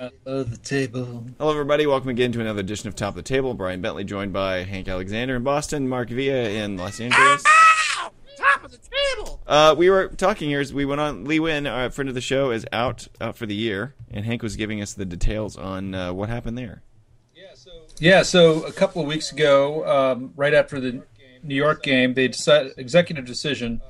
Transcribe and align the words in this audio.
Uh, 0.00 0.10
the 0.24 0.56
table. 0.62 1.26
Hello, 1.38 1.50
everybody. 1.50 1.84
Welcome 1.84 2.10
again 2.10 2.30
to 2.30 2.40
another 2.40 2.60
edition 2.60 2.86
of 2.86 2.94
Top 2.94 3.10
of 3.10 3.16
the 3.16 3.22
Table. 3.22 3.52
Brian 3.54 3.80
Bentley 3.80 4.04
joined 4.04 4.32
by 4.32 4.62
Hank 4.62 4.86
Alexander 4.86 5.34
in 5.34 5.42
Boston, 5.42 5.88
Mark 5.88 6.08
Villa 6.08 6.48
in 6.50 6.76
Los 6.76 7.00
Angeles. 7.00 7.42
Top 8.36 8.62
of 8.62 8.70
the 8.70 8.78
table. 8.78 9.40
Uh, 9.44 9.74
we 9.76 9.90
were 9.90 10.06
talking 10.06 10.50
here 10.50 10.60
as 10.60 10.72
we 10.72 10.84
went 10.84 11.00
on. 11.00 11.24
Lee 11.24 11.40
Nguyen, 11.40 11.68
our 11.68 11.90
friend 11.90 12.08
of 12.08 12.14
the 12.14 12.20
show, 12.20 12.52
is 12.52 12.64
out 12.70 13.08
out 13.20 13.36
for 13.36 13.46
the 13.46 13.56
year, 13.56 13.96
and 14.08 14.24
Hank 14.24 14.40
was 14.40 14.54
giving 14.54 14.80
us 14.80 14.92
the 14.92 15.04
details 15.04 15.56
on 15.56 15.96
uh, 15.96 16.12
what 16.12 16.28
happened 16.28 16.56
there. 16.56 16.82
Yeah, 17.98 18.22
so 18.22 18.62
a 18.62 18.72
couple 18.72 19.02
of 19.02 19.08
weeks 19.08 19.32
ago, 19.32 19.84
um, 19.84 20.32
right 20.36 20.54
after 20.54 20.78
the 20.78 21.02
New 21.42 21.56
York 21.56 21.82
game, 21.82 22.14
they 22.14 22.28
decided 22.28 22.74
executive 22.76 23.24
decision. 23.24 23.80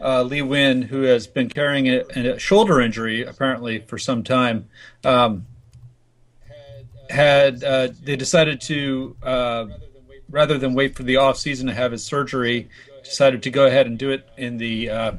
Uh, 0.00 0.22
Lee 0.22 0.40
Nguyen, 0.40 0.84
who 0.84 1.02
has 1.02 1.26
been 1.26 1.48
carrying 1.48 1.86
a, 1.88 2.00
a 2.16 2.38
shoulder 2.38 2.80
injury 2.80 3.22
apparently 3.22 3.78
for 3.78 3.96
some 3.96 4.22
time, 4.24 4.68
um, 5.04 5.46
had 7.14 7.64
uh, 7.64 7.88
they 8.02 8.16
decided 8.16 8.60
to 8.62 9.16
uh, 9.22 9.66
rather 10.30 10.58
than 10.58 10.74
wait 10.74 10.96
for 10.96 11.04
the 11.04 11.16
off 11.16 11.38
season 11.38 11.68
to 11.68 11.74
have 11.74 11.92
his 11.92 12.04
surgery, 12.04 12.68
decided 13.02 13.42
to 13.44 13.50
go 13.50 13.66
ahead 13.66 13.86
and 13.86 13.98
do 13.98 14.10
it 14.10 14.28
in 14.36 14.58
the 14.58 14.90
uh, 14.90 15.12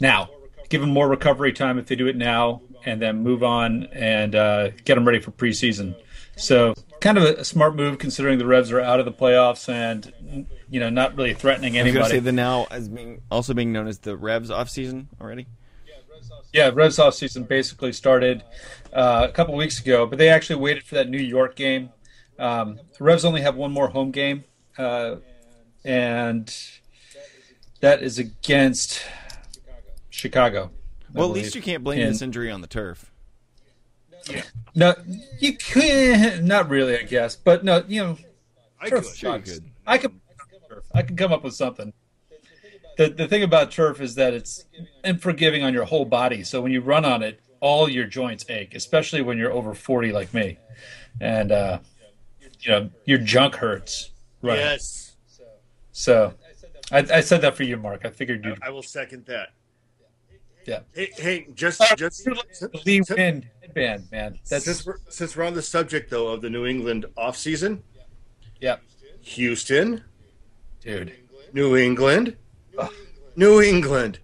now. 0.00 0.28
Give 0.68 0.82
him 0.82 0.90
more 0.90 1.08
recovery 1.08 1.52
time 1.52 1.78
if 1.78 1.86
they 1.86 1.94
do 1.94 2.08
it 2.08 2.16
now, 2.16 2.60
and 2.84 3.00
then 3.00 3.22
move 3.22 3.44
on 3.44 3.84
and 3.92 4.34
uh, 4.34 4.70
get 4.84 4.98
him 4.98 5.06
ready 5.06 5.20
for 5.20 5.30
preseason. 5.30 5.94
So 6.36 6.74
kind 7.00 7.18
of 7.18 7.24
a, 7.24 7.44
smart 7.44 7.76
move 7.76 7.98
considering 7.98 8.38
the 8.38 8.46
Revs 8.46 8.72
are 8.72 8.80
out 8.80 8.98
of 8.98 9.06
the 9.06 9.12
playoffs 9.12 9.68
and 9.68 10.46
you 10.68 10.80
know 10.80 10.90
not 10.90 11.16
really 11.16 11.34
threatening 11.34 11.78
anybody. 11.78 11.98
I 11.98 12.02
was 12.02 12.10
going 12.12 12.22
to 12.22 12.24
say 12.24 12.30
the 12.30 12.32
now 12.32 12.66
as 12.70 12.88
being 12.88 13.22
also 13.30 13.54
being 13.54 13.72
known 13.72 13.86
as 13.86 14.00
the 14.00 14.16
Revs 14.16 14.50
off 14.50 14.68
season 14.68 15.08
already. 15.20 15.46
Yeah, 16.52 16.70
Revs 16.72 16.98
off 16.98 17.14
season 17.14 17.44
basically 17.44 17.92
started 17.92 18.42
uh, 18.92 19.26
a 19.28 19.32
couple 19.32 19.54
weeks 19.54 19.80
ago, 19.80 20.06
but 20.06 20.18
they 20.18 20.28
actually 20.28 20.56
waited 20.56 20.84
for 20.84 20.94
that 20.96 21.08
New 21.08 21.18
York 21.18 21.56
game. 21.56 21.90
Um, 22.38 22.78
the 22.98 23.04
Revs 23.04 23.24
only 23.24 23.40
have 23.42 23.56
one 23.56 23.72
more 23.72 23.88
home 23.88 24.10
game, 24.10 24.44
uh, 24.78 25.16
and 25.84 26.54
that 27.80 28.02
is 28.02 28.18
against 28.18 29.02
Chicago. 30.10 30.70
I 31.14 31.18
Well, 31.18 31.28
at 31.28 31.34
least 31.34 31.54
you 31.54 31.62
can't 31.62 31.82
blame 31.84 32.00
And- 32.00 32.10
this 32.14 32.22
injury 32.22 32.50
on 32.50 32.60
the 32.60 32.66
turf. 32.66 33.10
No, 34.74 34.92
you 35.38 35.56
can 35.56 36.44
not 36.44 36.68
really, 36.68 36.98
I 36.98 37.02
guess, 37.04 37.36
but 37.36 37.62
no, 37.64 37.84
you 37.86 38.02
know, 38.02 38.18
I 38.80 38.88
turf 38.88 39.04
could. 39.04 39.14
Sucks. 39.14 39.52
could. 39.54 39.70
I 39.86 39.98
could, 39.98 40.20
I 40.92 41.02
can 41.02 41.16
come 41.16 41.32
up 41.32 41.44
with 41.44 41.54
something. 41.54 41.92
The 42.96 43.08
the 43.10 43.28
thing 43.28 43.44
about 43.44 43.70
turf 43.70 44.00
is 44.00 44.16
that 44.16 44.34
it's 44.34 44.64
unforgiving 45.04 45.62
on 45.62 45.72
your 45.72 45.84
whole 45.84 46.04
body. 46.04 46.42
So 46.42 46.60
when 46.60 46.72
you 46.72 46.80
run 46.80 47.04
on 47.04 47.22
it, 47.22 47.40
all 47.60 47.88
your 47.88 48.06
joints 48.06 48.44
ache, 48.48 48.74
especially 48.74 49.22
when 49.22 49.38
you're 49.38 49.52
over 49.52 49.74
forty 49.74 50.12
like 50.12 50.32
me, 50.34 50.58
and 51.20 51.52
uh, 51.52 51.78
you 52.60 52.70
know 52.70 52.90
your 53.04 53.18
junk 53.18 53.54
hurts. 53.56 54.10
Right. 54.42 54.58
Yes, 54.58 55.16
So 55.92 56.34
I, 56.92 56.98
I 56.98 57.20
said 57.20 57.40
that 57.42 57.56
for 57.56 57.64
you, 57.64 57.76
Mark. 57.76 58.04
I 58.04 58.10
figured 58.10 58.44
you'd. 58.44 58.62
I 58.62 58.70
will 58.70 58.82
second 58.82 59.26
that. 59.26 59.50
Yeah. 60.66 60.80
Hey, 60.92 61.10
hey 61.16 61.46
just 61.54 61.80
just 61.96 62.24
The 62.24 62.80
Lee 62.84 63.00
Nguyen 63.00 63.44
headband, 63.60 64.10
man. 64.10 64.38
That's 64.48 64.64
since 64.64 64.84
we're 64.84 64.98
since 65.08 65.36
we're 65.36 65.44
on 65.44 65.54
the 65.54 65.62
subject 65.62 66.10
though 66.10 66.28
of 66.28 66.42
the 66.42 66.50
New 66.50 66.66
England 66.66 67.06
off 67.16 67.36
season, 67.36 67.82
yeah, 68.60 68.76
Houston, 69.22 70.02
dude. 70.80 71.12
New 71.52 71.76
England, 71.76 72.36
New 73.36 73.62
England. 73.62 74.18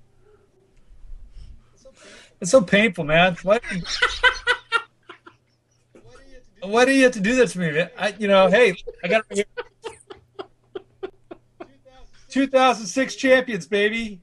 It's 2.43 2.51
so 2.51 2.61
painful, 2.61 3.05
man. 3.05 3.37
Why? 3.45 3.61
Do 3.61 3.77
you, 3.77 3.83
why 6.63 6.85
do 6.85 6.91
you 6.91 7.05
have 7.05 7.13
to 7.13 7.20
do 7.20 7.36
that 7.36 7.51
to 7.51 7.58
me, 7.61 7.70
man? 7.70 7.89
I, 7.97 8.17
you 8.19 8.27
know, 8.27 8.48
hey, 8.48 8.75
I 9.05 9.07
got 9.07 9.25
2006 12.31 13.14
champions, 13.14 13.69
baby. 13.69 14.20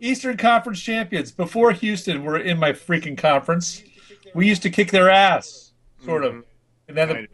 Eastern 0.00 0.36
Conference 0.38 0.80
champions. 0.80 1.30
Before 1.30 1.70
Houston 1.70 2.24
were 2.24 2.36
in 2.36 2.58
my 2.58 2.72
freaking 2.72 3.16
conference, 3.16 3.84
we 4.34 4.48
used 4.48 4.62
to 4.62 4.70
kick 4.70 4.90
their 4.90 5.08
ass, 5.08 5.70
sort 6.04 6.24
of. 6.24 6.42
And 6.88 6.96
then 6.96 7.08
the, 7.10 7.28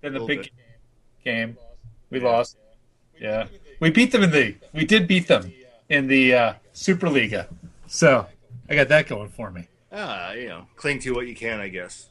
then 0.00 0.14
the 0.14 0.24
big 0.24 0.48
game, 1.24 1.56
we 2.10 2.20
lost. 2.20 2.56
Yeah, 3.20 3.48
we 3.80 3.90
beat 3.90 4.12
them 4.12 4.22
in 4.22 4.30
the. 4.30 4.54
We 4.72 4.84
did 4.84 5.08
beat 5.08 5.26
them 5.26 5.52
in 5.88 6.06
the 6.06 6.34
uh, 6.34 6.54
Superliga. 6.72 7.48
So 7.88 8.28
I 8.68 8.74
got 8.74 8.88
that 8.88 9.06
going 9.06 9.28
for 9.28 9.50
me. 9.50 9.68
Ah, 9.92 10.32
you 10.32 10.48
know, 10.48 10.66
cling 10.76 10.98
to 11.00 11.14
what 11.14 11.26
you 11.26 11.34
can, 11.34 11.60
I 11.60 11.68
guess. 11.68 12.08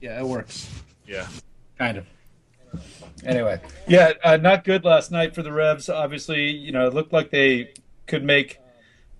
Yeah, 0.00 0.18
it 0.18 0.26
works. 0.26 0.68
Yeah. 1.06 1.28
Kind 1.78 1.98
of. 1.98 2.06
Anyway, 3.24 3.60
yeah, 3.86 4.12
uh, 4.22 4.36
not 4.36 4.64
good 4.64 4.84
last 4.84 5.10
night 5.10 5.34
for 5.34 5.42
the 5.42 5.52
Revs. 5.52 5.88
Obviously, 5.88 6.50
you 6.50 6.72
know, 6.72 6.86
it 6.86 6.94
looked 6.94 7.12
like 7.12 7.30
they 7.30 7.74
could 8.06 8.24
make 8.24 8.58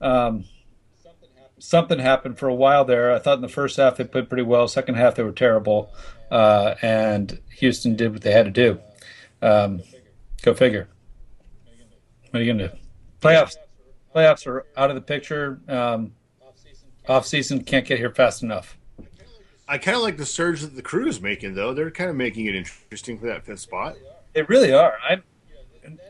um, 0.01 0.45
something 1.59 1.99
happen 1.99 2.35
for 2.35 2.49
a 2.49 2.55
while 2.55 2.85
there. 2.85 3.13
I 3.13 3.19
thought 3.19 3.37
in 3.37 3.43
the 3.43 3.49
first 3.49 3.77
half 3.77 3.97
they 3.97 4.05
played 4.05 4.29
pretty 4.29 4.45
well. 4.45 4.69
Second 4.69 4.95
half 4.95 5.17
they 5.17 5.23
were 5.23 5.33
terrible, 5.33 5.93
uh, 6.31 6.77
and 6.81 7.41
Houston 7.57 7.97
did 7.97 8.13
what 8.13 8.23
they 8.23 8.33
had 8.33 8.47
to 8.47 8.51
do. 8.51 8.81
Um, 9.43 9.83
go 10.43 10.55
figure. 10.55 10.89
What 12.31 12.41
are 12.41 12.43
you 12.43 12.53
going 12.53 12.59
to 12.59 12.69
do? 12.69 12.75
Playoffs. 13.21 13.57
Playoffs 14.15 14.47
are 14.47 14.67
out 14.77 14.91
of 14.91 14.95
the 14.95 15.03
picture. 15.03 15.61
Um, 15.69 16.13
off 17.11 17.27
season 17.27 17.63
can't 17.65 17.87
get 17.87 17.99
here 17.99 18.11
fast 18.11 18.43
enough. 18.43 18.79
I 19.69 19.79
kind 19.79 19.97
of 19.97 20.03
like 20.03 20.17
the 20.17 20.27
surge 20.27 20.63
that 20.63 20.75
the 20.75 20.83
crew 20.83 21.07
is 21.07 21.21
making, 21.21 21.55
though. 21.55 21.75
They're 21.75 21.91
kind 21.91 22.11
of 22.11 22.17
making 22.17 22.47
it 22.47 22.55
interesting 22.55 23.19
for 23.19 23.27
that 23.27 23.45
fifth 23.45 23.61
spot. 23.61 23.97
They 24.33 24.43
really 24.43 24.73
are. 24.73 24.97
I, 25.03 25.23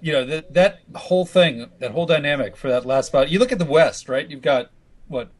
you 0.00 0.12
know, 0.12 0.24
that 0.24 0.54
that 0.54 0.80
whole 0.94 1.26
thing, 1.26 1.70
that 1.78 1.90
whole 1.90 2.06
dynamic 2.06 2.56
for 2.56 2.68
that 2.68 2.86
last 2.86 3.06
spot. 3.08 3.30
You 3.30 3.38
look 3.38 3.52
at 3.52 3.58
the 3.58 3.64
West, 3.64 4.08
right? 4.08 4.28
You've 4.28 4.42
got 4.42 4.70
what 5.08 5.30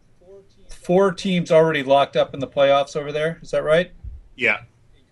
four 0.68 1.12
teams 1.12 1.50
already 1.50 1.82
locked 1.82 2.16
up 2.16 2.34
in 2.34 2.40
the 2.40 2.46
playoffs 2.46 2.96
over 2.96 3.12
there. 3.12 3.38
Is 3.42 3.50
that 3.52 3.64
right? 3.64 3.92
Yeah. 4.36 4.62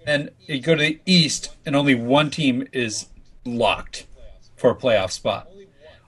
And 0.06 0.30
you 0.46 0.60
go 0.60 0.74
to 0.74 0.82
the 0.82 1.00
East, 1.06 1.56
and 1.66 1.76
only 1.76 1.94
one 1.94 2.30
team 2.30 2.66
is 2.72 3.06
locked 3.44 4.06
for 4.56 4.70
a 4.70 4.74
playoff 4.74 5.12
spot. 5.12 5.48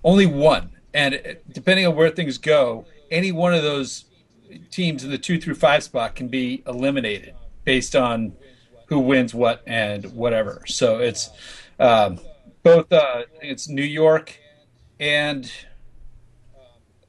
Only 0.02 0.26
one. 0.26 0.70
And 0.92 1.14
uh, 1.14 1.34
depending 1.50 1.86
on 1.86 1.94
where 1.94 2.10
things 2.10 2.38
go, 2.38 2.86
any 3.10 3.32
one 3.32 3.54
of 3.54 3.62
those 3.62 4.04
teams 4.70 5.04
in 5.04 5.10
the 5.10 5.18
two 5.18 5.40
through 5.40 5.54
five 5.54 5.82
spot 5.82 6.14
can 6.14 6.28
be 6.28 6.62
eliminated 6.66 7.34
based 7.64 7.94
on 7.94 8.32
who 8.86 8.98
wins 8.98 9.34
what 9.34 9.62
and 9.66 10.04
whatever. 10.12 10.62
So 10.66 10.98
it's 10.98 11.30
um, 11.78 12.20
both. 12.62 12.92
Uh, 12.92 13.22
it's 13.40 13.68
New 13.68 13.82
York 13.82 14.38
and 15.00 15.50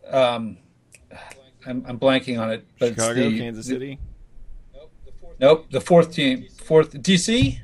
um, 0.10 0.58
I'm, 1.66 1.86
I'm 1.88 2.00
blanking 2.00 2.42
on 2.42 2.50
it. 2.50 2.66
But 2.80 2.96
Chicago, 2.96 3.30
the- 3.30 3.38
Kansas 3.38 3.68
City. 3.68 4.00
Nope, 5.40 5.68
the 5.72 5.82
fourth 5.82 6.14
team, 6.14 6.48
fourth 6.64 6.94
DC. 6.94 7.60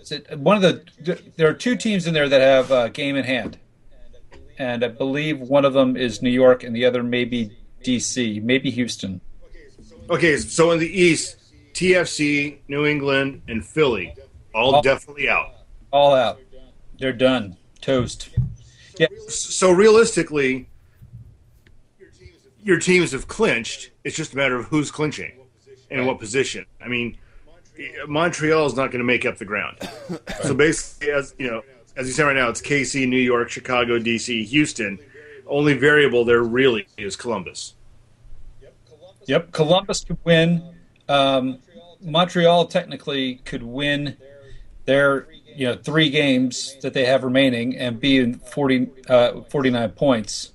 Is 0.00 0.12
it 0.12 0.38
one 0.38 0.56
of 0.56 0.62
the? 0.62 1.20
There 1.36 1.48
are 1.48 1.52
two 1.54 1.76
teams 1.76 2.06
in 2.06 2.14
there 2.14 2.28
that 2.28 2.40
have 2.40 2.70
uh, 2.70 2.88
game 2.88 3.16
in 3.16 3.24
hand, 3.24 3.58
and 4.56 4.84
I 4.84 4.88
believe 4.88 5.40
one 5.40 5.64
of 5.64 5.72
them 5.72 5.96
is 5.96 6.22
New 6.22 6.30
York, 6.30 6.62
and 6.62 6.74
the 6.74 6.84
other 6.84 7.02
may 7.02 7.24
be 7.24 7.57
DC, 7.84 8.42
maybe 8.42 8.70
Houston. 8.70 9.20
Okay, 10.10 10.36
so 10.36 10.70
in 10.72 10.78
the 10.78 10.88
East, 10.88 11.36
TFC, 11.74 12.58
New 12.68 12.86
England, 12.86 13.42
and 13.48 13.64
Philly, 13.64 14.14
all 14.54 14.76
Oh. 14.76 14.82
definitely 14.82 15.28
out. 15.28 15.54
All 15.90 16.14
out, 16.14 16.40
they're 16.98 17.12
done, 17.12 17.56
toast. 17.80 18.30
Yeah, 18.98 19.06
So 19.28 19.70
realistically, 19.70 20.68
your 22.62 22.78
teams 22.78 23.12
have 23.12 23.28
clinched. 23.28 23.90
It's 24.04 24.16
just 24.16 24.32
a 24.34 24.36
matter 24.36 24.56
of 24.56 24.66
who's 24.66 24.90
clinching 24.90 25.32
and 25.90 26.06
what 26.06 26.18
position. 26.18 26.66
I 26.80 26.88
mean, 26.88 27.16
Montreal 28.08 28.66
is 28.66 28.74
not 28.74 28.90
going 28.90 28.98
to 28.98 29.04
make 29.04 29.24
up 29.24 29.38
the 29.38 29.44
ground. 29.44 29.78
So 30.42 30.52
basically, 30.54 31.12
as 31.12 31.34
you 31.38 31.48
know, 31.48 31.62
as 31.96 32.06
you 32.08 32.12
said 32.12 32.24
right 32.24 32.34
now, 32.36 32.48
it's 32.48 32.60
KC, 32.60 33.08
New 33.08 33.16
York, 33.20 33.50
Chicago, 33.50 33.98
DC, 33.98 34.44
Houston. 34.46 34.98
Only 35.48 35.74
variable 35.74 36.24
there 36.24 36.42
really 36.42 36.86
is 36.96 37.16
Columbus. 37.16 37.74
Yep, 39.26 39.52
Columbus 39.52 40.04
could 40.04 40.18
win. 40.24 40.74
Um, 41.08 41.58
Montreal 42.00 42.66
technically 42.66 43.36
could 43.44 43.62
win 43.62 44.16
their 44.84 45.26
you 45.54 45.66
know 45.66 45.74
three 45.74 46.08
games 46.10 46.76
that 46.82 46.94
they 46.94 47.04
have 47.04 47.24
remaining 47.24 47.76
and 47.76 48.00
be 48.00 48.18
in 48.18 48.34
40, 48.34 48.88
uh, 49.08 49.40
49 49.42 49.90
points. 49.90 50.52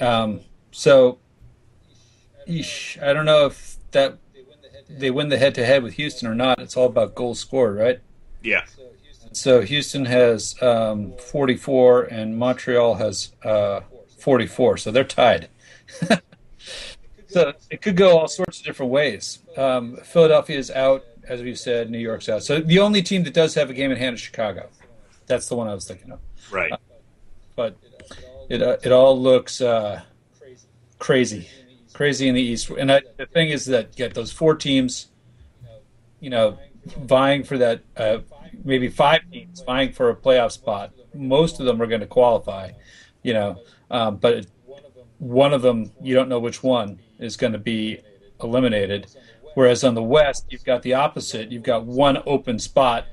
Um, 0.00 0.40
so, 0.70 1.18
eesh, 2.48 3.02
I 3.02 3.12
don't 3.12 3.24
know 3.24 3.46
if 3.46 3.76
that 3.92 4.18
they 4.88 5.10
win 5.10 5.28
the 5.28 5.38
head 5.38 5.54
to 5.56 5.64
head 5.64 5.82
with 5.82 5.94
Houston 5.94 6.28
or 6.28 6.34
not. 6.34 6.60
It's 6.60 6.76
all 6.76 6.86
about 6.86 7.14
goals 7.14 7.40
scored, 7.40 7.76
right? 7.76 8.00
Yeah. 8.42 8.64
So 9.32 9.60
Houston 9.60 10.06
has 10.06 10.60
um, 10.60 11.12
44 11.30 12.02
and 12.04 12.36
Montreal 12.36 12.94
has 12.94 13.32
uh, 13.44 13.80
44, 14.20 14.76
so 14.76 14.90
they're 14.90 15.04
tied. 15.04 15.48
so 17.28 17.52
it 17.70 17.82
could 17.82 17.96
go 17.96 18.18
all 18.18 18.28
sorts 18.28 18.58
of 18.58 18.64
different 18.64 18.92
ways. 18.92 19.40
Um, 19.56 19.96
Philadelphia 19.98 20.58
is 20.58 20.70
out, 20.70 21.04
as 21.28 21.42
we've 21.42 21.58
said. 21.58 21.90
New 21.90 21.98
York's 21.98 22.28
out. 22.28 22.42
So 22.42 22.60
the 22.60 22.78
only 22.78 23.02
team 23.02 23.24
that 23.24 23.34
does 23.34 23.54
have 23.54 23.70
a 23.70 23.74
game 23.74 23.90
in 23.90 23.96
hand 23.96 24.14
is 24.14 24.20
Chicago. 24.20 24.68
That's 25.26 25.48
the 25.48 25.56
one 25.56 25.68
I 25.68 25.74
was 25.74 25.86
thinking 25.86 26.12
of. 26.12 26.20
Right. 26.50 26.72
But 27.56 27.76
it 28.48 28.62
uh, 28.62 28.78
it 28.82 28.92
all 28.92 29.18
looks 29.18 29.60
uh, 29.60 30.02
crazy, 30.98 31.48
crazy 31.92 32.28
in 32.28 32.34
the 32.34 32.42
East. 32.42 32.70
And 32.70 32.90
I, 32.90 33.02
the 33.16 33.26
thing 33.26 33.50
is 33.50 33.66
that 33.66 33.94
get 33.94 34.14
those 34.14 34.32
four 34.32 34.54
teams, 34.54 35.08
you 36.20 36.30
know, 36.30 36.58
vying 36.98 37.44
for 37.44 37.58
that, 37.58 37.82
uh, 37.96 38.18
maybe 38.64 38.88
five 38.88 39.20
teams 39.32 39.62
vying 39.62 39.92
for 39.92 40.10
a 40.10 40.16
playoff 40.16 40.52
spot. 40.52 40.92
Most 41.14 41.60
of 41.60 41.66
them 41.66 41.80
are 41.82 41.86
going 41.86 42.00
to 42.00 42.06
qualify, 42.06 42.70
you 43.22 43.34
know, 43.34 43.60
um, 43.90 44.16
but 44.16 44.46
one 45.18 45.52
of 45.52 45.62
them 45.62 45.92
you 46.02 46.14
don't 46.14 46.28
know 46.28 46.38
which 46.38 46.62
one 46.62 46.98
is 47.18 47.36
going 47.36 47.52
to 47.52 47.58
be 47.58 48.00
eliminated. 48.42 49.06
Whereas 49.54 49.82
on 49.84 49.94
the 49.94 50.02
West, 50.02 50.46
you've 50.48 50.64
got 50.64 50.82
the 50.82 50.94
opposite. 50.94 51.50
You've 51.50 51.64
got 51.64 51.84
one 51.84 52.22
open 52.24 52.58
spot, 52.58 53.06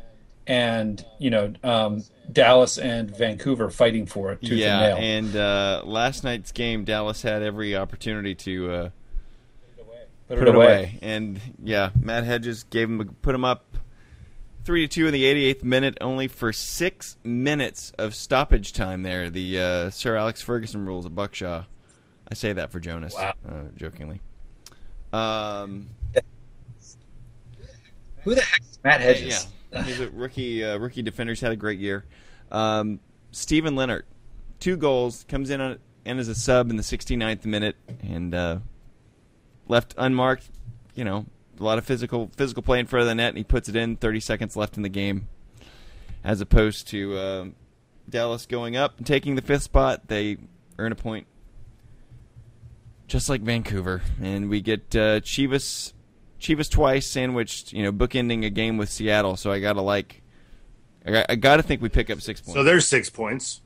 and 0.46 1.04
you 1.20 1.30
know 1.30 1.54
um, 1.64 2.04
Dallas 2.32 2.78
and 2.78 3.16
Vancouver 3.16 3.70
fighting 3.70 4.06
for 4.06 4.32
it. 4.32 4.42
Tooth 4.42 4.52
yeah, 4.60 4.96
and, 4.96 5.28
and 5.28 5.36
uh, 5.36 5.82
last 5.84 6.24
night's 6.24 6.52
game, 6.52 6.84
Dallas 6.84 7.22
had 7.22 7.42
every 7.42 7.76
opportunity 7.76 8.36
to 8.36 8.72
uh, 8.72 8.90
put, 10.28 10.40
put 10.40 10.48
it 10.48 10.56
away. 10.56 11.00
and 11.02 11.40
yeah, 11.64 11.90
Matt 12.00 12.24
Hedges 12.24 12.64
gave 12.64 12.90
him 12.90 13.16
put 13.22 13.34
him 13.34 13.44
up 13.44 13.66
three 14.68 14.86
to 14.86 14.94
two 14.94 15.08
in 15.08 15.14
the 15.14 15.24
88th 15.24 15.64
minute, 15.64 15.98
only 16.02 16.28
for 16.28 16.52
six 16.52 17.16
minutes 17.24 17.94
of 17.98 18.14
stoppage 18.14 18.74
time. 18.74 19.02
There, 19.02 19.30
the 19.30 19.60
uh, 19.60 19.90
Sir 19.92 20.18
Alex 20.18 20.42
Ferguson 20.42 20.86
rules 20.86 21.06
of 21.06 21.14
Buckshaw. 21.14 21.66
I 22.30 22.34
say 22.34 22.52
that 22.52 22.70
for 22.70 22.82
Jonas, 22.82 23.16
wow. 23.16 23.34
uh, 23.48 23.64
jokingly. 23.78 24.20
Um, 25.14 25.88
Who 28.24 28.36
the 28.36 28.42
heck 28.42 28.60
is 28.60 28.78
Matt 28.84 29.00
Hedges? 29.00 29.48
Yeah, 29.72 29.84
he's 29.84 30.02
a 30.02 30.10
rookie. 30.14 30.66
Uh, 30.66 30.78
rookie 30.78 31.02
defenders 31.02 31.40
had 31.40 31.54
a 31.54 31.56
great 31.56 31.80
year. 31.80 32.04
Um, 32.52 33.00
Steven 33.32 33.74
Leonard, 33.78 34.06
two 34.60 34.76
goals, 34.76 35.24
comes 35.30 35.50
in 35.50 35.62
on, 35.62 35.80
and 36.04 36.20
as 36.20 36.28
a 36.28 36.36
sub 36.36 36.70
in 36.70 36.76
the 36.76 36.84
69th 36.84 37.46
minute, 37.46 37.78
and 38.02 38.36
uh, 38.36 38.60
left 39.70 39.96
unmarked. 39.98 40.50
You 40.94 41.06
know, 41.06 41.26
a 41.60 41.64
lot 41.64 41.78
of 41.78 41.86
physical 41.86 42.32
physical 42.36 42.64
play 42.64 42.80
in 42.80 42.86
front 42.86 43.02
of 43.02 43.08
the 43.08 43.16
net, 43.16 43.30
and 43.30 43.38
he 43.38 43.44
puts 43.44 43.70
it 43.70 43.76
in. 43.76 43.96
30 43.98 44.20
seconds 44.20 44.56
left 44.56 44.78
in 44.78 44.84
the 44.84 44.90
game, 44.90 45.28
as 46.24 46.42
opposed 46.42 46.88
to 46.90 47.18
uh, 47.18 47.46
Dallas 48.10 48.46
going 48.46 48.76
up 48.76 48.98
and 48.98 49.06
taking 49.06 49.36
the 49.36 49.42
fifth 49.42 49.64
spot. 49.64 50.08
They 50.08 50.38
earn 50.78 50.92
a 50.92 50.96
point 50.96 51.28
just 53.08 53.30
like 53.30 53.42
Vancouver, 53.42 54.02
and 54.22 54.50
we 54.50 54.62
get 54.62 54.96
uh, 54.96 55.22
Chivas, 55.22 55.94
Chivas 56.40 56.70
twice 56.70 57.08
sandwiched. 57.08 57.74
You 57.74 57.84
know, 57.84 57.92
bookending 57.92 58.46
a 58.46 58.50
game 58.50 58.78
with 58.78 58.90
Seattle. 58.90 59.38
So 59.38 59.52
I 59.52 59.60
gotta 59.60 59.82
like, 59.82 60.22
I 61.06 61.36
gotta 61.36 61.64
think 61.64 61.82
we 61.82 61.90
pick 61.90 62.10
up 62.10 62.22
six 62.22 62.42
points. 62.42 62.54
So 62.54 62.64
there's 62.64 62.86
six 62.86 63.10
points. 63.10 63.62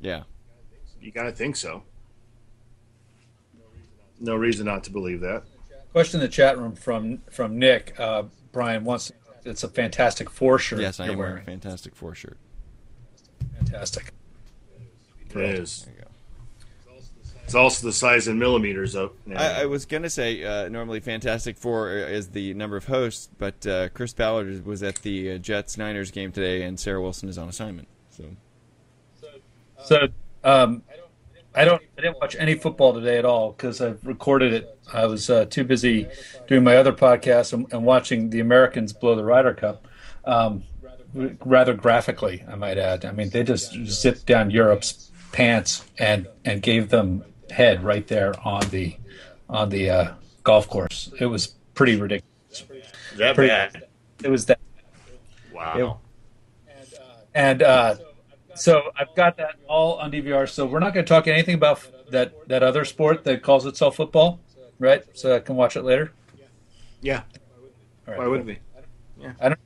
Yeah, 0.00 0.24
you 1.00 1.12
gotta 1.12 1.32
think 1.32 1.56
so. 1.56 1.84
No 4.20 4.34
reason 4.34 4.66
not 4.66 4.84
to 4.84 4.90
believe 4.90 5.20
that. 5.20 5.44
Question 5.92 6.20
in 6.20 6.26
the 6.26 6.32
chat 6.32 6.58
room 6.58 6.74
from 6.74 7.22
from 7.30 7.58
Nick 7.58 7.98
uh, 7.98 8.24
Brian 8.52 8.84
wants. 8.84 9.12
It's 9.44 9.62
a 9.62 9.68
fantastic 9.68 10.28
four 10.28 10.58
shirt. 10.58 10.80
Yes, 10.80 10.98
I 10.98 11.06
am 11.06 11.18
wearing 11.18 11.38
a 11.38 11.44
fantastic 11.44 11.94
four 11.94 12.14
shirt. 12.14 12.38
Fantastic. 13.58 14.12
It 15.30 15.36
is. 15.36 15.86
It's 17.46 17.54
also 17.54 17.86
the 17.86 17.92
size 17.92 18.26
in 18.26 18.40
millimeters 18.40 18.96
of. 18.96 19.12
Yeah. 19.24 19.40
I, 19.40 19.62
I, 19.62 19.66
was 19.66 19.86
gonna 19.86 20.10
say 20.10 20.42
uh, 20.42 20.68
normally 20.68 20.98
Fantastic 20.98 21.56
Four 21.56 21.92
is 21.92 22.30
the 22.30 22.52
number 22.54 22.76
of 22.76 22.86
hosts, 22.86 23.28
but 23.38 23.64
uh, 23.64 23.88
Chris 23.90 24.12
Ballard 24.12 24.66
was 24.66 24.82
at 24.82 24.96
the 24.96 25.34
uh, 25.34 25.38
Jets 25.38 25.78
Niners 25.78 26.10
game 26.10 26.32
today, 26.32 26.62
and 26.62 26.78
Sarah 26.78 27.00
Wilson 27.00 27.28
is 27.28 27.38
on 27.38 27.48
assignment. 27.48 27.86
So, 28.10 28.24
so 29.84 30.08
um, 30.42 30.82
I 31.56 31.64
don't 31.64 31.82
I 31.96 32.02
didn't 32.02 32.20
watch 32.20 32.36
any 32.38 32.54
football 32.54 32.92
today 32.92 33.16
at 33.16 33.24
all 33.24 33.52
because 33.52 33.80
I 33.80 33.94
recorded 34.04 34.52
it. 34.52 34.78
I 34.92 35.06
was 35.06 35.30
uh, 35.30 35.46
too 35.46 35.64
busy 35.64 36.06
doing 36.46 36.62
my 36.62 36.76
other 36.76 36.92
podcast 36.92 37.54
and, 37.54 37.66
and, 37.72 37.84
watching 37.84 38.28
the 38.28 38.40
Americans 38.40 38.92
blow 38.92 39.16
the 39.16 39.24
Ryder 39.24 39.54
Cup. 39.54 39.88
Um, 40.26 40.64
rather 41.14 41.72
graphically, 41.72 42.44
I 42.46 42.56
might 42.56 42.76
add. 42.76 43.06
I 43.06 43.12
mean, 43.12 43.30
they 43.30 43.42
just 43.42 43.72
zipped 43.86 44.26
down 44.26 44.50
Europe's 44.50 45.10
pants 45.32 45.84
and 45.98 46.26
and 46.44 46.60
gave 46.60 46.90
them 46.90 47.24
head 47.50 47.82
right 47.82 48.06
there 48.06 48.34
on 48.46 48.68
the 48.68 48.96
on 49.48 49.70
the 49.70 49.90
uh, 49.90 50.14
golf 50.42 50.68
course. 50.68 51.10
It 51.18 51.26
was 51.26 51.54
pretty 51.74 51.96
ridiculous. 51.96 52.64
That 53.16 53.34
pretty, 53.34 53.48
bad. 53.48 53.86
It 54.22 54.30
was 54.30 54.44
that. 54.46 54.60
Wow. 55.54 56.00
It, 56.68 57.00
and 57.34 57.62
uh, 57.62 57.96
so 58.56 58.90
I've 58.98 59.14
got 59.14 59.36
that 59.36 59.56
all 59.68 59.94
on 59.94 60.10
DVR. 60.10 60.48
So 60.48 60.66
we're 60.66 60.80
not 60.80 60.94
going 60.94 61.04
to 61.04 61.08
talk 61.08 61.26
anything 61.26 61.54
about 61.54 61.80
that 62.10 62.48
that 62.48 62.62
other 62.62 62.84
sport 62.84 63.24
that 63.24 63.42
calls 63.42 63.66
itself 63.66 63.96
football, 63.96 64.40
right? 64.78 65.04
So 65.14 65.36
I 65.36 65.40
can 65.40 65.56
watch 65.56 65.76
it 65.76 65.82
later. 65.82 66.12
Yeah. 67.00 67.22
Right, 68.06 68.18
Why 68.18 68.26
wouldn't 68.26 68.46
we? 68.46 68.58
Yeah. 69.20 69.32
I 69.40 69.48
don't. 69.48 69.60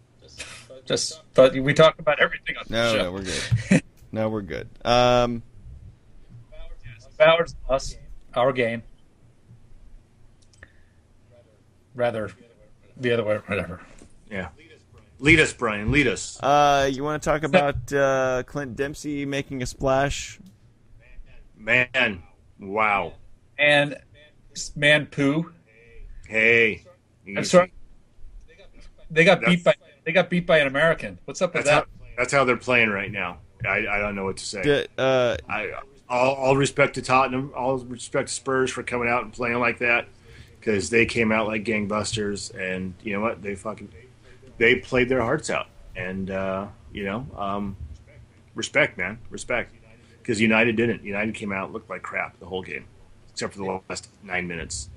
Just 0.84 1.22
thought 1.34 1.54
we 1.54 1.74
talk 1.74 1.98
about 1.98 2.20
everything 2.20 2.56
on 2.56 2.64
no, 2.68 2.92
the 2.92 2.98
show. 2.98 3.02
No, 3.04 3.12
we're 3.12 3.22
good. 3.22 3.82
no, 4.12 4.28
we're 4.28 4.42
good. 4.42 4.68
Um, 4.84 5.42
Bowers 7.16 7.54
us 7.68 7.96
our 8.34 8.52
game. 8.52 8.82
Rather, 11.94 12.30
the 12.96 13.12
other 13.12 13.24
way, 13.24 13.36
whatever. 13.46 13.80
Yeah. 14.30 14.48
Lead 15.20 15.38
us, 15.38 15.52
Brian. 15.52 15.92
Lead 15.92 16.06
us. 16.06 16.40
Uh, 16.42 16.88
you 16.90 17.04
want 17.04 17.22
to 17.22 17.28
talk 17.28 17.42
about 17.42 17.92
uh, 17.92 18.42
Clint 18.46 18.74
Dempsey 18.74 19.26
making 19.26 19.62
a 19.62 19.66
splash? 19.66 20.40
Man, 21.56 22.22
wow. 22.58 23.12
And 23.58 23.98
man, 24.74 25.06
poo. 25.06 25.52
Hey, 26.26 26.84
I'm 27.36 27.44
sorry. 27.44 27.72
They 29.10 29.24
got 29.24 29.42
beat 29.42 29.62
by 29.62 29.74
they 30.04 30.12
got 30.12 30.30
beat 30.30 30.46
by 30.46 30.58
an 30.58 30.66
American. 30.66 31.18
What's 31.26 31.42
up 31.42 31.54
with 31.54 31.64
that's 31.64 31.86
that? 31.86 31.86
How, 32.00 32.06
that's 32.16 32.32
how 32.32 32.44
they're 32.44 32.56
playing 32.56 32.88
right 32.88 33.12
now. 33.12 33.38
I, 33.68 33.86
I 33.86 33.98
don't 33.98 34.14
know 34.14 34.24
what 34.24 34.38
to 34.38 34.44
say. 34.44 34.62
The, 34.62 34.88
uh, 34.96 35.36
I 35.48 35.72
all, 36.08 36.34
all 36.34 36.56
respect 36.56 36.94
to 36.94 37.02
Tottenham, 37.02 37.52
all 37.54 37.78
respect 37.78 38.28
to 38.28 38.34
Spurs 38.34 38.70
for 38.70 38.82
coming 38.82 39.08
out 39.08 39.24
and 39.24 39.32
playing 39.32 39.58
like 39.58 39.78
that 39.78 40.08
because 40.58 40.88
they 40.88 41.04
came 41.04 41.30
out 41.30 41.46
like 41.46 41.64
gangbusters, 41.64 42.54
and 42.54 42.94
you 43.02 43.12
know 43.12 43.20
what? 43.20 43.42
They 43.42 43.54
fucking 43.54 43.92
they 44.60 44.76
played 44.76 45.08
their 45.08 45.22
hearts 45.22 45.48
out, 45.50 45.66
and 45.96 46.30
uh, 46.30 46.66
you 46.92 47.04
know, 47.04 47.26
um, 47.36 47.76
respect, 48.54 48.96
man, 48.98 49.18
respect, 49.30 49.74
because 50.18 50.40
United 50.40 50.76
didn't. 50.76 51.02
United 51.02 51.34
came 51.34 51.50
out 51.50 51.72
looked 51.72 51.88
like 51.90 52.02
crap 52.02 52.38
the 52.38 52.46
whole 52.46 52.62
game, 52.62 52.84
except 53.32 53.54
for 53.54 53.58
the 53.58 53.80
last 53.88 54.08
nine 54.22 54.46
minutes. 54.46 54.90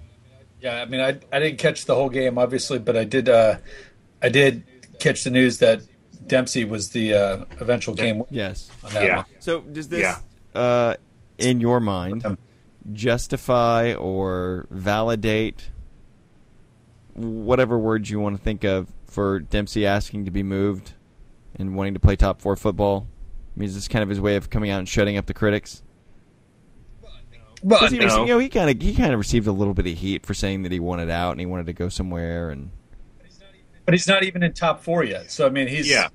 Yeah, 0.59 0.81
I 0.81 0.85
mean, 0.85 0.99
I 0.99 1.17
I 1.31 1.39
didn't 1.39 1.57
catch 1.59 1.85
the 1.85 1.95
whole 1.95 2.09
game, 2.09 2.37
obviously, 2.37 2.77
but 2.77 2.95
I 2.95 3.05
did. 3.05 3.29
Uh, 3.29 3.57
I 4.21 4.29
did 4.29 4.63
catch 4.99 5.23
the 5.23 5.31
news 5.31 5.57
that 5.59 5.81
Dempsey 6.27 6.65
was 6.65 6.89
the 6.89 7.13
uh, 7.13 7.45
eventual 7.59 7.95
game. 7.95 8.19
Winner. 8.19 8.27
Yes. 8.31 8.69
Yeah. 8.93 9.15
One. 9.17 9.25
So 9.39 9.61
does 9.61 9.87
this, 9.87 10.01
Yeah. 10.01 10.19
uh, 10.59 10.95
in 11.37 11.59
your 11.61 11.79
mind, 11.79 12.37
justify 12.91 13.93
or 13.93 14.67
validate 14.69 15.69
whatever 17.15 17.77
words 17.77 18.09
you 18.09 18.19
want 18.19 18.35
to 18.37 18.41
think 18.41 18.63
of 18.63 18.87
for 19.13 19.39
Dempsey 19.39 19.85
asking 19.85 20.25
to 20.25 20.31
be 20.31 20.43
moved 20.43 20.93
and 21.55 21.75
wanting 21.75 21.93
to 21.93 21.99
play 21.99 22.15
top 22.15 22.41
four 22.41 22.55
football? 22.55 23.07
I 23.55 23.59
mean, 23.59 23.69
is 23.69 23.75
this 23.75 23.87
kind 23.87 24.01
of 24.03 24.09
his 24.09 24.19
way 24.19 24.35
of 24.35 24.49
coming 24.49 24.71
out 24.71 24.79
and 24.79 24.89
shutting 24.89 25.17
up 25.17 25.27
the 25.27 25.33
critics? 25.33 25.83
Well, 27.61 27.79
'Cause 27.79 27.91
he, 27.91 27.99
no. 27.99 28.21
you 28.21 28.25
know, 28.25 28.39
he 28.39 28.49
kind 28.49 28.69
of 28.69 28.81
he 28.81 28.93
kind 28.93 29.13
of 29.13 29.19
received 29.19 29.47
a 29.47 29.51
little 29.51 29.73
bit 29.73 29.87
of 29.87 29.97
heat 29.97 30.25
for 30.25 30.33
saying 30.33 30.63
that 30.63 30.71
he 30.71 30.79
wanted 30.79 31.09
out 31.09 31.31
and 31.31 31.39
he 31.39 31.45
wanted 31.45 31.67
to 31.67 31.73
go 31.73 31.87
somewhere 31.87 32.49
and 32.49 32.71
but 33.85 33.93
he's 33.93 34.07
not 34.07 34.23
even 34.23 34.43
in 34.43 34.53
top 34.53 34.81
four 34.83 35.03
yet. 35.03 35.31
So 35.31 35.45
I 35.45 35.49
mean, 35.49 35.67
he's 35.67 35.89
Yeah. 35.89 36.09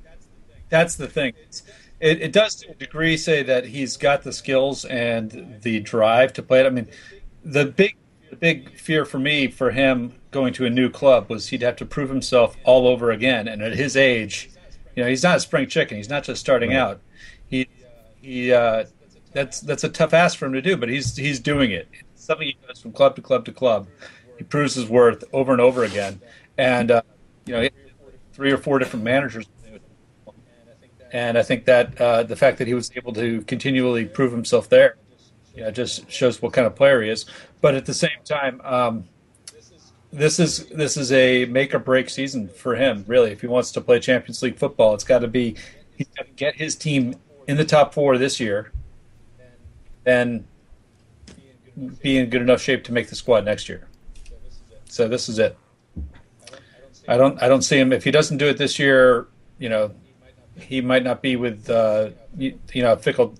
That's 0.69 0.97
the 0.97 1.07
thing. 1.07 1.33
It's, 1.45 1.63
it, 2.01 2.21
it 2.21 2.33
does 2.33 2.57
to 2.57 2.71
a 2.71 2.75
degree 2.75 3.17
say 3.17 3.43
that 3.45 3.65
he's 3.67 3.97
got 3.97 4.23
the 4.23 4.33
skills 4.33 4.85
and 4.85 5.59
the 5.63 5.81
drive 5.81 6.35
to 6.35 6.43
play 6.43 6.61
it. 6.61 6.67
I 6.67 6.71
mean, 6.71 6.89
the 7.45 7.65
big 7.65 7.97
the 8.29 8.37
big 8.37 8.79
fear 8.79 9.07
for 9.07 9.19
me 9.19 9.49
for 9.49 9.71
him 9.71 10.15
going 10.31 10.53
to 10.55 10.67
a 10.67 10.71
new 10.71 10.91
club 10.91 11.29
was 11.31 11.49
he'd 11.49 11.63
have 11.63 11.77
to 11.77 11.87
prove 11.87 12.11
himself 12.11 12.57
all 12.65 12.87
over 12.87 13.11
again. 13.11 13.49
And 13.49 13.63
at 13.63 13.75
his 13.77 13.97
age, 13.97 14.51
you 14.95 15.03
know, 15.03 15.09
he's 15.09 15.23
not 15.23 15.37
a 15.37 15.41
spring 15.41 15.69
chicken. 15.69 15.97
He's 15.97 16.09
not 16.09 16.25
just 16.25 16.41
starting 16.41 16.71
Right. 16.71 16.77
out. 16.77 17.03
He 17.47 17.67
he 18.21 18.53
uh, 18.53 18.87
that's 19.33 19.61
that's 19.61 19.85
a 19.85 19.89
tough 19.89 20.15
ask 20.15 20.39
for 20.39 20.47
him 20.47 20.53
to 20.55 20.63
do, 20.63 20.77
but 20.77 20.89
he's 20.89 21.17
he's 21.17 21.41
doing 21.41 21.71
it. 21.73 21.89
It's 22.15 22.25
something 22.25 22.47
he 22.49 22.59
does 22.67 22.81
from 22.81 22.93
club 22.93 23.17
to 23.17 23.23
club 23.23 23.45
to 23.47 23.53
club. 23.53 23.91
He 24.37 24.45
proves 24.45 24.75
his 24.75 24.89
worth 24.89 25.25
over 25.33 25.53
and 25.53 25.61
over 25.61 25.85
again, 25.85 26.23
and 26.59 26.91
uh, 26.91 27.03
you 27.47 27.55
know, 27.55 27.69
three 28.33 28.53
or 28.53 28.59
four 28.59 28.79
different 28.79 29.05
managers. 29.05 29.47
And 31.11 31.39
I 31.39 31.43
think 31.43 31.65
that 31.67 31.99
uh, 32.01 32.23
the 32.25 32.37
fact 32.37 32.59
that 32.59 32.67
he 32.67 32.75
was 32.75 32.91
able 32.97 33.13
to 33.15 33.43
continually 33.45 34.05
prove 34.07 34.33
himself 34.33 34.69
there 34.69 34.97
You 35.55 35.65
know, 35.65 35.71
just 35.71 36.11
shows 36.11 36.43
what 36.43 36.53
kind 36.53 36.67
of 36.67 36.77
player 36.77 37.03
he 37.03 37.11
is. 37.11 37.27
But 37.61 37.75
at 37.75 37.87
the 37.87 37.95
same 37.95 38.11
time, 38.25 38.61
um, 38.63 39.09
this 40.13 40.39
is 40.39 40.67
this 40.67 40.97
is 40.97 41.13
a 41.13 41.45
make 41.47 41.75
or 41.75 41.79
break 41.79 42.09
season 42.09 42.49
for 42.49 42.75
him. 42.75 43.05
Really, 43.07 43.31
if 43.31 43.41
he 43.41 43.47
wants 43.47 43.73
to 43.73 43.81
play 43.81 44.01
Champions 44.01 44.43
League 44.43 44.57
football, 44.57 44.95
it's 44.95 45.05
got 45.05 45.21
to 45.21 45.29
be 45.29 45.57
he's 45.97 46.09
got 46.17 46.27
to 46.27 46.33
get 46.33 46.57
his 46.57 46.75
team 46.75 47.17
in 47.47 47.57
the 47.57 47.65
top 47.65 47.93
four 47.93 48.17
this 48.17 48.41
year, 48.41 48.73
then 50.05 50.47
be 52.01 52.19
in 52.19 52.31
good 52.31 52.43
enough 52.43 52.61
shape 52.61 52.85
to 52.85 52.93
make 52.93 53.09
the 53.09 53.17
squad 53.17 53.45
next 53.45 53.69
year. 53.69 53.87
So 54.87 55.09
this 55.09 55.29
is 55.29 55.39
it. 55.39 55.57
I 57.07 57.17
don't 57.17 57.43
I 57.43 57.49
don't 57.49 57.63
see 57.63 57.79
him 57.79 57.93
if 57.93 58.05
he 58.05 58.11
doesn't 58.11 58.39
do 58.39 58.47
it 58.49 58.57
this 58.57 58.79
year. 58.79 59.29
You 59.59 59.69
know, 59.69 59.95
he 60.57 60.81
might 60.81 61.05
not 61.05 61.21
be 61.21 61.37
with 61.37 61.69
uh, 61.69 62.11
you, 62.37 62.59
you 62.73 62.83
know 62.83 62.97
fickle 62.97 63.35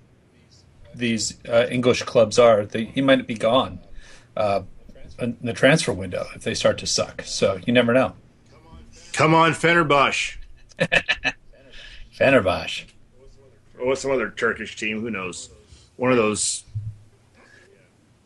these 0.93 1.37
uh, 1.47 1.67
English 1.69 2.03
clubs 2.03 2.37
are. 2.37 2.65
They, 2.65 2.85
he 2.85 3.01
might 3.01 3.25
be 3.25 3.35
gone 3.35 3.79
uh, 4.35 4.61
in 5.21 5.37
the 5.41 5.53
transfer 5.53 5.93
window 5.93 6.25
if 6.35 6.43
they 6.43 6.53
start 6.53 6.77
to 6.79 6.87
suck. 6.87 7.21
So 7.25 7.59
you 7.65 7.73
never 7.73 7.93
know. 7.93 8.13
Come 9.13 9.33
on, 9.33 9.51
Fenerbahce. 9.53 10.37
Fenerbahce. 12.17 12.85
Or 13.79 13.87
what's 13.87 14.01
some 14.01 14.11
other 14.11 14.29
Turkish 14.29 14.75
team? 14.75 15.01
Who 15.01 15.09
knows? 15.09 15.49
One 15.95 16.11
of 16.11 16.17
those. 16.17 16.63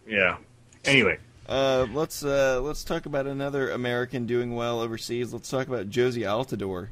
Yeah. 0.07 0.37
Anyway, 0.85 1.17
Uh, 1.47 1.87
let's 1.93 2.23
uh, 2.25 2.59
let's 2.61 2.83
talk 2.83 3.05
about 3.05 3.25
another 3.27 3.69
American 3.71 4.25
doing 4.25 4.55
well 4.55 4.81
overseas. 4.81 5.33
Let's 5.33 5.49
talk 5.49 5.67
about 5.67 5.89
Jozy 5.89 6.21
Altidore. 6.23 6.89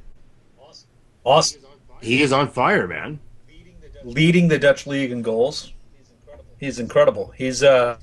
Awesome. 1.24 1.62
he 2.02 2.22
is 2.22 2.32
on 2.32 2.48
fire, 2.50 2.88
man. 2.88 3.20
Leading 4.04 4.48
the 4.48 4.58
Dutch 4.58 4.88
league 4.88 5.12
in 5.12 5.22
goals. 5.22 5.72
He's 6.60 6.80
incredible. 6.80 7.32
He's 7.38 7.62
uh 7.64 7.98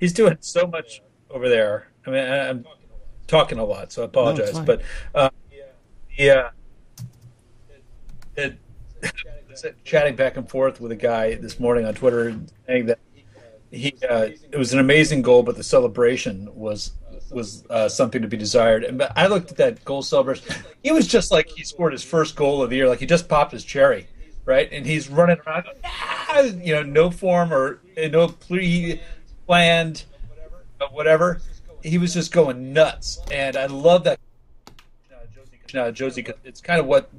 he's 0.00 0.12
doing 0.12 0.36
so 0.40 0.66
much 0.66 1.00
over 1.30 1.48
there. 1.48 1.88
I 2.06 2.10
mean, 2.10 2.24
I'm 2.24 2.64
talking 3.26 3.58
a 3.58 3.64
lot, 3.64 3.92
so 3.92 4.02
I 4.02 4.04
apologize. 4.06 4.52
fine. 4.52 4.64
but 4.64 4.82
uh, 5.14 5.30
yeah, 6.16 6.50
it, 8.36 8.58
chatting 9.84 10.16
back 10.16 10.36
and 10.36 10.48
forth 10.48 10.80
with 10.80 10.92
a 10.92 10.96
guy 10.96 11.34
this 11.34 11.58
morning 11.58 11.84
on 11.84 11.94
Twitter 11.94 12.38
saying 12.66 12.86
that 12.86 12.98
he 13.70 13.94
uh, 14.08 14.28
it 14.50 14.56
was 14.56 14.72
an 14.72 14.78
amazing 14.78 15.22
goal, 15.22 15.42
but 15.42 15.56
the 15.56 15.62
celebration 15.62 16.48
was 16.54 16.92
was 17.30 17.64
uh, 17.68 17.88
something 17.88 18.22
to 18.22 18.28
be 18.28 18.36
desired. 18.36 18.84
And 18.84 18.98
but 18.98 19.12
I 19.16 19.26
looked 19.26 19.50
at 19.50 19.56
that 19.58 19.84
goal 19.84 20.02
celebration. 20.02 20.54
He 20.82 20.90
was 20.92 21.06
just 21.06 21.30
like 21.30 21.48
he 21.48 21.64
scored 21.64 21.92
his 21.92 22.02
first 22.02 22.36
goal 22.36 22.62
of 22.62 22.70
the 22.70 22.76
year, 22.76 22.88
like 22.88 23.00
he 23.00 23.06
just 23.06 23.28
popped 23.28 23.52
his 23.52 23.64
cherry, 23.64 24.08
right? 24.44 24.68
And 24.72 24.86
he's 24.86 25.08
running 25.08 25.38
around, 25.46 25.66
"Ah!" 25.84 26.40
you 26.40 26.74
know, 26.74 26.82
no 26.82 27.10
form 27.10 27.52
or 27.52 27.80
no 27.96 28.28
pre 28.28 29.00
planned, 29.46 30.04
but 30.78 30.92
whatever. 30.92 31.40
He 31.82 31.98
was 31.98 32.12
just 32.12 32.32
going 32.32 32.72
nuts, 32.72 33.20
and 33.30 33.56
I 33.56 33.66
love 33.66 34.04
that. 34.04 34.18
Uh, 35.68 35.92
Jozy, 35.92 36.28
uh, 36.28 36.32
it's 36.44 36.60
kind 36.60 36.80
of 36.80 36.86
what 36.86 37.10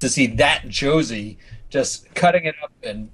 to 0.00 0.08
see 0.08 0.26
that 0.26 0.62
Jozy 0.64 1.36
just 1.68 2.12
cutting 2.14 2.44
it 2.44 2.56
up 2.62 2.72
and 2.82 3.10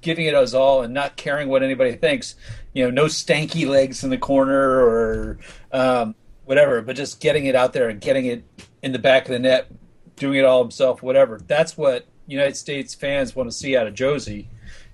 giving 0.00 0.26
it 0.26 0.34
us 0.34 0.54
all 0.54 0.82
and 0.82 0.94
not 0.94 1.16
caring 1.16 1.48
what 1.48 1.62
anybody 1.62 1.92
thinks. 1.92 2.36
You 2.72 2.84
know, 2.84 2.90
no 2.90 3.04
stanky 3.06 3.66
legs 3.66 4.04
in 4.04 4.10
the 4.10 4.18
corner 4.18 4.54
or 4.54 5.38
um, 5.72 6.14
whatever, 6.44 6.82
but 6.82 6.94
just 6.94 7.20
getting 7.20 7.46
it 7.46 7.56
out 7.56 7.72
there 7.72 7.88
and 7.88 8.00
getting 8.00 8.26
it 8.26 8.44
in 8.82 8.92
the 8.92 8.98
back 8.98 9.26
of 9.26 9.32
the 9.32 9.38
net, 9.38 9.66
doing 10.16 10.38
it 10.38 10.44
all 10.44 10.62
himself, 10.62 11.02
whatever. 11.02 11.40
That's 11.46 11.76
what 11.76 12.06
United 12.26 12.56
States 12.56 12.94
fans 12.94 13.34
want 13.34 13.50
to 13.50 13.56
see 13.56 13.76
out 13.76 13.86
of 13.86 13.94
Jozy. 13.94 14.46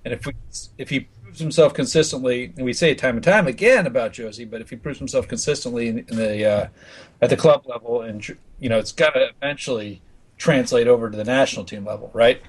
And 0.03 0.13
if 0.13 0.25
we, 0.25 0.33
if 0.77 0.89
he 0.89 1.09
proves 1.37 1.55
himself 1.55 1.73
consistently, 1.73 2.51
and 2.55 2.65
we 2.65 2.73
say 2.73 2.91
it 2.91 2.97
time 2.97 3.15
and 3.15 3.23
time 3.23 3.47
again 3.47 3.85
about 3.85 4.11
Jozy, 4.11 4.49
but 4.49 4.59
if 4.59 4.71
he 4.71 4.75
proves 4.75 4.97
himself 4.97 5.27
consistently 5.27 5.87
in, 5.87 5.99
in 5.99 6.15
the 6.15 6.45
uh, 6.45 6.67
at 7.21 7.29
the 7.29 7.37
club 7.37 7.63
level, 7.67 8.01
and 8.01 8.27
you 8.59 8.69
know, 8.69 8.79
it's 8.79 8.91
got 8.91 9.11
to 9.11 9.29
eventually 9.29 10.01
translate 10.37 10.87
over 10.87 11.11
to 11.11 11.17
the 11.17 11.23
national 11.23 11.63
team 11.65 11.85
level, 11.85 12.09
right? 12.13 12.41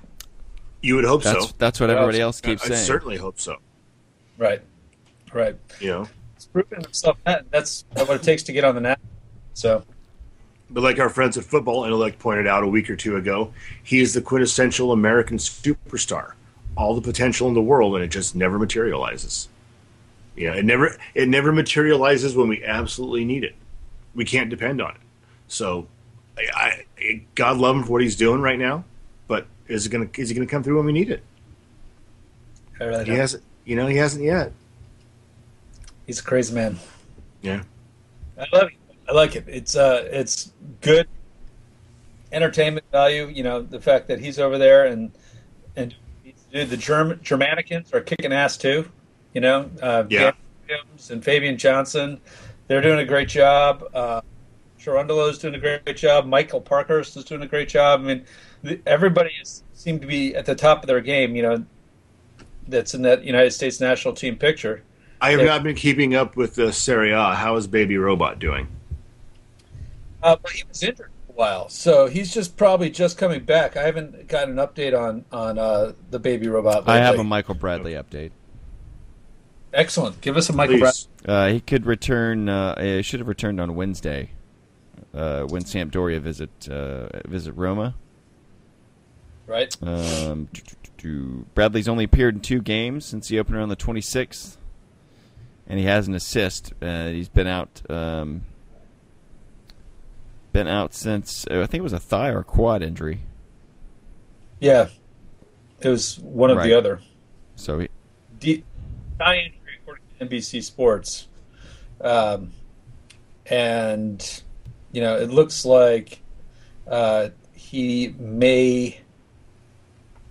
You 0.80 0.94
would 0.94 1.04
hope 1.04 1.22
That's 1.22 1.48
so. 1.48 1.54
that's 1.58 1.80
what 1.80 1.90
everybody 1.90 2.20
else 2.20 2.40
keeps 2.40 2.62
I 2.64 2.68
saying. 2.68 2.80
I 2.80 2.82
certainly 2.82 3.16
hope 3.16 3.38
so. 3.38 3.56
Right, 4.38 4.62
right. 5.34 5.56
You 5.80 5.88
know, 5.88 6.08
It's 6.36 6.46
proven 6.46 6.82
himself. 6.82 7.18
That, 7.24 7.50
that's 7.50 7.84
what 7.94 8.10
it 8.10 8.22
takes 8.22 8.44
to 8.44 8.52
get 8.52 8.64
on 8.64 8.74
the 8.74 8.80
net. 8.80 9.00
So 9.54 9.84
but 10.70 10.82
like 10.82 10.98
our 10.98 11.08
friends 11.08 11.36
at 11.36 11.44
Football 11.44 11.84
Intellect 11.84 12.18
pointed 12.18 12.46
out 12.46 12.62
a 12.62 12.68
week 12.68 12.88
or 12.88 12.96
two 12.96 13.16
ago, 13.16 13.52
he 13.82 14.00
is 14.00 14.14
the 14.14 14.20
quintessential 14.20 14.92
American 14.92 15.38
superstar. 15.38 16.32
All 16.78 16.94
the 16.94 17.02
potential 17.02 17.48
in 17.48 17.54
the 17.54 17.60
world, 17.60 17.96
and 17.96 18.04
it 18.04 18.08
just 18.08 18.36
never 18.36 18.56
materializes. 18.58 19.48
You 20.36 20.48
know, 20.48 20.56
it 20.56 20.64
never 20.64 20.96
it 21.14 21.28
never 21.28 21.50
materializes 21.52 22.36
when 22.36 22.48
we 22.48 22.64
absolutely 22.64 23.24
need 23.24 23.42
it. 23.42 23.56
We 24.14 24.24
can't 24.24 24.48
depend 24.48 24.80
on 24.80 24.92
it. 24.92 25.00
So, 25.48 25.88
I, 26.38 26.84
I 26.96 27.22
God 27.34 27.56
love 27.58 27.74
him 27.74 27.82
for 27.82 27.92
what 27.92 28.02
he's 28.02 28.14
doing 28.14 28.40
right 28.40 28.58
now, 28.58 28.84
but 29.26 29.46
is 29.66 29.86
it 29.86 29.88
gonna 29.88 30.08
is 30.16 30.28
he 30.28 30.36
gonna 30.36 30.46
come 30.46 30.62
through 30.62 30.76
when 30.76 30.86
we 30.86 30.92
need 30.92 31.10
it? 31.10 31.24
I 32.80 32.84
really 32.84 33.04
He 33.06 33.10
hasn't. 33.12 33.42
You 33.64 33.74
know, 33.74 33.88
he 33.88 33.96
hasn't 33.96 34.22
yet. 34.24 34.52
he's 36.06 36.20
a 36.20 36.22
crazy 36.22 36.54
man. 36.54 36.78
Yeah. 37.42 37.62
I 38.38 38.46
love 38.52 38.68
it. 38.68 38.74
I 39.08 39.12
like 39.12 39.34
it. 39.34 39.44
It's 39.48 39.74
uh, 39.74 40.06
it's 40.12 40.52
good 40.80 41.08
entertainment 42.30 42.86
value. 42.92 43.26
You 43.26 43.42
know, 43.42 43.62
the 43.62 43.80
fact 43.80 44.06
that 44.08 44.20
he's 44.20 44.38
over 44.38 44.58
there 44.58 44.86
and 44.86 45.10
and 45.74 45.94
dude, 46.52 46.70
the 46.70 46.76
German 46.76 47.20
Germanicans 47.22 47.92
are 47.92 48.00
kicking 48.00 48.32
ass 48.32 48.56
too. 48.56 48.88
You 49.34 49.40
know, 49.40 49.70
uh, 49.82 50.04
Yeah. 50.08 50.32
Williams 50.68 51.10
and 51.10 51.24
Fabian 51.24 51.56
Johnson, 51.56 52.20
they're 52.66 52.80
doing 52.82 52.98
a 52.98 53.04
great 53.04 53.28
job. 53.28 53.84
Uh, 53.94 54.20
Sharundalo's 54.78 55.38
doing 55.38 55.54
a 55.54 55.58
great, 55.58 55.96
job. 55.96 56.26
Michael 56.26 56.60
Parkhurst 56.60 57.16
is 57.16 57.24
doing 57.24 57.42
a 57.42 57.46
great 57.46 57.68
job. 57.68 58.00
I 58.00 58.04
mean, 58.04 58.24
the, 58.62 58.80
everybody 58.86 59.30
is, 59.40 59.62
seemed 59.74 60.00
to 60.02 60.06
be 60.06 60.34
at 60.36 60.46
the 60.46 60.54
top 60.54 60.82
of 60.82 60.86
their 60.86 61.00
game. 61.00 61.34
You 61.34 61.42
know, 61.42 61.64
that's 62.68 62.94
in 62.94 63.02
that 63.02 63.24
United 63.24 63.50
States 63.50 63.80
national 63.80 64.14
team 64.14 64.36
picture. 64.36 64.82
I 65.20 65.30
have 65.32 65.40
Yeah. 65.40 65.46
not 65.46 65.62
been 65.62 65.74
keeping 65.74 66.14
up 66.14 66.36
with 66.36 66.54
the 66.54 66.72
Serie 66.72 67.12
A. 67.12 67.34
How 67.34 67.56
is 67.56 67.66
Baby 67.66 67.98
Robot 67.98 68.38
doing? 68.38 68.68
Uh, 70.22 70.36
but 70.40 70.52
he 70.52 70.64
was 70.68 70.82
injured 70.82 71.10
while, 71.38 71.68
so 71.68 72.06
he's 72.08 72.34
just 72.34 72.56
probably 72.56 72.90
just 72.90 73.16
coming 73.16 73.44
back. 73.44 73.76
I 73.76 73.84
haven't 73.84 74.26
got 74.26 74.48
an 74.48 74.56
update 74.56 74.98
on 74.98 75.24
on 75.30 75.56
uh, 75.56 75.92
the 76.10 76.18
baby 76.18 76.48
robot. 76.48 76.88
I 76.88 76.98
have 76.98 77.18
a 77.18 77.24
Michael 77.24 77.54
Bradley 77.54 77.92
update. 77.92 78.32
Excellent. 79.72 80.20
Give 80.20 80.36
us 80.36 80.48
a 80.48 80.52
Michael 80.52 80.78
Please. 80.78 81.06
Uh, 81.24 81.48
he 81.48 81.60
could 81.60 81.86
return. 81.86 82.48
Uh, 82.48 82.80
he 82.80 83.02
should 83.02 83.20
have 83.20 83.28
returned 83.28 83.60
on 83.60 83.76
Wednesday 83.76 84.30
uh, 85.14 85.44
when 85.44 85.62
Sampdoria 85.62 86.20
visit 86.20 86.68
uh, 86.68 87.08
visit 87.26 87.52
Roma. 87.52 87.94
Right? 89.46 89.74
Um, 89.80 90.48
do- 90.52 90.60
do- 90.62 90.90
do- 90.98 91.46
Bradley's 91.54 91.88
only 91.88 92.04
appeared 92.04 92.34
in 92.34 92.40
two 92.40 92.60
games 92.60 93.04
since 93.04 93.28
the 93.28 93.38
opener 93.38 93.60
on 93.60 93.68
the 93.68 93.76
26th, 93.76 94.56
and 95.68 95.78
he 95.78 95.84
has 95.86 96.08
an 96.08 96.14
assist. 96.14 96.72
Uh, 96.82 97.08
he's 97.08 97.28
been 97.28 97.46
out. 97.46 97.80
Um, 97.88 98.42
been 100.52 100.68
out 100.68 100.94
since 100.94 101.46
uh, 101.50 101.60
I 101.60 101.66
think 101.66 101.80
it 101.80 101.82
was 101.82 101.92
a 101.92 101.98
thigh 102.00 102.28
or 102.30 102.42
quad 102.42 102.82
injury. 102.82 103.20
Yeah, 104.60 104.88
it 105.80 105.88
was 105.88 106.18
one 106.18 106.50
of 106.50 106.62
the 106.62 106.74
other. 106.76 107.00
So 107.56 107.78
he, 107.80 107.88
D- 108.40 108.64
thigh 109.18 109.36
injury 109.38 109.78
according 109.82 110.04
to 110.18 110.26
NBC 110.26 110.62
Sports, 110.64 111.28
um, 112.00 112.50
and 113.46 114.42
you 114.92 115.00
know 115.00 115.16
it 115.16 115.30
looks 115.30 115.64
like 115.64 116.20
uh, 116.86 117.28
he 117.54 118.14
may. 118.18 119.00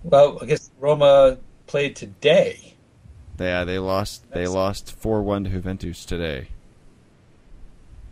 Well, 0.03 0.39
I 0.41 0.45
guess 0.45 0.69
Roma 0.79 1.37
played 1.67 1.95
today. 1.95 2.75
yeah, 3.39 3.63
they 3.65 3.77
lost. 3.79 4.23
They 4.29 4.41
That's- 4.41 4.53
lost 4.53 4.91
four 4.95 5.21
one 5.21 5.43
to 5.45 5.49
Juventus 5.49 6.05
today. 6.05 6.47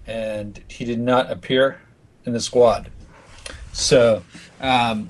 and 0.07 0.61
he 0.67 0.85
did 0.85 0.99
not 0.99 1.31
appear 1.31 1.81
in 2.25 2.33
the 2.33 2.39
squad. 2.39 2.89
So, 3.73 4.23
um, 4.61 5.09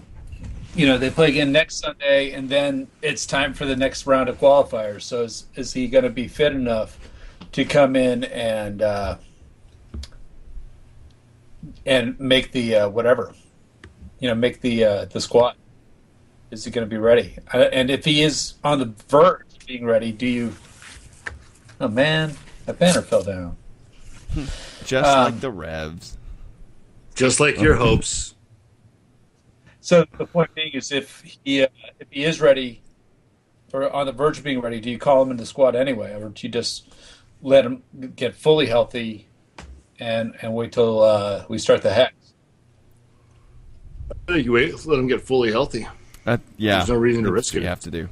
you 0.75 0.86
know, 0.88 0.98
they 0.98 1.10
play 1.10 1.29
again 1.29 1.51
next 1.51 1.79
Sunday, 1.79 2.31
and 2.31 2.50
then 2.50 2.88
it's 3.01 3.25
time 3.25 3.53
for 3.53 3.65
the 3.65 3.75
next 3.75 4.05
round 4.07 4.27
of 4.29 4.39
qualifiers. 4.39 5.03
So, 5.03 5.24
is, 5.24 5.45
is 5.55 5.74
he 5.74 5.88
going 5.88 6.03
to 6.03 6.10
be 6.10 6.27
fit 6.27 6.51
enough 6.53 7.00
to 7.53 7.63
come 7.63 7.95
in 7.95 8.25
and 8.25 8.81
uh, 8.81 9.17
and 11.86 12.19
make 12.19 12.51
the 12.51 12.75
uh, 12.75 12.89
whatever, 12.89 13.34
you 14.19 14.27
know, 14.27 14.36
make 14.36 14.62
the 14.62 14.84
uh, 14.84 15.05
the 15.05 15.22
squad? 15.22 15.55
Is 16.51 16.65
he 16.65 16.72
going 16.72 16.88
to 16.88 16.89
be 16.89 16.98
ready? 17.00 17.38
Uh, 17.53 17.69
and 17.72 17.89
if 17.89 18.05
he 18.05 18.22
is 18.22 18.55
on 18.63 18.79
the 18.79 18.93
verge 19.07 19.41
of 19.60 19.65
being 19.65 19.86
ready, 19.86 20.12
do 20.12 20.27
you? 20.27 20.53
Oh 21.79 21.88
man, 21.88 22.34
that 22.65 22.79
banner 22.79 23.01
fell 23.01 23.24
down. 23.24 23.57
Just 24.84 25.10
Um, 25.10 25.25
like 25.25 25.39
the 25.39 25.51
Revs. 25.51 26.17
Just 27.15 27.39
like 27.39 27.60
your 27.60 27.75
hopes. 27.75 28.36
So 29.79 30.05
the 30.17 30.25
point 30.25 30.53
being 30.53 30.72
is, 30.74 30.91
if 30.91 31.22
he 31.43 31.63
uh, 31.63 31.67
if 32.00 32.07
he 32.10 32.24
is 32.24 32.41
ready 32.41 32.81
or 33.72 33.91
on 33.91 34.05
the 34.05 34.12
verge 34.12 34.38
of 34.38 34.43
being 34.43 34.60
ready, 34.60 34.79
do 34.79 34.89
you 34.89 34.98
call 34.98 35.22
him 35.22 35.31
in 35.31 35.38
the 35.38 35.45
squad 35.45 35.75
anyway, 35.75 36.13
or 36.13 36.29
do 36.29 36.48
you 36.48 36.51
just 36.51 36.93
let 37.41 37.65
him 37.65 37.84
get 38.15 38.36
fully 38.36 38.65
healthy 38.65 39.27
and 40.00 40.34
and 40.41 40.53
wait 40.53 40.72
till 40.72 41.01
uh, 41.01 41.45
we 41.48 41.57
start 41.57 41.81
the 41.81 41.93
hex? 41.93 42.13
I 44.12 44.34
think 44.34 44.45
you 44.45 44.53
wait, 44.53 44.86
let 44.86 45.00
him 45.00 45.07
get 45.07 45.22
fully 45.22 45.51
healthy. 45.51 45.88
Uh, 46.25 46.38
yeah, 46.57 46.77
There's 46.77 46.89
no 46.89 46.95
reason 46.95 47.24
to 47.24 47.31
risk 47.31 47.55
it. 47.55 47.62
You 47.62 47.67
have 47.67 47.79
to 47.81 47.91
do. 47.91 48.10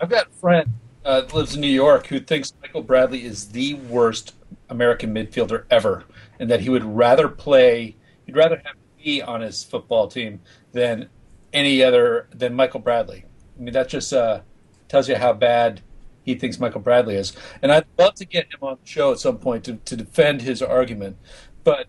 I've 0.00 0.08
got 0.08 0.26
a 0.26 0.30
friend 0.30 0.68
uh, 1.04 1.22
that 1.22 1.34
lives 1.34 1.54
in 1.54 1.60
New 1.60 1.66
York 1.66 2.06
who 2.06 2.20
thinks 2.20 2.52
Michael 2.62 2.82
Bradley 2.82 3.24
is 3.24 3.48
the 3.48 3.74
worst 3.74 4.34
American 4.70 5.14
midfielder 5.14 5.64
ever, 5.70 6.04
and 6.38 6.50
that 6.50 6.60
he 6.60 6.68
would 6.68 6.84
rather 6.84 7.28
play, 7.28 7.96
he'd 8.26 8.36
rather 8.36 8.60
have 8.64 8.76
me 9.04 9.20
on 9.22 9.40
his 9.40 9.64
football 9.64 10.08
team 10.08 10.40
than 10.72 11.08
any 11.52 11.82
other 11.82 12.28
than 12.34 12.54
Michael 12.54 12.80
Bradley. 12.80 13.24
I 13.58 13.62
mean, 13.62 13.74
that 13.74 13.88
just 13.88 14.12
uh, 14.12 14.40
tells 14.88 15.08
you 15.08 15.16
how 15.16 15.32
bad 15.32 15.80
he 16.22 16.34
thinks 16.34 16.60
Michael 16.60 16.80
Bradley 16.80 17.16
is. 17.16 17.32
And 17.62 17.72
I'd 17.72 17.86
love 17.98 18.14
to 18.16 18.24
get 18.24 18.52
him 18.52 18.58
on 18.62 18.78
the 18.82 18.88
show 18.88 19.12
at 19.12 19.18
some 19.18 19.38
point 19.38 19.64
to, 19.64 19.76
to 19.76 19.96
defend 19.96 20.42
his 20.42 20.60
argument, 20.62 21.16
but 21.64 21.86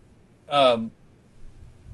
um, 0.47 0.91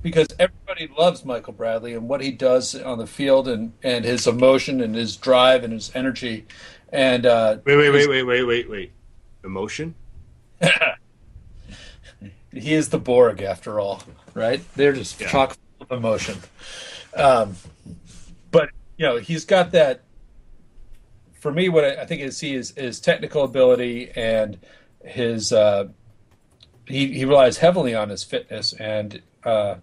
because 0.02 0.28
everybody 0.38 0.88
loves 0.96 1.26
Michael 1.26 1.54
Bradley 1.54 1.94
and 1.94 2.08
what 2.08 2.22
he 2.22 2.32
does 2.32 2.76
on 2.76 3.00
the 3.00 3.08
field 3.08 3.48
and, 3.48 3.74
and 3.82 4.06
his 4.06 4.28
emotion 4.28 4.82
and 4.82 4.94
his 4.94 5.18
drive 5.18 5.64
and 5.64 5.74
his 5.74 5.92
energy. 5.96 6.46
And 6.94 7.26
uh, 7.26 7.58
Wait, 7.66 7.76
wait, 7.76 7.90
wait, 7.90 8.08
wait, 8.08 8.24
wait, 8.24 8.44
wait, 8.44 8.70
wait. 8.70 8.92
Emotion? 9.44 9.96
he 12.56 12.74
is 12.74 12.90
the 12.90 12.98
Borg 12.98 13.42
after 13.42 13.80
all, 13.80 14.02
right? 14.34 14.62
They're 14.76 14.94
just 14.94 15.20
Yeah. 15.20 15.30
chock 15.30 15.58
full 15.78 15.88
of 15.90 15.98
emotion. 15.98 16.38
Um, 17.16 17.56
but 18.52 18.70
you 18.98 19.06
know, 19.06 19.18
he's 19.18 19.46
got 19.46 19.72
that. 19.72 20.02
For 21.40 21.52
me, 21.52 21.70
what 21.70 21.84
I, 21.86 22.02
I 22.02 22.06
think 22.06 22.22
I 22.24 22.30
see 22.30 22.56
is 22.56 22.72
his 22.72 23.00
technical 23.00 23.44
ability 23.44 24.12
and 24.16 24.58
his. 25.04 25.52
Uh, 25.54 25.90
he 26.88 27.14
he 27.14 27.26
relies 27.26 27.58
heavily 27.58 27.96
on 27.96 28.10
his 28.10 28.24
fitness 28.24 28.74
and 28.74 29.22
uh, 29.44 29.76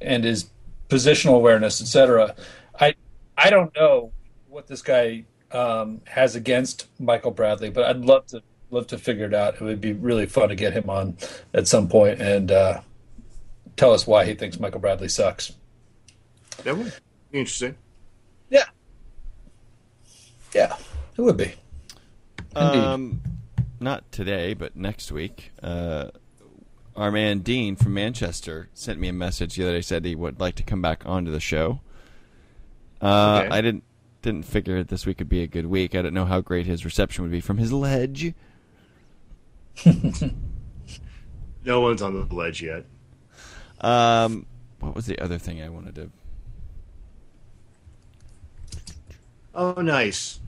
and 0.00 0.24
his 0.24 0.50
positional 0.88 1.34
awareness, 1.34 1.80
etc. 1.80 2.34
I 2.78 2.94
I 3.36 3.50
don't 3.50 3.74
know 3.76 4.12
what 4.48 4.66
this 4.66 4.82
guy 4.82 5.24
um, 5.52 6.00
has 6.06 6.34
against 6.36 6.86
Michael 7.00 7.30
Bradley, 7.30 7.70
but 7.70 7.84
I'd 7.84 8.04
love 8.04 8.26
to 8.28 8.42
love 8.70 8.86
to 8.88 8.98
figure 8.98 9.26
it 9.26 9.34
out. 9.34 9.54
It 9.54 9.60
would 9.62 9.80
be 9.80 9.92
really 9.92 10.26
fun 10.26 10.48
to 10.50 10.54
get 10.54 10.72
him 10.72 10.90
on 10.90 11.16
at 11.54 11.66
some 11.68 11.88
point 11.88 12.20
and 12.20 12.50
uh, 12.52 12.80
tell 13.76 13.92
us 13.92 14.06
why 14.06 14.24
he 14.24 14.34
thinks 14.34 14.60
Michael 14.60 14.80
Bradley 14.80 15.08
sucks. 15.08 15.52
That 16.64 16.76
would 16.76 16.92
be 17.32 17.38
interesting. 17.38 17.76
Yeah, 18.50 18.64
yeah, 20.54 20.76
it 21.16 21.20
would 21.20 21.36
be. 21.36 21.54
Indeed. 22.56 22.78
Um, 22.78 23.22
not 23.80 24.10
today, 24.10 24.54
but 24.54 24.74
next 24.76 25.12
week. 25.12 25.52
Uh, 25.62 26.08
our 26.96 27.12
man 27.12 27.40
Dean 27.40 27.76
from 27.76 27.94
Manchester 27.94 28.68
sent 28.74 28.98
me 28.98 29.06
a 29.08 29.12
message 29.12 29.54
the 29.54 29.62
other 29.64 29.72
day. 29.74 29.80
Said 29.82 30.04
he 30.04 30.16
would 30.16 30.40
like 30.40 30.56
to 30.56 30.62
come 30.64 30.82
back 30.82 31.04
onto 31.06 31.30
the 31.30 31.40
show. 31.40 31.80
Uh, 33.00 33.42
Okay. 33.44 33.54
I 33.56 33.60
didn't 33.60 33.84
didn't 34.22 34.42
figure 34.44 34.82
this 34.82 35.06
week 35.06 35.20
would 35.20 35.28
be 35.28 35.42
a 35.42 35.46
good 35.46 35.66
week. 35.66 35.94
I 35.94 36.02
don't 36.02 36.14
know 36.14 36.24
how 36.24 36.40
great 36.40 36.66
his 36.66 36.84
reception 36.84 37.22
would 37.22 37.30
be 37.30 37.40
from 37.40 37.58
his 37.58 37.72
ledge. 37.72 38.34
No 41.64 41.80
one's 41.80 42.00
on 42.00 42.14
the 42.14 42.34
ledge 42.34 42.62
yet. 42.62 42.84
Um, 43.82 44.46
what 44.80 44.94
was 44.94 45.04
the 45.06 45.18
other 45.18 45.36
thing 45.38 45.60
I 45.60 45.68
wanted 45.68 45.94
to? 45.96 46.10
Oh, 49.54 49.80
nice. 49.82 50.40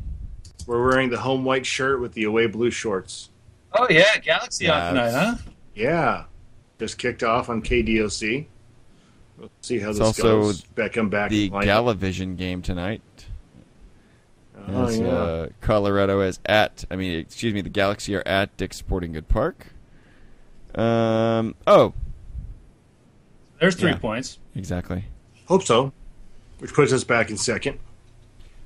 We're 0.67 0.83
wearing 0.83 1.11
the 1.11 1.19
home 1.19 1.45
white 1.45 1.67
shirt 1.67 2.01
with 2.01 2.13
the 2.15 2.25
away 2.25 2.47
blue 2.47 2.71
shorts. 2.71 3.29
Oh 3.73 3.87
yeah, 3.91 4.17
Galaxy 4.19 4.65
Yeah, 4.65 4.89
on 4.89 4.95
tonight, 4.95 5.11
huh? 5.11 5.35
Yeah. 5.75 6.25
Just 6.79 6.97
kicked 6.99 7.23
off 7.23 7.49
on 7.51 7.61
KDOC. 7.61 8.47
We'll 9.37 9.51
see 9.61 9.79
how 9.79 9.91
It's 9.91 9.99
this 9.99 10.07
also 10.07 10.23
goes. 10.23 10.63
Beckham 10.63 11.11
back. 11.11 11.31
The 11.31 11.47
in 11.47 11.53
lineup. 11.53 11.65
Galavision 11.65 12.37
game 12.37 12.63
tonight. 12.63 13.03
Oh, 14.69 14.85
As, 14.87 14.99
yeah. 14.99 15.07
uh, 15.09 15.49
Colorado 15.61 16.21
is 16.21 16.39
at. 16.47 16.85
I 16.91 16.97
mean, 16.97 17.19
excuse 17.19 17.53
me. 17.55 17.61
The 17.61 17.69
Galaxy 17.71 18.15
are 18.15 18.23
at 18.27 18.57
Dick's 18.57 18.77
Sporting 18.77 19.13
Good 19.13 19.29
Park. 19.29 19.67
Um. 20.75 21.55
Oh, 21.67 21.95
There's 23.61 23.75
three 23.75 23.91
Yeah. 23.91 23.99
points. 23.99 24.39
exactly. 24.55 25.05
Hope 25.47 25.63
so. 25.65 25.93
Which 26.59 26.73
puts 26.75 26.93
us 26.93 27.05
back 27.05 27.31
in 27.31 27.37
second. 27.37 27.79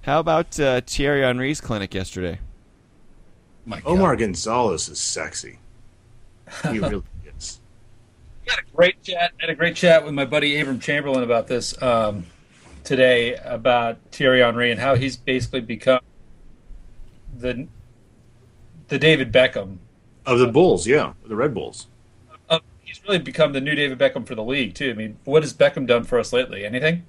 How 0.03 0.21
about 0.21 0.59
uh, 0.61 0.83
Thierry 0.87 1.23
Henry's 1.23 1.61
clinic 1.61 1.95
yesterday? 1.95 2.39
My 3.65 3.81
God. 3.81 3.89
Omar 3.91 4.17
Gonzalez 4.17 4.89
is 4.89 4.99
sexy. 5.01 5.59
He 6.71 6.79
really 6.79 7.03
is. 7.39 7.61
I 8.47 8.51
had 8.51 8.59
a 8.61 8.77
great 8.77 9.03
chat. 9.03 9.33
Had 9.39 9.49
a 9.51 9.55
great 9.55 9.77
chat 9.77 10.05
with 10.05 10.13
my 10.13 10.27
buddy 10.27 10.61
Abram 10.61 10.79
Chamberlain 10.81 11.23
about 11.25 11.47
this 11.47 11.81
um, 11.83 12.27
today 12.85 13.35
about 13.37 13.99
Thierry 14.13 14.41
Henry 14.41 14.71
and 14.71 14.81
how 14.81 14.95
he's 14.95 15.17
basically 15.17 15.61
become 15.61 16.01
the 17.37 17.67
the 18.89 18.99
David 18.99 19.33
Beckham. 19.33 19.79
Of 20.27 20.39
the 20.39 20.47
Bulls, 20.47 20.87
yeah. 20.87 21.15
The 21.27 21.37
Red 21.37 21.55
Bulls. 21.55 21.89
Uh, 22.49 22.61
he's 22.83 23.03
really 23.05 23.19
become 23.19 23.53
the 23.53 23.61
new 23.61 23.75
David 23.75 23.99
Beckham 23.99 24.27
for 24.27 24.35
the 24.35 24.45
league 24.45 24.75
too. 24.75 24.91
I 24.91 24.95
mean, 24.95 25.19
what 25.25 25.43
has 25.43 25.53
Beckham 25.53 25.87
done 25.87 26.05
for 26.05 26.19
us 26.19 26.33
lately? 26.33 26.65
Anything? 26.65 27.05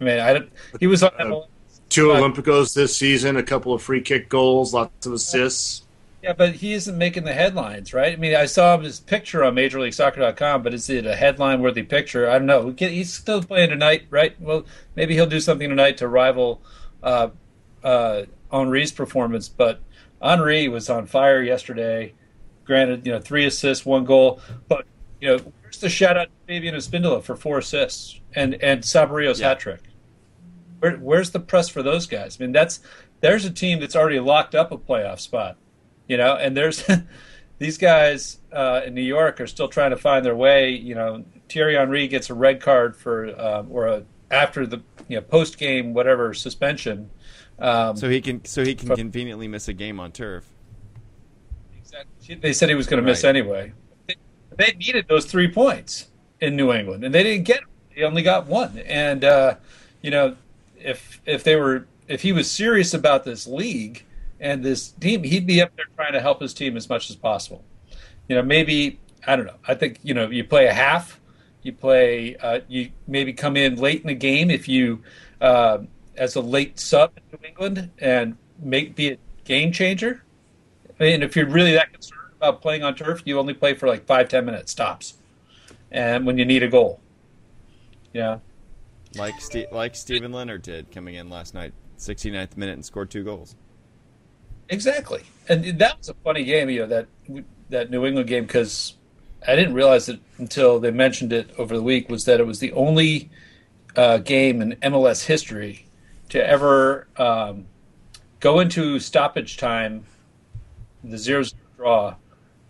I 0.00 0.04
mean, 0.04 0.20
I 0.20 0.32
don't, 0.34 0.52
he 0.78 0.86
was 0.86 1.02
on 1.02 1.10
MLS. 1.12 1.46
Two 1.88 2.08
Olympicos 2.08 2.74
this 2.74 2.96
season, 2.96 3.36
a 3.36 3.42
couple 3.42 3.72
of 3.72 3.80
free 3.80 4.00
kick 4.00 4.28
goals, 4.28 4.74
lots 4.74 5.06
of 5.06 5.12
assists. 5.12 5.85
Yeah, 6.26 6.32
but 6.32 6.54
he 6.56 6.72
isn't 6.72 6.98
making 6.98 7.22
the 7.22 7.32
headlines, 7.32 7.94
right? 7.94 8.12
I 8.12 8.16
mean, 8.16 8.34
I 8.34 8.46
saw 8.46 8.76
his 8.78 8.98
picture 8.98 9.44
on 9.44 9.54
MajorLeagueSoccer.com, 9.54 10.60
but 10.64 10.74
is 10.74 10.90
it 10.90 11.06
a 11.06 11.14
headline-worthy 11.14 11.84
picture? 11.84 12.28
I 12.28 12.32
don't 12.38 12.46
know. 12.48 12.74
He's 12.76 13.12
still 13.12 13.40
playing 13.44 13.70
tonight, 13.70 14.08
right? 14.10 14.34
Well, 14.40 14.66
maybe 14.96 15.14
he'll 15.14 15.28
do 15.28 15.38
something 15.38 15.68
tonight 15.68 15.98
to 15.98 16.08
rival 16.08 16.60
uh, 17.00 17.28
uh, 17.84 18.22
Henry's 18.50 18.90
performance. 18.90 19.48
But 19.48 19.78
Henri 20.20 20.66
was 20.66 20.90
on 20.90 21.06
fire 21.06 21.40
yesterday. 21.44 22.14
Granted, 22.64 23.06
you 23.06 23.12
know, 23.12 23.20
three 23.20 23.46
assists, 23.46 23.86
one 23.86 24.04
goal. 24.04 24.40
But 24.66 24.84
you 25.20 25.28
know, 25.28 25.38
where's 25.62 25.78
the 25.78 25.88
shout 25.88 26.16
out 26.16 26.24
to 26.26 26.32
Fabian 26.48 26.74
Espindola 26.74 27.22
for 27.22 27.36
four 27.36 27.58
assists 27.58 28.20
and 28.34 28.54
and 28.54 28.82
Saborio's 28.82 29.38
Yeah. 29.38 29.50
hat 29.50 29.60
trick? 29.60 29.82
Where, 30.80 30.96
where's 30.96 31.30
the 31.30 31.38
press 31.38 31.68
for 31.68 31.84
those 31.84 32.08
guys? 32.08 32.36
I 32.40 32.42
mean, 32.42 32.52
that's 32.52 32.80
there's 33.20 33.44
a 33.44 33.50
team 33.52 33.78
that's 33.78 33.94
already 33.94 34.18
locked 34.18 34.56
up 34.56 34.72
a 34.72 34.76
playoff 34.76 35.20
spot 35.20 35.56
you 36.08 36.16
know 36.16 36.34
and 36.36 36.56
there's 36.56 36.84
these 37.58 37.78
guys 37.78 38.38
uh, 38.52 38.82
in 38.86 38.94
new 38.94 39.02
york 39.02 39.40
are 39.40 39.46
still 39.46 39.68
trying 39.68 39.90
to 39.90 39.96
find 39.96 40.24
their 40.24 40.36
way 40.36 40.70
you 40.70 40.94
know 40.94 41.24
thierry 41.48 41.74
henry 41.74 42.06
gets 42.08 42.30
a 42.30 42.34
red 42.34 42.60
card 42.60 42.96
for 42.96 43.38
um, 43.40 43.68
or 43.70 43.86
a, 43.86 44.02
after 44.30 44.66
the 44.66 44.80
you 45.08 45.16
know 45.16 45.22
post 45.22 45.58
game 45.58 45.94
whatever 45.94 46.32
suspension 46.34 47.10
um, 47.58 47.96
So 47.96 48.10
he 48.10 48.20
can. 48.20 48.44
So 48.44 48.62
he 48.62 48.74
can 48.74 48.88
From- 48.88 48.96
conveniently 48.96 49.48
miss 49.48 49.66
a 49.68 49.72
game 49.72 49.98
on 49.98 50.12
turf. 50.12 50.44
exactly- 51.78 52.34
they 52.34 52.52
said 52.52 52.68
he 52.68 52.74
was 52.74 52.86
going 52.86 53.02
to 53.02 53.06
miss 53.08 53.24
anyway 53.24 53.72
they, 54.06 54.16
they 54.56 54.72
needed 54.76 55.06
those 55.08 55.24
three 55.26 55.48
points 55.50 56.08
in 56.40 56.56
new 56.56 56.72
england 56.72 57.04
and 57.04 57.14
they 57.14 57.22
didn't 57.22 57.44
get 57.44 57.60
them. 57.60 57.68
they 57.94 58.02
only 58.02 58.22
got 58.22 58.46
one 58.46 58.78
and 58.80 59.24
uh, 59.24 59.54
you 60.02 60.10
know 60.10 60.36
if 60.78 61.20
if 61.24 61.42
they 61.44 61.56
were 61.56 61.86
if 62.08 62.20
he 62.22 62.32
was 62.32 62.50
serious 62.50 62.92
about 62.94 63.24
this 63.24 63.46
league 63.46 64.04
and 64.40 64.64
this 64.64 64.88
team 64.88 65.22
he'd 65.22 65.46
be 65.46 65.62
up 65.62 65.74
there 65.76 65.86
trying 65.96 66.12
to 66.12 66.20
help 66.20 66.40
his 66.40 66.52
team 66.54 66.76
as 66.76 66.88
much 66.88 67.10
as 67.10 67.16
possible 67.16 67.64
you 68.28 68.36
know, 68.36 68.42
maybe 68.42 68.98
I 69.26 69.36
don't 69.36 69.46
know. 69.46 69.56
I 69.66 69.74
think 69.74 69.98
you 70.02 70.14
know 70.14 70.28
you 70.30 70.44
play 70.44 70.66
a 70.66 70.72
half, 70.72 71.20
you 71.62 71.72
play, 71.72 72.36
uh, 72.36 72.60
you 72.68 72.90
maybe 73.06 73.32
come 73.32 73.56
in 73.56 73.76
late 73.76 74.00
in 74.00 74.08
the 74.08 74.14
game 74.14 74.50
if 74.50 74.68
you 74.68 75.02
uh, 75.40 75.78
as 76.16 76.36
a 76.36 76.40
late 76.40 76.78
sub 76.78 77.12
in 77.16 77.22
New 77.32 77.48
England 77.48 77.90
and 77.98 78.36
make 78.58 78.94
be 78.94 79.12
a 79.12 79.18
game 79.44 79.72
changer. 79.72 80.22
I 80.98 81.04
mean, 81.04 81.22
if 81.22 81.36
you're 81.36 81.48
really 81.48 81.72
that 81.72 81.92
concerned 81.92 82.32
about 82.36 82.62
playing 82.62 82.82
on 82.82 82.94
turf, 82.94 83.22
you 83.24 83.38
only 83.38 83.54
play 83.54 83.74
for 83.74 83.86
like 83.86 84.06
five 84.06 84.28
ten 84.28 84.44
minutes 84.44 84.72
stops, 84.72 85.14
and 85.90 86.26
when 86.26 86.38
you 86.38 86.44
need 86.44 86.62
a 86.62 86.68
goal, 86.68 87.00
yeah. 88.12 88.38
Like 89.16 89.40
Ste- 89.40 89.72
like 89.72 89.94
Steven 89.94 90.32
Leonard 90.32 90.62
did 90.62 90.90
coming 90.90 91.14
in 91.14 91.30
last 91.30 91.54
night, 91.54 91.72
69th 91.96 92.56
minute, 92.56 92.74
and 92.74 92.84
scored 92.84 93.10
two 93.10 93.24
goals. 93.24 93.56
Exactly, 94.68 95.22
and 95.48 95.78
that 95.78 95.98
was 95.98 96.08
a 96.08 96.14
funny 96.14 96.44
game, 96.44 96.68
you 96.70 96.80
know 96.80 96.86
that 96.86 97.06
that 97.70 97.90
New 97.90 98.04
England 98.04 98.28
game 98.28 98.44
because 98.44 98.94
I 99.46 99.54
didn't 99.54 99.74
realize 99.74 100.08
it 100.08 100.20
until 100.38 100.80
they 100.80 100.90
mentioned 100.90 101.32
it 101.32 101.50
over 101.58 101.76
the 101.76 101.82
week 101.82 102.08
was 102.08 102.24
that 102.24 102.40
it 102.40 102.46
was 102.46 102.58
the 102.58 102.72
only 102.72 103.30
uh, 103.94 104.18
game 104.18 104.60
in 104.60 104.72
MLS 104.76 105.24
history 105.24 105.86
to 106.30 106.44
ever 106.44 107.06
um, 107.16 107.66
go 108.40 108.60
into 108.60 108.98
stoppage 108.98 109.56
time, 109.56 110.04
the 111.04 111.18
zero 111.18 111.42
zero 111.44 111.60
draw, 111.76 112.14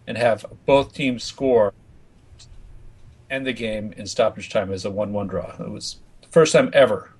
and 0.06 0.18
have 0.18 0.44
both 0.66 0.94
teams 0.94 1.24
score, 1.24 1.72
end 3.30 3.46
the 3.46 3.52
game 3.52 3.92
in 3.96 4.06
stoppage 4.06 4.50
time 4.50 4.72
as 4.72 4.84
a 4.84 4.90
one 4.90 5.12
one 5.12 5.26
draw. 5.26 5.54
It 5.58 5.70
was 5.70 5.96
the 6.22 6.28
first 6.28 6.52
time 6.52 6.70
ever. 6.72 7.10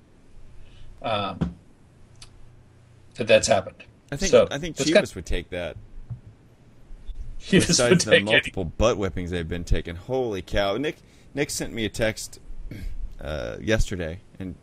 Um, 1.01 1.55
that 3.15 3.27
that's 3.27 3.47
happened. 3.47 3.83
I 4.11 4.15
think 4.15 4.31
So, 4.31 4.47
I 4.49 4.57
think 4.57 4.75
Chivas 4.77 4.93
kind- 4.93 5.11
would 5.15 5.25
take 5.25 5.49
that. 5.49 5.75
Chivas 7.41 7.51
would 7.53 7.67
Besides 7.67 8.05
the 8.05 8.11
take 8.11 8.21
any- 8.21 8.31
multiple 8.31 8.65
butt 8.65 8.97
whippings 8.97 9.29
they've 9.29 9.47
been 9.47 9.63
taking, 9.63 9.95
holy 9.95 10.41
cow! 10.41 10.77
Nick 10.77 10.97
Nick 11.33 11.49
sent 11.49 11.73
me 11.73 11.85
a 11.85 11.89
text 11.89 12.39
uh, 13.21 13.57
yesterday 13.61 14.19
and 14.39 14.55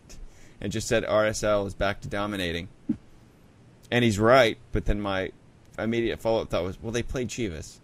and 0.61 0.73
just 0.73 0.89
said 0.89 1.05
RSL 1.05 1.67
is 1.67 1.75
back 1.75 2.01
to 2.03 2.09
dominating, 2.09 2.69
and 3.91 4.03
he's 4.05 4.19
right. 4.19 4.57
But 4.73 4.87
then 4.87 5.01
my 5.01 5.31
immediate 5.79 6.21
follow 6.21 6.43
up 6.43 6.51
thought 6.51 6.65
was, 6.65 6.81
well, 6.83 6.93
they 6.93 7.03
played 7.03 7.29
Chivas, 7.29 7.79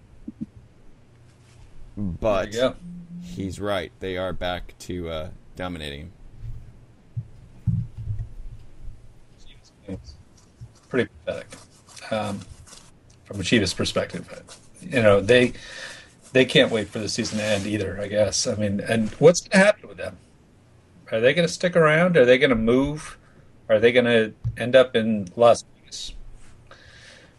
but 1.96 2.52
There 2.52 2.62
you 2.62 2.68
go. 2.70 2.76
he's 3.22 3.60
right. 3.60 3.92
They 4.00 4.16
are 4.16 4.32
back 4.32 4.74
to 4.80 5.08
uh, 5.10 5.28
dominating. 5.56 6.12
It's 9.88 10.14
pretty 10.90 11.08
pathetic 11.24 11.46
um, 12.12 12.40
from 13.24 13.40
a 13.40 13.42
Chivas 13.42 13.74
perspective. 13.74 14.28
You 14.82 15.02
know, 15.02 15.20
they 15.20 15.52
they 16.32 16.44
can't 16.44 16.70
wait 16.70 16.88
for 16.88 16.98
the 16.98 17.08
season 17.08 17.38
to 17.38 17.44
end 17.44 17.66
either. 17.66 17.98
I 18.00 18.08
guess. 18.08 18.46
I 18.46 18.54
mean, 18.56 18.80
and 18.80 19.08
what's 19.12 19.40
going 19.40 19.52
to 19.52 19.58
happen 19.58 19.88
with 19.88 19.98
them? 19.98 20.16
Are 21.10 21.20
they 21.20 21.34
going 21.34 21.46
to 21.46 21.52
stick 21.52 21.76
around? 21.76 22.16
Are 22.16 22.24
they 22.24 22.38
going 22.38 22.50
to 22.50 22.56
move? 22.56 23.16
Are 23.68 23.78
they 23.78 23.92
going 23.92 24.04
to 24.04 24.32
end 24.56 24.76
up 24.76 24.94
in 24.96 25.28
Las 25.36 25.64
Vegas? 25.76 26.14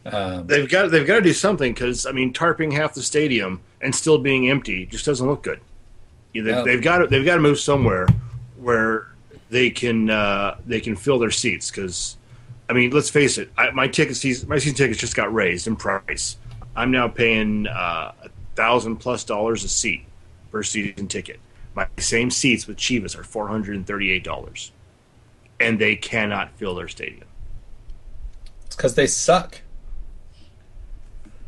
Um, 0.06 0.48
They've 0.48 0.68
got 0.70 0.90
they've 0.92 1.06
got 1.06 1.16
to 1.16 1.22
do 1.22 1.34
something 1.34 1.74
because 1.74 2.06
I 2.06 2.12
mean, 2.12 2.34
tarping 2.34 2.74
half 2.74 2.94
the 2.94 3.04
stadium 3.04 3.62
and 3.82 3.94
still 3.94 4.18
being 4.18 4.50
empty 4.50 4.86
just 4.88 5.06
doesn't 5.06 5.28
look 5.28 5.44
good. 5.44 5.60
They, 6.34 6.42
No. 6.42 6.64
They've 6.64 6.82
got 6.82 7.00
to 7.00 7.08
they've 7.08 7.26
got 7.26 7.36
to 7.36 7.42
move 7.42 7.60
somewhere 7.60 8.08
where 8.58 9.08
they 9.50 9.70
can 9.70 10.10
uh, 10.10 10.58
they 10.66 10.80
can 10.80 10.96
fill 10.96 11.20
their 11.20 11.32
seats 11.32 11.70
because 11.70 12.18
I 12.72 12.74
mean, 12.74 12.92
let's 12.92 13.10
face 13.10 13.38
it, 13.38 13.52
I, 13.58 13.72
my 13.72 13.90
ticket 13.90 14.16
season 14.16 14.48
my 14.48 14.58
season 14.58 14.78
tickets 14.78 14.98
just 14.98 15.14
got 15.14 15.34
raised 15.34 15.68
in 15.68 15.76
price. 15.76 16.38
I'm 16.74 16.90
now 16.90 17.10
paying 17.10 17.68
uh, 17.68 18.14
a 18.24 18.30
thousand 18.56 18.96
plus 18.96 19.26
dollars 19.26 19.66
a 19.66 19.68
seat 19.68 20.06
for 20.52 20.62
a 20.62 20.64
season 20.64 21.10
ticket. 21.10 21.42
My 21.76 21.90
same 21.98 22.32
seats 22.32 22.68
with 22.68 22.78
Chivas 22.78 23.20
are 23.20 23.26
four 23.26 23.50
hundred 23.50 23.76
and 23.76 23.86
thirty 23.86 24.10
eight 24.10 24.24
dollars, 24.24 24.72
and 25.60 25.80
they 25.80 25.98
cannot 25.98 26.52
fill 26.56 26.74
their 26.74 26.88
stadium. 26.88 27.28
It's 28.68 28.78
because 28.78 28.96
they 28.96 29.06
suck. 29.06 29.60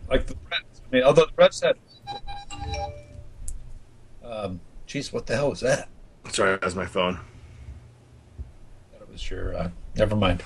Like 0.09 0.27
the 0.27 0.35
Reds. 0.51 0.81
I 0.85 0.93
mean, 0.93 1.03
although 1.03 1.27
the 1.27 1.31
Reds 1.37 1.61
had. 1.61 1.77
Um, 4.25 4.59
geez, 4.87 5.13
what 5.13 5.25
the 5.25 5.35
hell 5.35 5.51
was 5.51 5.61
that? 5.61 5.87
Sorry, 6.33 6.57
that's 6.61 6.75
my 6.75 6.85
phone. 6.85 7.17
Was 9.13 9.29
your. 9.29 9.55
Uh, 9.55 9.69
never 9.95 10.15
mind. 10.15 10.43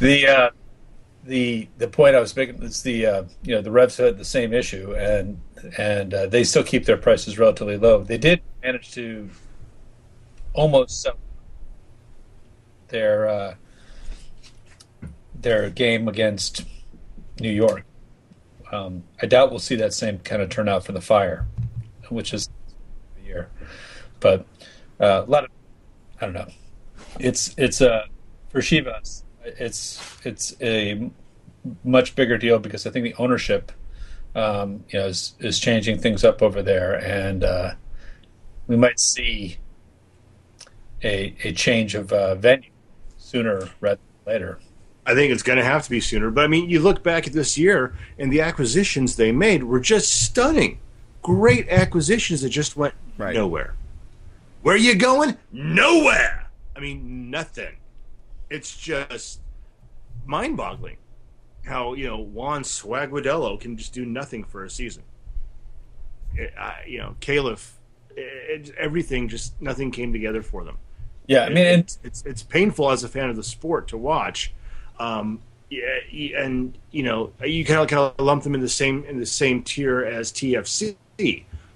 The 0.00 0.26
uh, 0.26 0.50
the 1.24 1.68
the 1.78 1.88
point 1.88 2.16
I 2.16 2.20
was 2.20 2.36
making 2.36 2.62
is 2.62 2.82
the 2.82 3.06
uh, 3.06 3.24
you 3.42 3.54
know 3.54 3.62
the 3.62 3.70
Revs 3.70 3.96
had 3.96 4.18
the 4.18 4.24
same 4.24 4.52
issue 4.52 4.94
and 4.94 5.40
and 5.78 6.12
uh, 6.12 6.26
they 6.26 6.44
still 6.44 6.64
keep 6.64 6.84
their 6.84 6.96
prices 6.96 7.38
relatively 7.38 7.76
low. 7.78 8.02
They 8.02 8.18
did 8.18 8.42
manage 8.62 8.92
to 8.92 9.30
almost 10.52 11.02
sell 11.02 11.16
their 12.88 13.28
uh, 13.28 13.54
their 15.40 15.70
game 15.70 16.08
against 16.08 16.64
New 17.40 17.52
York. 17.52 17.84
Um, 18.72 19.04
I 19.22 19.26
doubt 19.26 19.50
we'll 19.50 19.60
see 19.60 19.76
that 19.76 19.92
same 19.92 20.18
kind 20.18 20.42
of 20.42 20.50
turnout 20.50 20.84
for 20.84 20.92
the 20.92 21.00
Fire, 21.00 21.46
which 22.08 22.34
is 22.34 22.48
the 23.16 23.22
year. 23.22 23.50
But 24.20 24.46
uh, 25.00 25.22
a 25.26 25.30
lot 25.30 25.44
of 25.44 25.50
I 26.20 26.24
don't 26.26 26.34
know. 26.34 26.48
It's 27.20 27.54
it's 27.56 27.80
a 27.80 28.04
for 28.50 28.60
Chivas. 28.60 29.22
It's 29.44 30.00
it's 30.24 30.54
a 30.60 31.10
much 31.82 32.14
bigger 32.14 32.38
deal 32.38 32.58
because 32.58 32.86
I 32.86 32.90
think 32.90 33.04
the 33.04 33.14
ownership, 33.22 33.72
um, 34.34 34.84
you 34.90 34.98
know, 34.98 35.06
is 35.06 35.34
is 35.40 35.58
changing 35.58 35.98
things 35.98 36.24
up 36.24 36.42
over 36.42 36.62
there, 36.62 36.94
and 37.04 37.44
uh, 37.44 37.74
we 38.66 38.76
might 38.76 38.98
see 39.00 39.58
a 41.02 41.34
a 41.44 41.52
change 41.52 41.94
of 41.94 42.12
uh, 42.12 42.34
venue 42.34 42.70
sooner 43.16 43.68
rather 43.80 44.00
than 44.24 44.32
later. 44.34 44.58
I 45.06 45.14
think 45.14 45.32
it's 45.32 45.42
going 45.42 45.58
to 45.58 45.64
have 45.64 45.84
to 45.84 45.90
be 45.90 46.00
sooner. 46.00 46.30
But 46.30 46.44
I 46.44 46.48
mean, 46.48 46.70
you 46.70 46.80
look 46.80 47.02
back 47.02 47.26
at 47.26 47.34
this 47.34 47.58
year, 47.58 47.94
and 48.18 48.32
the 48.32 48.40
acquisitions 48.40 49.16
they 49.16 49.32
made 49.32 49.62
were 49.62 49.80
just 49.80 50.22
stunning. 50.24 50.78
Great 51.22 51.68
acquisitions 51.68 52.40
that 52.42 52.48
just 52.50 52.76
went 52.76 52.94
Right. 53.18 53.34
nowhere. 53.34 53.74
Where 54.62 54.74
are 54.74 54.78
you 54.78 54.94
going? 54.94 55.36
Nowhere. 55.52 56.43
I 56.76 56.80
mean, 56.80 57.30
nothing. 57.30 57.76
It's 58.50 58.76
just 58.76 59.40
mind-boggling 60.26 60.96
how 61.64 61.94
you 61.94 62.06
know 62.06 62.18
Juan 62.18 62.62
Agudelo 62.62 63.58
can 63.58 63.76
just 63.76 63.92
do 63.92 64.04
nothing 64.04 64.44
for 64.44 64.64
a 64.64 64.70
season. 64.70 65.02
It, 66.36 66.52
I, 66.58 66.84
you 66.86 66.98
know, 66.98 67.16
Caliph, 67.20 67.78
eh, 68.16 68.20
it, 68.20 68.70
eh, 68.70 68.72
everything 68.78 69.28
just 69.28 69.60
nothing 69.60 69.90
came 69.90 70.12
together 70.12 70.42
for 70.42 70.64
them 70.64 70.78
Yeah, 71.26 71.44
I 71.44 71.48
mean, 71.48 71.66
and 71.66 71.80
it's, 71.82 71.98
it's 72.02 72.22
it's 72.24 72.42
painful 72.42 72.90
as 72.90 73.04
a 73.04 73.08
fan 73.08 73.30
of 73.30 73.36
the 73.36 73.42
sport 73.42 73.88
to 73.88 73.96
watch. 73.96 74.52
Um, 74.98 75.40
yeah, 75.70 75.98
and 76.36 76.76
you 76.90 77.02
know 77.02 77.32
you 77.44 77.64
kind 77.64 77.80
of 77.80 77.88
kind 77.88 78.12
of 78.18 78.24
lump 78.24 78.42
them 78.42 78.54
in 78.54 78.60
the 78.60 78.68
same 78.68 79.04
in 79.04 79.18
the 79.18 79.26
same 79.26 79.62
tier 79.62 80.04
as 80.04 80.32
TFC. 80.32 80.96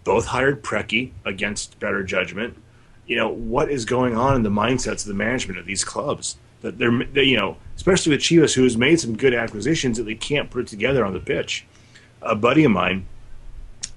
Both 0.04 0.26
hired 0.26 0.62
Preki 0.62 1.12
against 1.24 1.78
better 1.80 2.02
judgment. 2.02 2.56
You 3.08 3.16
know 3.16 3.28
what 3.28 3.70
is 3.70 3.84
going 3.84 4.16
on 4.16 4.36
in 4.36 4.42
the 4.44 4.50
mindsets 4.50 5.02
of 5.02 5.06
the 5.06 5.14
management 5.14 5.58
of 5.58 5.66
these 5.66 5.84
clubs 5.84 6.36
that 6.60 6.78
they're 6.78 7.04
they, 7.04 7.24
you 7.24 7.36
know 7.36 7.56
especially 7.76 8.10
with 8.10 8.20
Chivas 8.20 8.54
who 8.54 8.62
has 8.64 8.76
made 8.76 9.00
some 9.00 9.16
good 9.16 9.34
acquisitions 9.34 9.96
that 9.96 10.04
they 10.04 10.14
can't 10.14 10.50
put 10.50 10.66
together 10.66 11.04
on 11.04 11.12
the 11.12 11.20
pitch. 11.20 11.66
A 12.22 12.34
buddy 12.36 12.64
of 12.64 12.70
mine 12.70 13.06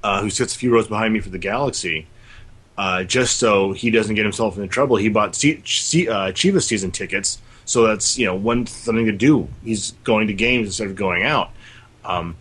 uh, 0.03 0.21
who 0.21 0.29
sits 0.29 0.55
a 0.55 0.57
few 0.57 0.73
rows 0.73 0.87
behind 0.87 1.13
me 1.13 1.19
for 1.19 1.29
the 1.29 1.39
Galaxy 1.39 2.07
uh, 2.77 3.03
just 3.03 3.37
so 3.37 3.73
he 3.73 3.91
doesn't 3.91 4.15
get 4.15 4.23
himself 4.23 4.55
into 4.55 4.67
trouble, 4.67 4.95
he 4.95 5.09
bought 5.09 5.35
C- 5.35 5.61
C- 5.65 6.09
uh, 6.09 6.31
Chivas 6.31 6.63
season 6.63 6.91
tickets. 6.91 7.39
So 7.65 7.85
that's 7.85 8.17
you 8.17 8.25
know 8.25 8.35
one 8.35 8.65
something 8.65 9.05
to 9.05 9.11
do. 9.11 9.47
He's 9.63 9.91
going 10.03 10.27
to 10.27 10.33
games 10.33 10.67
instead 10.67 10.87
of 10.87 10.95
going 10.95 11.23
out. 11.23 11.51
Um, 12.03 12.35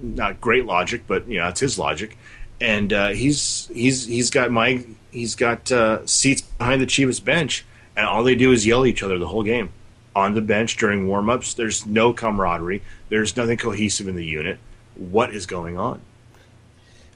not 0.00 0.40
great 0.40 0.64
logic, 0.64 1.02
but 1.06 1.26
you 1.26 1.38
know 1.38 1.46
that's 1.46 1.60
his 1.60 1.78
logic. 1.78 2.16
And 2.60 2.92
uh, 2.92 3.08
he's 3.08 3.68
he's 3.72 4.06
he's 4.06 4.30
got 4.30 4.50
my 4.50 4.84
he's 5.10 5.34
got 5.34 5.70
uh, 5.70 6.06
seats 6.06 6.42
behind 6.42 6.80
the 6.80 6.86
Chivas 6.86 7.22
bench, 7.22 7.64
and 7.96 8.06
all 8.06 8.22
they 8.22 8.34
do 8.34 8.52
is 8.52 8.66
yell 8.66 8.82
at 8.84 8.88
each 8.88 9.02
other 9.02 9.18
the 9.18 9.26
whole 9.26 9.42
game 9.42 9.70
on 10.16 10.34
the 10.34 10.40
bench 10.40 10.76
during 10.76 11.06
warm 11.08 11.28
ups. 11.28 11.54
There's 11.54 11.86
no 11.86 12.12
camaraderie. 12.12 12.82
There's 13.08 13.36
nothing 13.36 13.58
cohesive 13.58 14.08
in 14.08 14.16
the 14.16 14.24
unit. 14.24 14.58
What 14.94 15.34
is 15.34 15.46
going 15.46 15.76
on? 15.76 16.00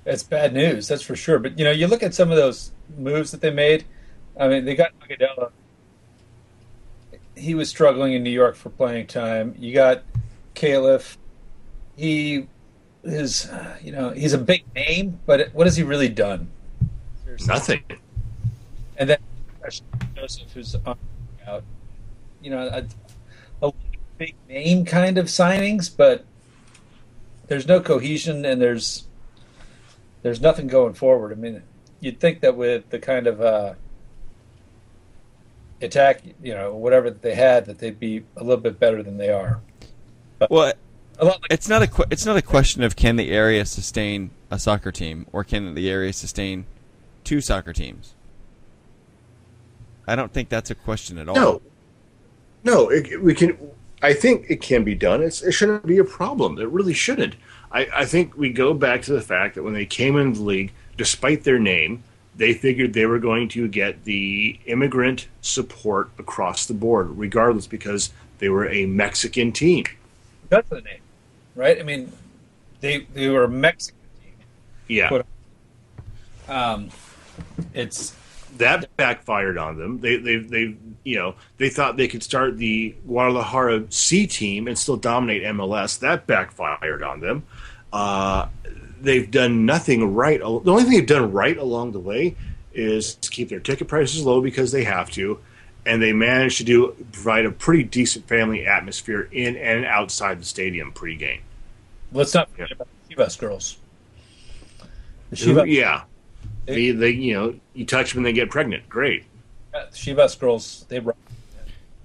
That's 0.04 0.22
bad 0.22 0.54
news, 0.54 0.88
that's 0.88 1.02
for 1.02 1.14
sure. 1.14 1.38
But 1.38 1.58
you 1.58 1.64
know, 1.64 1.70
you 1.70 1.86
look 1.86 2.02
at 2.02 2.14
some 2.14 2.30
of 2.30 2.36
those 2.36 2.72
moves 2.96 3.30
that 3.30 3.40
they 3.40 3.50
made. 3.50 3.84
I 4.38 4.48
mean, 4.48 4.64
they 4.64 4.74
got 4.74 4.92
Agudelo. 5.00 5.50
He 7.36 7.54
was 7.54 7.68
struggling 7.68 8.14
in 8.14 8.22
New 8.22 8.30
York 8.30 8.56
for 8.56 8.70
playing 8.70 9.06
time. 9.06 9.54
You 9.58 9.74
got 9.74 10.02
Caliph. 10.54 11.18
He 11.96 12.48
is, 13.08 13.48
uh, 13.50 13.76
you 13.82 13.92
know, 13.92 14.10
he's 14.10 14.32
a 14.32 14.38
big 14.38 14.64
name, 14.74 15.18
but 15.26 15.48
what 15.52 15.66
has 15.66 15.76
he 15.76 15.82
really 15.82 16.08
done? 16.08 16.50
Nothing. 17.46 17.82
And 18.96 19.10
then 19.10 19.18
Joseph, 20.14 20.52
who's 20.52 20.76
out. 20.84 20.98
You 22.42 22.50
know, 22.50 22.68
a, 22.68 23.66
a 23.66 23.72
big 24.16 24.34
name 24.48 24.84
kind 24.84 25.18
of 25.18 25.26
signings, 25.26 25.94
but 25.94 26.24
there's 27.48 27.66
no 27.66 27.80
cohesion 27.80 28.44
and 28.44 28.60
there's 28.60 29.04
there's 30.22 30.40
nothing 30.40 30.66
going 30.66 30.94
forward. 30.94 31.32
I 31.32 31.36
mean, 31.36 31.62
you'd 32.00 32.20
think 32.20 32.40
that 32.40 32.56
with 32.56 32.90
the 32.90 32.98
kind 32.98 33.26
of 33.26 33.40
uh, 33.40 33.74
attack, 35.80 36.22
you 36.42 36.54
know, 36.54 36.74
whatever 36.74 37.10
that 37.10 37.22
they 37.22 37.34
had, 37.34 37.66
that 37.66 37.78
they'd 37.78 37.98
be 37.98 38.24
a 38.36 38.42
little 38.42 38.62
bit 38.62 38.78
better 38.78 39.02
than 39.02 39.16
they 39.16 39.30
are. 39.30 39.60
Well, 40.50 40.64
A 40.64 40.64
lot 40.64 40.76
like 41.26 41.40
it's 41.50 41.68
not 41.68 41.82
a 41.82 41.86
que- 41.86 42.06
it's 42.10 42.26
not 42.26 42.36
a 42.36 42.42
question 42.42 42.82
of 42.82 42.96
can 42.96 43.16
the 43.16 43.30
area 43.30 43.64
sustain 43.64 44.30
a 44.50 44.58
soccer 44.58 44.92
team 44.92 45.26
or 45.32 45.44
can 45.44 45.74
the 45.74 45.90
area 45.90 46.12
sustain 46.12 46.66
two 47.24 47.40
soccer 47.40 47.72
teams. 47.72 48.14
I 50.06 50.16
don't 50.16 50.32
think 50.32 50.48
that's 50.48 50.70
a 50.70 50.74
question 50.74 51.18
at 51.18 51.28
all. 51.28 51.34
No, 51.34 51.62
no, 52.64 52.88
it, 52.90 53.22
we 53.22 53.34
can. 53.34 53.58
I 54.02 54.14
think 54.14 54.46
it 54.48 54.62
can 54.62 54.84
be 54.84 54.94
done. 54.94 55.22
It's, 55.22 55.42
it 55.42 55.52
shouldn't 55.52 55.86
be 55.86 55.98
a 55.98 56.04
problem. 56.04 56.58
It 56.58 56.68
really 56.68 56.94
shouldn't. 56.94 57.34
I, 57.70 57.88
I 57.92 58.04
think 58.04 58.36
we 58.36 58.50
go 58.50 58.72
back 58.72 59.02
to 59.02 59.12
the 59.12 59.20
fact 59.20 59.54
that 59.56 59.62
when 59.62 59.74
they 59.74 59.84
came 59.84 60.16
into 60.16 60.38
the 60.38 60.44
league, 60.44 60.72
despite 60.96 61.44
their 61.44 61.58
name, 61.58 62.02
they 62.36 62.54
figured 62.54 62.92
they 62.92 63.06
were 63.06 63.18
going 63.18 63.48
to 63.50 63.68
get 63.68 64.04
the 64.04 64.58
immigrant 64.66 65.26
support 65.42 66.10
across 66.18 66.66
the 66.66 66.74
board, 66.74 67.10
regardless, 67.18 67.66
because 67.66 68.12
they 68.38 68.48
were 68.48 68.68
a 68.68 68.86
Mexican 68.86 69.52
team. 69.52 69.84
that's 70.48 70.68
the 70.70 70.80
name, 70.80 71.00
right? 71.58 71.78
I 71.78 71.82
mean, 71.82 72.12
they 72.80 73.06
they 73.12 73.28
were 73.28 73.44
a 73.44 73.48
Mexican 73.48 73.98
team. 74.22 74.34
Yeah, 74.86 75.22
Um, 76.48 76.88
it's 77.74 78.14
that 78.56 78.96
backfired 78.96 79.58
on 79.58 79.76
them. 79.76 80.00
They 80.00 80.16
they 80.16 80.36
they 80.36 80.76
you 81.04 81.16
know, 81.16 81.34
they 81.56 81.68
thought 81.68 81.96
they 81.96 82.08
could 82.08 82.22
start 82.22 82.58
the 82.58 82.94
Guadalajara 83.06 83.90
C 83.90 84.26
team 84.26 84.68
and 84.68 84.78
still 84.78 84.96
dominate 84.96 85.42
MLS. 85.42 85.98
That 85.98 86.26
backfired 86.26 87.02
on 87.02 87.20
them. 87.20 87.44
Uh, 87.92 88.48
they've 89.00 89.30
done 89.30 89.64
nothing 89.64 90.14
right. 90.14 90.38
The 90.40 90.46
only 90.46 90.84
thing 90.84 90.92
they've 90.92 91.06
done 91.06 91.32
right 91.32 91.56
along 91.56 91.92
the 91.92 92.00
way 92.00 92.36
is 92.72 93.14
to 93.16 93.30
keep 93.30 93.48
their 93.48 93.60
ticket 93.60 93.88
prices 93.88 94.24
low 94.24 94.40
because 94.40 94.70
they 94.70 94.84
have 94.84 95.10
to, 95.12 95.38
and 95.86 96.02
they 96.02 96.12
managed 96.12 96.58
to 96.58 96.64
do 96.64 96.94
provide 97.12 97.46
a 97.46 97.50
pretty 97.50 97.84
decent 97.84 98.28
family 98.28 98.66
atmosphere 98.66 99.28
in 99.32 99.56
and 99.56 99.84
outside 99.86 100.40
the 100.40 100.44
stadium 100.44 100.92
pregame. 100.92 101.40
Let's 102.12 102.34
not 102.34 102.50
forget 102.50 102.72
about 102.72 102.88
the 103.08 103.14
Chivas 103.14 103.38
girls. 103.38 103.78
The 105.30 105.36
Chivas, 105.36 105.72
yeah, 105.72 106.04
they, 106.66 106.90
they 106.90 107.10
you 107.10 107.34
know 107.34 107.54
you 107.74 107.84
touch 107.84 108.12
them 108.12 108.20
and 108.20 108.26
they 108.26 108.32
get 108.32 108.50
pregnant. 108.50 108.88
Great. 108.88 109.24
the 109.72 109.88
Chivas 109.92 110.38
girls, 110.38 110.86
they 110.88 111.00
rock. 111.00 111.16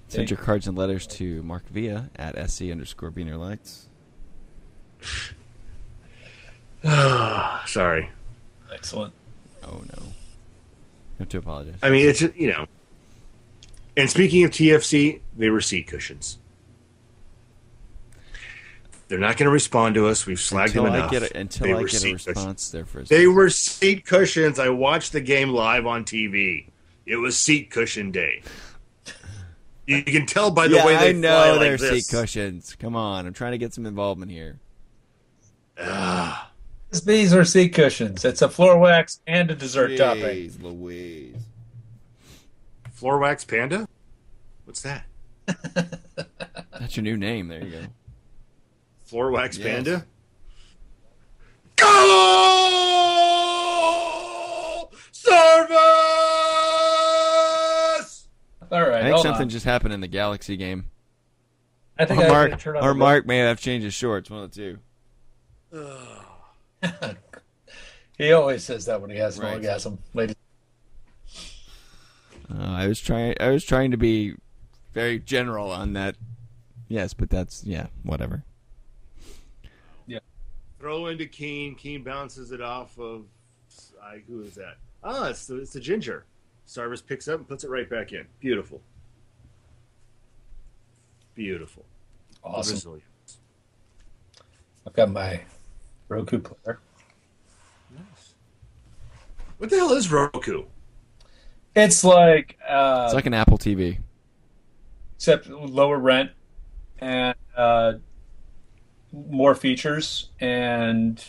Send 0.08 0.30
your 0.30 0.38
cards 0.38 0.66
and 0.68 0.76
letters 0.76 1.06
to 1.08 1.42
Mark 1.42 1.66
Villa 1.68 2.08
at 2.16 2.50
sc 2.50 2.62
underscore 2.62 3.10
Beaner 3.10 3.38
Lights. 3.38 3.88
Sorry. 7.66 8.10
Excellent. 8.72 9.12
Oh 9.64 9.82
no. 9.96 10.02
You 10.02 11.20
have 11.20 11.28
to 11.30 11.38
apologize. 11.38 11.76
I 11.82 11.90
mean, 11.90 12.08
it's 12.08 12.20
you 12.20 12.48
know. 12.52 12.66
And 13.96 14.10
speaking 14.10 14.44
of 14.44 14.50
TFC, 14.50 15.20
they 15.36 15.50
were 15.50 15.60
seat 15.60 15.86
cushions. 15.86 16.38
They're 19.08 19.18
not 19.18 19.36
going 19.36 19.46
to 19.46 19.52
respond 19.52 19.94
to 19.96 20.06
us. 20.06 20.24
We've 20.26 20.38
slagged 20.38 20.68
until 20.68 20.84
them 20.84 20.92
I 20.94 20.96
enough. 20.98 21.10
get 21.10 21.22
a, 21.22 21.36
until 21.36 21.66
They 21.66 21.72
I 21.72 21.76
were 21.76 21.84
get 21.86 21.94
a 21.94 21.98
seat 21.98 22.12
response 22.14 22.36
cushions. 22.36 22.70
there 22.72 22.84
first. 22.86 23.10
They 23.10 23.26
were 23.26 23.50
seat 23.50 24.06
cushions. 24.06 24.58
I 24.58 24.70
watched 24.70 25.12
the 25.12 25.20
game 25.20 25.50
live 25.50 25.86
on 25.86 26.04
TV. 26.04 26.68
It 27.06 27.16
was 27.16 27.38
seat 27.38 27.70
cushion 27.70 28.10
day. 28.10 28.42
You 29.86 30.02
can 30.02 30.24
tell 30.24 30.50
by 30.50 30.68
the 30.68 30.76
yeah, 30.76 30.86
way 30.86 30.96
they 30.96 31.10
I 31.10 31.12
know 31.12 31.54
fly 31.56 31.58
they're 31.58 31.76
this. 31.76 32.06
seat 32.06 32.16
cushions. 32.16 32.74
Come 32.76 32.96
on, 32.96 33.26
I'm 33.26 33.34
trying 33.34 33.52
to 33.52 33.58
get 33.58 33.74
some 33.74 33.84
involvement 33.84 34.32
here. 34.32 34.58
These 37.04 37.34
are 37.34 37.44
seat 37.44 37.74
cushions. 37.74 38.24
It's 38.24 38.40
a 38.40 38.48
floor 38.48 38.78
wax 38.78 39.20
and 39.26 39.50
a 39.50 39.54
dessert 39.54 39.96
topping. 39.98 40.22
Jeez 40.22 40.62
Louise. 40.62 41.36
Floor 42.92 43.18
wax 43.18 43.44
panda. 43.44 43.86
What's 44.64 44.80
that? 44.82 45.04
That's 46.72 46.96
your 46.96 47.02
new 47.02 47.18
name. 47.18 47.48
There 47.48 47.62
you 47.62 47.70
go. 47.70 47.78
Floor 49.14 49.30
wax 49.30 49.56
Yes. 49.56 49.64
panda. 49.68 50.04
Goal! 51.76 51.94
Service! 55.12 55.78
All 58.72 58.80
right, 58.80 58.94
I 58.94 59.02
think 59.02 59.12
hold 59.14 59.22
something 59.24 59.42
on. 59.42 59.48
just 59.50 59.64
happened 59.64 59.94
in 59.94 60.00
the 60.00 60.08
Galaxy 60.08 60.56
game. 60.56 60.86
I 61.96 62.06
think 62.06 62.22
Or 62.22 62.24
I 62.24 62.28
Mark, 62.28 62.58
turn 62.58 62.76
on 62.76 62.82
or 62.82 62.88
the- 62.88 62.94
Mark 62.94 63.24
may 63.24 63.38
have 63.38 63.60
changed 63.60 63.84
his 63.84 63.94
shorts. 63.94 64.28
One 64.30 64.42
of 64.42 64.52
the 64.52 64.78
two. 65.72 66.90
He 68.18 68.32
always 68.32 68.64
says 68.64 68.84
that 68.86 69.00
when 69.00 69.10
he 69.10 69.16
has 69.18 69.38
an 69.38 69.44
Right. 69.44 69.54
orgasm, 69.54 69.98
ladies. 70.12 70.34
Uh, 72.52 72.58
I 72.58 72.88
was 72.88 73.00
trying. 73.00 73.36
I 73.38 73.50
was 73.50 73.64
trying 73.64 73.92
to 73.92 73.96
be 73.96 74.34
very 74.92 75.20
general 75.20 75.70
on 75.70 75.92
that. 75.92 76.16
Yes, 76.88 77.14
but 77.14 77.30
that's 77.30 77.62
yeah, 77.64 77.86
whatever. 78.02 78.42
Throw 80.84 81.06
into 81.06 81.24
Keane. 81.24 81.74
Keane 81.76 82.02
bounces 82.02 82.52
it 82.52 82.60
off 82.60 82.98
of. 82.98 83.24
I, 84.02 84.18
who 84.28 84.42
is 84.42 84.54
that? 84.56 84.76
Ah, 85.02 85.28
it's 85.30 85.46
the, 85.46 85.56
it's 85.56 85.72
the 85.72 85.80
ginger. 85.80 86.26
Sarvas 86.68 87.02
picks 87.02 87.26
up 87.26 87.38
and 87.38 87.48
puts 87.48 87.64
it 87.64 87.70
right 87.70 87.88
back 87.88 88.12
in. 88.12 88.26
Beautiful. 88.38 88.82
Beautiful. 91.34 91.86
Awesome. 92.44 92.74
Brazilian. 92.74 93.02
I've 94.86 94.92
got 94.92 95.10
my 95.10 95.40
Roku 96.10 96.38
player. 96.38 96.78
Nice. 97.90 98.34
What 99.56 99.70
the 99.70 99.76
hell 99.76 99.92
is 99.94 100.12
Roku? 100.12 100.64
It's 101.74 102.04
like, 102.04 102.58
uh, 102.68 103.04
It's 103.06 103.14
like 103.14 103.24
an 103.24 103.32
Apple 103.32 103.56
TV. 103.56 104.00
except 105.16 105.48
lower 105.48 105.96
rent 105.98 106.32
and 106.98 107.34
uh, 107.56 107.94
more 109.30 109.54
features 109.54 110.30
and 110.40 111.22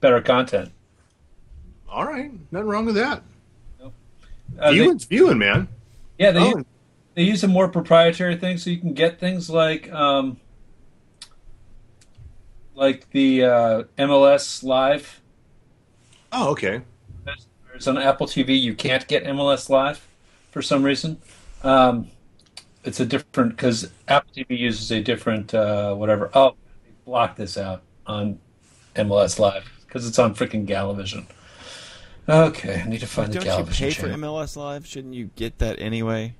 better 0.00 0.20
content. 0.20 0.70
All 1.88 2.04
right, 2.06 2.30
nothing 2.52 2.68
wrong 2.68 2.86
with 2.86 2.94
that. 2.96 3.22
Uh, 4.58 4.72
they- 4.72 4.94
viewing, 5.08 5.38
man. 5.38 5.68
yeah, 6.18 6.30
they 6.32 6.40
Oh, 6.40 6.56
use, 6.56 6.64
they 7.14 7.22
use 7.22 7.44
a 7.44 7.48
more 7.48 7.68
proprietary 7.68 8.36
thing, 8.36 8.58
so 8.58 8.68
you 8.70 8.78
can 8.78 8.92
get 8.94 9.18
things 9.20 9.48
like 9.48 9.90
um, 9.92 10.38
like 12.74 13.08
the 13.10 13.44
uh, 13.44 13.82
MLS 13.98 14.62
Live. 14.62 15.20
oh, 16.32 16.50
okay. 16.50 16.82
It's 17.74 17.86
on 17.86 17.96
Apple 17.96 18.26
TV. 18.26 18.60
You 18.60 18.74
can't 18.74 19.06
get 19.08 19.24
MLS 19.24 19.70
Live 19.70 20.06
for 20.50 20.60
some 20.60 20.82
reason. 20.82 21.16
Um, 21.62 22.08
it's 22.84 23.00
a 23.00 23.06
different 23.06 23.56
because 23.56 23.90
Apple 24.08 24.30
TV 24.36 24.58
uses 24.58 24.90
a 24.92 25.00
different 25.02 25.54
uh, 25.54 25.94
whatever. 25.94 26.30
Oh, 26.34 26.56
blocked 27.04 27.36
this 27.36 27.56
out 27.56 27.82
on 28.06 28.38
MLS 28.96 29.38
Live 29.38 29.70
because 29.86 30.06
it's 30.06 30.18
on 30.18 30.34
freaking 30.34 30.66
Galavision. 30.66 31.26
Okay, 32.28 32.82
I 32.82 32.88
need 32.88 33.00
to 33.00 33.06
find 33.06 33.32
the 33.32 33.38
Galavision. 33.38 33.44
Don't 33.44 33.80
you 33.80 33.86
pay 33.86 33.90
for. 33.90 34.08
MLS 34.08 34.56
Live? 34.56 34.86
Shouldn't 34.86 35.14
you 35.14 35.30
get 35.36 35.58
that 35.58 35.80
anyway? 35.80 36.34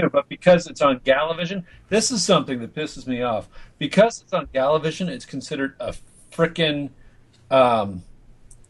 do, 0.00 0.08
but 0.08 0.28
because 0.28 0.66
it's 0.66 0.80
on 0.80 1.00
Galavision, 1.00 1.64
this 1.88 2.10
is 2.10 2.24
something 2.24 2.60
that 2.60 2.74
pisses 2.74 3.06
me 3.06 3.22
off. 3.22 3.48
Because 3.78 4.22
it's 4.22 4.32
on 4.32 4.46
Galavision, 4.48 5.08
it's 5.08 5.24
considered 5.24 5.74
a 5.80 5.94
frickin' 6.32 6.90
um, 7.50 8.02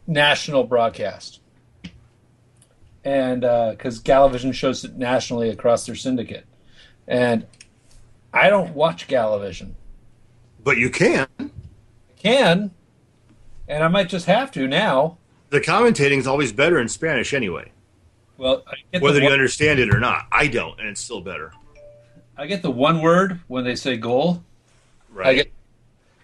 national 0.07 0.65
broadcast. 0.65 1.41
And 3.05 3.43
because 3.43 4.03
Galavision 4.03 4.53
shows 4.53 4.85
it 4.85 4.97
nationally 4.97 5.51
across 5.51 5.87
their 5.87 5.95
syndicate. 5.95 6.47
And 7.07 7.47
I 8.33 8.51
don't 8.51 8.75
watch 8.75 9.09
Galavision. 9.09 9.73
But 10.63 10.77
you 10.77 10.91
can. 10.91 11.27
I 11.39 11.51
can, 12.17 12.73
and 13.69 13.85
I 13.85 13.89
might 13.89 14.09
just 14.09 14.27
have 14.27 14.51
to 14.53 14.67
now. 14.67 15.19
The 15.51 15.61
commentating 15.61 16.19
is 16.19 16.27
always 16.27 16.53
better 16.53 16.79
in 16.79 16.89
Spanish 16.89 17.33
anyway, 17.33 17.73
Well, 18.37 18.65
I 18.67 18.75
get, 18.93 19.03
whether 19.03 19.21
the 19.21 19.27
you 19.27 19.33
understand 19.33 19.79
it 19.79 19.95
or 19.95 19.99
not. 19.99 20.27
I 20.31 20.47
don't, 20.47 20.79
and 20.79 20.89
it's 20.89 21.01
still 21.01 21.21
better. 21.21 21.53
I 22.37 22.47
get 22.47 22.63
the 22.63 22.71
one 22.71 23.01
word 23.01 23.41
when 23.49 23.65
they 23.65 23.75
say 23.75 23.97
goal. 23.97 24.45
Right. 25.11 25.27
I 25.27 25.35
get. 25.35 25.53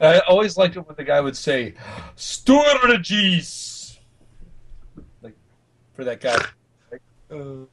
I 0.01 0.19
always 0.21 0.57
liked 0.57 0.77
it 0.77 0.81
when 0.81 0.97
the 0.97 1.05
guy 1.05 1.21
would 1.21 1.37
say 1.37 1.75
"Sturgis," 2.17 3.99
like 5.23 5.35
for 5.95 6.05
that 6.05 6.21
guy. 6.21 6.37
Uh, 7.31 7.65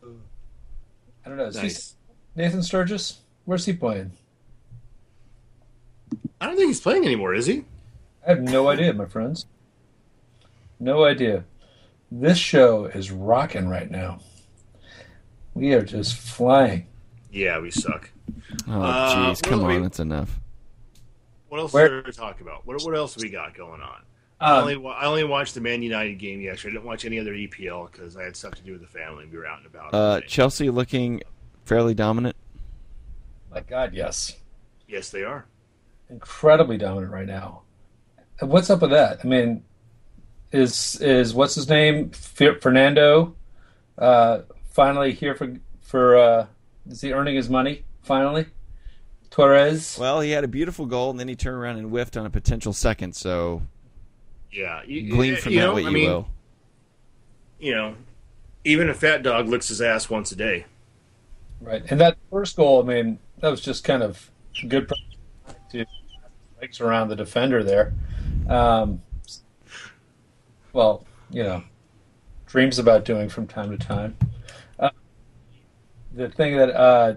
I 1.26 1.30
don't 1.30 1.38
know. 1.38 1.46
Is 1.46 1.58
he 1.58 1.64
nice. 1.64 1.96
Nathan 2.36 2.64
Sturgis? 2.64 3.20
Where's 3.46 3.66
he 3.66 3.74
playing? 3.74 4.12
I 6.42 6.48
don't 6.48 6.56
think 6.58 6.68
he's 6.70 6.82
playing 6.82 7.06
anymore, 7.06 7.34
is 7.36 7.46
he? 7.46 7.66
I 8.26 8.32
have 8.32 8.42
no 8.42 8.68
idea, 8.68 8.94
my 8.94 9.06
friends. 9.06 9.46
No 10.80 11.06
idea. 11.06 11.46
This 12.12 12.38
show 12.38 12.86
is 12.86 13.12
rocking 13.12 13.70
right 13.70 13.90
now. 13.90 14.20
We 15.54 15.74
are 15.74 15.84
just 15.84 16.16
flying. 16.16 16.88
Yeah, 17.32 17.60
we 17.60 17.72
suck. 17.72 18.10
Oh, 18.68 18.82
Uh, 18.82 19.16
jeez, 19.16 19.28
what 19.28 19.44
come 19.44 19.64
on, 19.64 19.68
we- 19.76 19.80
that's 19.80 20.00
enough. 20.00 20.40
What 21.50 21.60
else 21.60 21.74
Where- 21.74 21.86
is 21.86 21.92
there 21.92 22.02
to 22.04 22.12
talk 22.14 22.42
about? 22.42 22.66
What, 22.66 22.82
what 22.84 22.96
else 22.96 23.16
we 23.18 23.30
got 23.30 23.54
going 23.54 23.82
on? 23.82 24.02
I, 24.40 24.58
Um, 24.58 24.62
only, 24.74 24.90
I 24.96 25.06
only 25.06 25.24
watched 25.24 25.54
the 25.54 25.62
Man 25.62 25.84
United 25.84 26.16
game 26.18 26.42
yesterday. 26.42 26.72
I 26.72 26.74
didn't 26.78 26.88
watch 26.88 27.06
any 27.06 27.20
other 27.20 27.34
EPL 27.34 27.92
because 27.92 28.18
I 28.18 28.24
had 28.24 28.36
stuff 28.36 28.56
to 28.56 28.64
do 28.64 28.72
with 28.72 28.82
the 28.82 28.88
family 28.88 29.24
and 29.24 29.32
we 29.32 29.38
were 29.38 29.46
out 29.46 29.60
and 29.60 29.68
about. 29.68 29.94
Uh. 29.94 30.22
Chelsea 30.22 30.70
looking 30.72 31.22
fairly 31.66 31.94
dominant. 31.94 32.36
my 33.54 33.60
God, 33.60 33.94
yes, 33.94 34.38
yes, 34.88 35.10
they 35.12 35.24
are. 35.24 35.46
Incredibly 36.12 36.78
dominant 36.78 37.12
right 37.12 37.26
now. 37.26 37.62
What's 38.42 38.70
up 38.70 38.82
with 38.82 38.92
that? 38.92 39.20
I 39.24 39.28
mean, 39.28 39.64
is 40.52 41.00
is 41.02 41.34
what's 41.34 41.56
his 41.56 41.70
name? 41.70 42.12
F- 42.14 42.60
Fernando, 42.62 43.36
uh, 43.98 44.40
finally 44.72 45.14
here 45.14 45.36
for 45.36 45.56
for 45.82 46.18
uh, 46.18 46.48
is 46.90 47.02
he 47.02 47.14
earning 47.14 47.36
his 47.36 47.50
money 47.50 47.84
finally? 48.02 48.48
Torres. 49.30 49.98
Well, 49.98 50.20
he 50.20 50.32
had 50.32 50.44
a 50.44 50.48
beautiful 50.48 50.86
goal, 50.86 51.10
and 51.10 51.20
then 51.20 51.30
he 51.30 51.36
turned 51.36 51.56
around 51.56 51.78
and 51.78 51.90
whiffed 51.90 52.18
on 52.18 52.26
a 52.26 52.30
potential 52.30 52.74
second. 52.74 53.16
So 53.16 53.62
Yeah. 54.52 54.82
You, 54.86 55.10
glean 55.10 55.38
from 55.38 55.54
you 55.54 55.60
that 55.60 55.66
know, 55.68 55.74
what 55.74 55.84
you 55.84 55.92
mean, 55.92 56.10
will. 56.10 56.28
You 57.58 57.76
know, 57.76 57.96
even 58.66 58.90
a 58.90 58.94
fat 58.94 59.24
dog 59.24 59.48
licks 59.48 59.70
his 59.70 59.82
ass 59.82 60.10
once 60.10 60.32
a 60.34 60.36
day. 60.36 60.66
Right, 61.62 61.84
and 61.90 62.02
that 62.02 62.18
first 62.32 62.56
goal, 62.58 62.82
I 62.82 62.86
mean, 62.86 63.20
that 63.40 63.50
was 63.50 63.62
just 63.62 63.84
kind 63.84 64.02
of 64.02 64.32
good 64.68 64.92
to 65.70 65.86
legs 66.62 66.80
around 66.80 67.10
the 67.10 67.16
defender 67.16 67.64
there. 67.64 67.94
Um, 68.48 69.02
well, 70.74 71.06
you 71.32 71.44
know, 71.44 71.64
dreams 72.46 72.78
about 72.78 73.04
doing 73.04 73.30
from 73.30 73.48
time 73.48 73.72
to 73.72 73.78
time. 73.78 74.16
Uh, 74.80 74.92
the 76.14 76.30
thing 76.30 76.56
that 76.58 76.70
uh, 76.70 77.16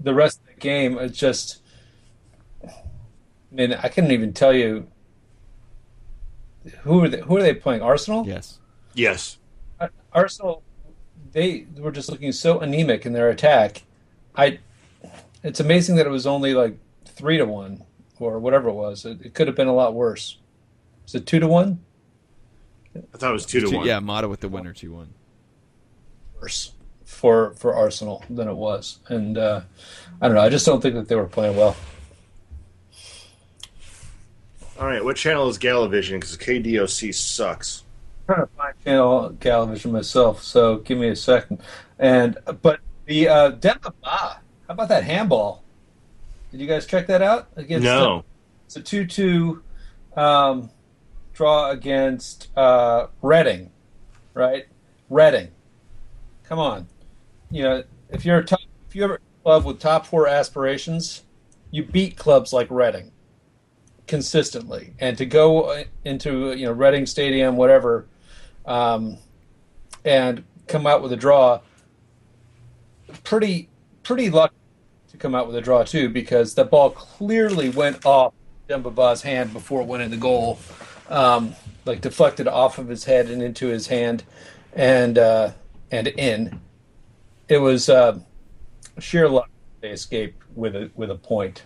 the 0.00 0.14
rest 0.14 0.40
of 0.40 0.46
the 0.54 0.60
game 0.60 0.96
is 0.98 1.12
just. 1.12 1.62
I 2.64 2.70
mean, 3.50 3.72
I 3.72 3.88
couldn't 3.88 4.12
even 4.12 4.32
tell 4.32 4.52
you 4.52 4.86
who 6.82 7.04
are 7.04 7.08
they, 7.08 7.20
who 7.20 7.36
are 7.36 7.42
they 7.42 7.54
playing? 7.54 7.82
Arsenal. 7.82 8.26
Yes. 8.26 8.58
Yes. 8.94 9.38
Arsenal. 10.12 10.62
They 11.32 11.66
were 11.76 11.92
just 11.92 12.10
looking 12.10 12.32
so 12.32 12.60
anemic 12.60 13.06
in 13.06 13.12
their 13.12 13.28
attack. 13.28 13.82
I. 14.36 14.60
It's 15.42 15.60
amazing 15.60 15.96
that 15.96 16.06
it 16.06 16.10
was 16.10 16.26
only 16.26 16.54
like 16.54 16.76
three 17.16 17.38
to 17.38 17.44
one 17.46 17.82
or 18.20 18.38
whatever 18.38 18.68
it 18.68 18.74
was. 18.74 19.04
It, 19.04 19.20
it 19.22 19.34
could 19.34 19.46
have 19.48 19.56
been 19.56 19.66
a 19.68 19.74
lot 19.74 19.94
worse. 19.94 20.38
Is 21.06 21.14
it 21.14 21.26
two 21.26 21.40
to 21.40 21.48
one? 21.48 21.80
I 22.94 23.18
thought 23.18 23.30
it 23.30 23.32
was 23.34 23.44
two 23.46 23.60
to 23.60 23.66
Two- 23.68 23.76
one. 23.78 23.86
yeah, 23.86 23.98
Mata 23.98 24.28
with 24.28 24.40
the 24.40 24.48
winner, 24.48 24.72
two 24.72 24.92
one. 24.94 25.12
Worse 26.40 26.72
for 27.04 27.52
for 27.54 27.74
Arsenal 27.74 28.24
than 28.30 28.48
it 28.48 28.54
was, 28.54 28.98
and 29.08 29.36
uh, 29.38 29.60
I 30.20 30.26
don't 30.28 30.34
know. 30.34 30.42
I 30.42 30.48
just 30.48 30.64
don't 30.66 30.80
think 30.80 30.94
that 30.94 31.08
they 31.08 31.14
were 31.16 31.26
playing 31.26 31.56
well. 31.56 31.76
All 34.78 34.86
right. 34.86 35.02
What 35.04 35.16
channel 35.16 35.48
is 35.48 35.58
Galavision? 35.58 36.14
Because 36.20 36.36
KDOC 36.36 37.14
sucks. 37.14 37.84
trying 38.26 38.40
to 38.42 38.46
find 38.56 38.74
channel 38.84 39.30
Galavision 39.40 39.90
myself, 39.92 40.42
so 40.42 40.76
give 40.78 40.98
me 40.98 41.08
a 41.08 41.16
second. 41.16 41.60
And 41.98 42.36
but 42.62 42.80
the 43.06 43.28
uh, 43.28 43.48
Demba 43.50 43.92
Ba, 44.02 44.08
how 44.08 44.40
about 44.68 44.88
that 44.88 45.04
handball? 45.04 45.62
Did 46.50 46.60
you 46.60 46.66
guys 46.66 46.86
check 46.86 47.06
that 47.08 47.22
out? 47.22 47.48
Against 47.56 47.84
No. 47.84 48.24
it's 48.64 48.76
a 48.76 48.80
two-two 48.82 49.62
um, 50.16 50.70
draw 51.32 51.70
against 51.70 52.48
uh, 52.56 53.08
Reading, 53.22 53.70
right? 54.34 54.66
Reading, 55.10 55.48
come 56.44 56.58
on. 56.58 56.86
You 57.50 57.62
know, 57.62 57.84
if 58.10 58.24
you're 58.24 58.38
a 58.38 58.44
top, 58.44 58.60
if 58.88 58.96
you're 58.96 59.14
a 59.14 59.18
club 59.42 59.64
with 59.64 59.78
top 59.78 60.06
four 60.06 60.26
aspirations, 60.26 61.22
you 61.70 61.84
beat 61.84 62.16
clubs 62.16 62.52
like 62.52 62.68
Reading 62.70 63.12
consistently, 64.06 64.94
and 65.00 65.18
to 65.18 65.26
go 65.26 65.84
into 66.04 66.52
you 66.52 66.64
know 66.66 66.72
Reading 66.72 67.06
Stadium, 67.06 67.56
whatever, 67.56 68.06
um, 68.64 69.18
and 70.04 70.44
come 70.66 70.86
out 70.86 71.02
with 71.02 71.12
a 71.12 71.16
draw. 71.16 71.60
Pretty, 73.22 73.68
pretty 74.02 74.30
lucky 74.30 74.54
to 75.10 75.16
come 75.16 75.34
out 75.34 75.46
with 75.46 75.56
a 75.56 75.60
draw 75.60 75.82
too, 75.82 76.08
because 76.08 76.54
the 76.54 76.64
ball 76.64 76.90
clearly 76.90 77.68
went 77.70 78.04
off 78.04 78.32
Demba 78.68 78.90
Ba's 78.90 79.22
hand 79.22 79.52
before 79.52 79.82
it 79.82 79.86
went 79.86 80.02
in 80.02 80.10
the 80.10 80.16
goal, 80.16 80.58
um, 81.08 81.54
like 81.84 82.00
deflected 82.00 82.48
off 82.48 82.78
of 82.78 82.88
his 82.88 83.04
head 83.04 83.28
and 83.30 83.42
into 83.42 83.68
his 83.68 83.86
hand, 83.86 84.24
and 84.72 85.18
uh, 85.18 85.52
and 85.90 86.08
in. 86.08 86.60
It 87.48 87.58
was 87.58 87.88
uh, 87.88 88.18
sheer 88.98 89.28
luck 89.28 89.48
they 89.80 89.90
escaped 89.90 90.42
with 90.54 90.74
a 90.74 90.90
with 90.94 91.10
a 91.10 91.14
point. 91.14 91.64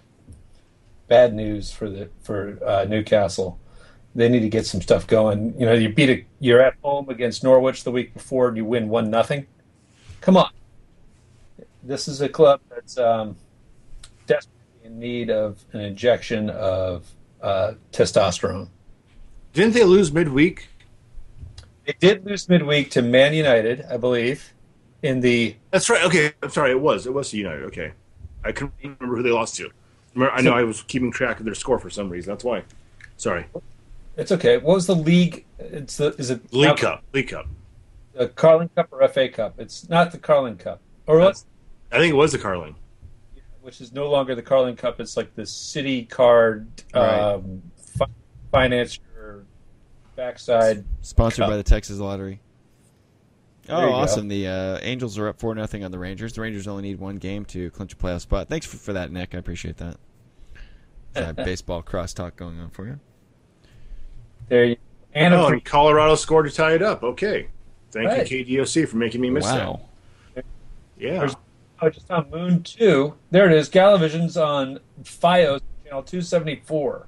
Bad 1.09 1.35
news 1.35 1.73
for 1.73 1.89
the 1.89 2.11
for 2.23 2.59
uh, 2.65 2.85
Newcastle. 2.89 3.59
They 4.15 4.29
need 4.29 4.41
to 4.41 4.49
get 4.49 4.67
some 4.67 4.83
stuff 4.83 5.07
going. 5.07 5.59
You 5.59 5.67
know, 5.67 5.73
you 5.73 5.89
beat 5.89 6.11
a 6.11 6.27
you're 6.39 6.61
at 6.61 6.75
home 6.83 7.09
against 7.09 7.43
Norwich 7.43 7.85
the 7.85 7.91
week 7.91 8.13
before 8.13 8.49
and 8.49 8.57
you 8.57 8.65
win 8.65 8.89
one 8.89 9.11
nothing. 9.11 9.47
Come 10.21 10.37
on, 10.37 10.51
this 11.83 12.09
is 12.09 12.21
a 12.21 12.29
club 12.29 12.61
that's 12.69 12.99
um, 12.99 13.37
desperately 14.27 14.61
in 14.85 14.99
need 14.99 15.31
of 15.31 15.65
an 15.73 15.81
injection 15.81 16.51
of 16.51 17.07
uh, 17.43 17.73
testosterone. 17.93 18.69
Didn't 19.53 19.75
they 19.75 19.85
lose 19.85 20.13
midweek? 20.13 20.69
They 21.87 21.95
did 21.99 22.25
lose 22.25 22.49
midweek 22.49 22.91
to 22.93 23.03
Man 23.03 23.35
United, 23.35 23.85
I 23.91 23.97
believe, 23.97 24.53
in 25.03 25.21
the 25.21 25.57
That's 25.71 25.89
right. 25.91 26.05
Okay. 26.05 26.33
I'm 26.43 26.51
sorry. 26.51 26.71
It 26.71 26.81
was. 26.81 27.07
It 27.07 27.13
was 27.13 27.33
United. 27.33 27.65
Okay. 27.65 27.93
I 28.45 28.53
couldn't 28.53 28.75
remember 28.83 29.17
who 29.17 29.23
they 29.23 29.31
lost 29.31 29.57
to. 29.57 29.71
I 30.17 30.41
know 30.41 30.53
I 30.53 30.65
was 30.65 30.83
keeping 30.83 31.11
track 31.11 31.39
of 31.39 31.45
their 31.45 31.55
score 31.55 31.79
for 31.79 31.91
some 31.91 32.09
reason. 32.09 32.33
That's 32.33 32.45
why. 32.45 32.65
Sorry. 33.17 33.47
It's 34.17 34.33
okay. 34.33 34.59
What 34.59 34.75
was 34.75 34.87
the 34.87 34.97
league? 34.97 35.45
It's 35.59 35.97
the 35.97 36.15
is 36.17 36.31
it 36.31 36.53
League 36.53 36.77
Cup. 36.77 37.03
League 37.13 37.29
Cup. 37.29 37.47
The 38.13 38.29
Carling 38.29 38.69
Cup 38.75 38.89
or 38.91 39.07
FA 39.09 39.29
Cup? 39.29 39.55
It's 39.59 39.89
not 39.89 40.11
the 40.13 40.19
Carling 40.19 40.57
Cup, 40.57 40.81
or 41.07 41.19
what's 41.21 41.47
I 41.93 41.99
think 41.99 42.13
it 42.13 42.17
was 42.17 42.33
the 42.33 42.39
Carling. 42.39 42.77
which 43.63 43.81
is 43.81 43.93
no 43.93 44.09
longer 44.11 44.35
the 44.35 44.43
Carling 44.43 44.77
Cup. 44.77 45.01
It's 45.01 45.17
like 45.17 45.35
the 45.35 45.45
City 45.47 46.05
Card 46.05 46.67
Right. 46.95 47.19
um, 47.35 47.63
fi- 47.77 48.07
finance 48.53 48.99
your 49.15 49.45
backside. 50.17 50.85
Sponsored 51.03 51.43
Cup. 51.43 51.51
by 51.51 51.57
the 51.57 51.63
Texas 51.63 51.99
Lottery. 51.99 52.41
Oh, 53.69 53.81
you 53.83 53.87
go. 53.89 53.93
awesome! 53.93 54.29
The 54.29 54.47
uh, 54.49 54.79
Angels 54.83 55.19
are 55.19 55.29
up 55.29 55.39
four 55.39 55.55
nothing 55.55 55.85
on 55.85 55.91
the 55.93 55.99
Rangers. 55.99 56.33
The 56.33 56.41
Rangers 56.41 56.67
only 56.67 56.83
need 56.83 56.99
one 56.99 57.17
game 57.17 57.45
to 57.47 57.71
clinch 57.71 57.93
a 57.93 57.97
playoff 57.97 58.21
spot. 58.23 58.49
Thanks 58.49 58.67
for, 58.67 58.77
for 58.79 58.93
that, 58.95 59.13
Nick. 59.13 59.35
I 59.35 59.39
appreciate 59.39 59.77
that. 59.77 59.97
Uh, 61.15 61.33
baseball 61.45 61.83
crosstalk 61.83 62.37
going 62.37 62.59
on 62.59 62.71
for 62.71 62.87
you. 62.87 62.99
There, 64.49 64.65
you, 64.65 64.77
and 65.13 65.35
Oh, 65.35 65.47
a 65.47 65.53
and 65.53 65.65
Colorado 65.65 66.15
scored 66.17 66.47
to 66.49 66.53
tie 66.55 66.73
it 66.75 66.83
up. 66.83 67.03
Okay. 67.03 67.49
Thank 67.93 68.09
Right. 68.09 68.29
you, 68.31 68.45
KDOC, 68.45 68.89
for 68.89 68.97
making 68.97 69.21
me 69.21 69.31
miss 69.31 69.45
Wow. 69.45 69.81
that. 70.35 70.45
Yeah. 70.99 71.19
There's- 71.19 71.37
oh, 71.81 71.91
just 71.91 72.11
on 72.11 72.31
Moon 72.31 72.63
Two. 72.63 73.15
There 73.31 73.47
it 73.51 73.57
is. 73.57 73.69
Galavision's 73.69 74.37
on 74.37 74.81
FiOS 75.03 75.61
channel 75.85 76.03
two 76.03 76.23
seventy 76.23 76.57
four. 76.65 77.07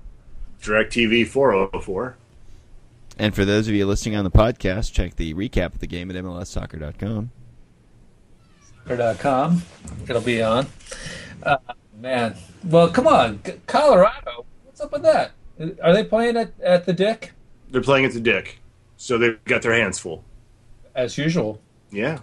DirecTV 0.63 1.27
404. 1.27 2.17
And 3.19 3.35
for 3.35 3.45
those 3.45 3.69
of 3.69 3.75
you 3.75 3.85
listening 3.85 4.17
on 4.17 4.25
the 4.25 4.31
podcast, 4.31 4.93
check 4.93 5.17
the 5.17 5.35
recap 5.35 5.75
of 5.75 5.81
the 5.81 5.87
game 5.87 6.09
at 6.11 6.17
MLSsoccer.com. 6.17 7.31
com. 9.19 9.63
It'll 10.09 10.23
be 10.23 10.41
on. 10.41 10.67
Uh, 11.43 11.57
man, 12.01 12.37
well, 12.65 12.89
come 12.89 13.07
on, 13.07 13.41
Colorado. 13.67 14.47
What's 14.65 14.81
up 14.81 14.93
with 14.93 15.03
that? 15.03 15.33
Are 15.83 15.93
they 15.93 16.05
playing 16.05 16.37
at, 16.37 16.53
at 16.61 16.87
the 16.87 16.93
Dick 16.93 17.33
They're 17.71 17.83
playing 17.83 18.05
at 18.05 18.13
the 18.13 18.21
Dick. 18.21 18.61
So 18.97 19.19
they've 19.19 19.43
got 19.45 19.63
their 19.63 19.75
hands 19.75 19.99
full. 19.99 20.25
as 20.95 21.19
usual? 21.19 21.61
Yeah. 21.91 22.21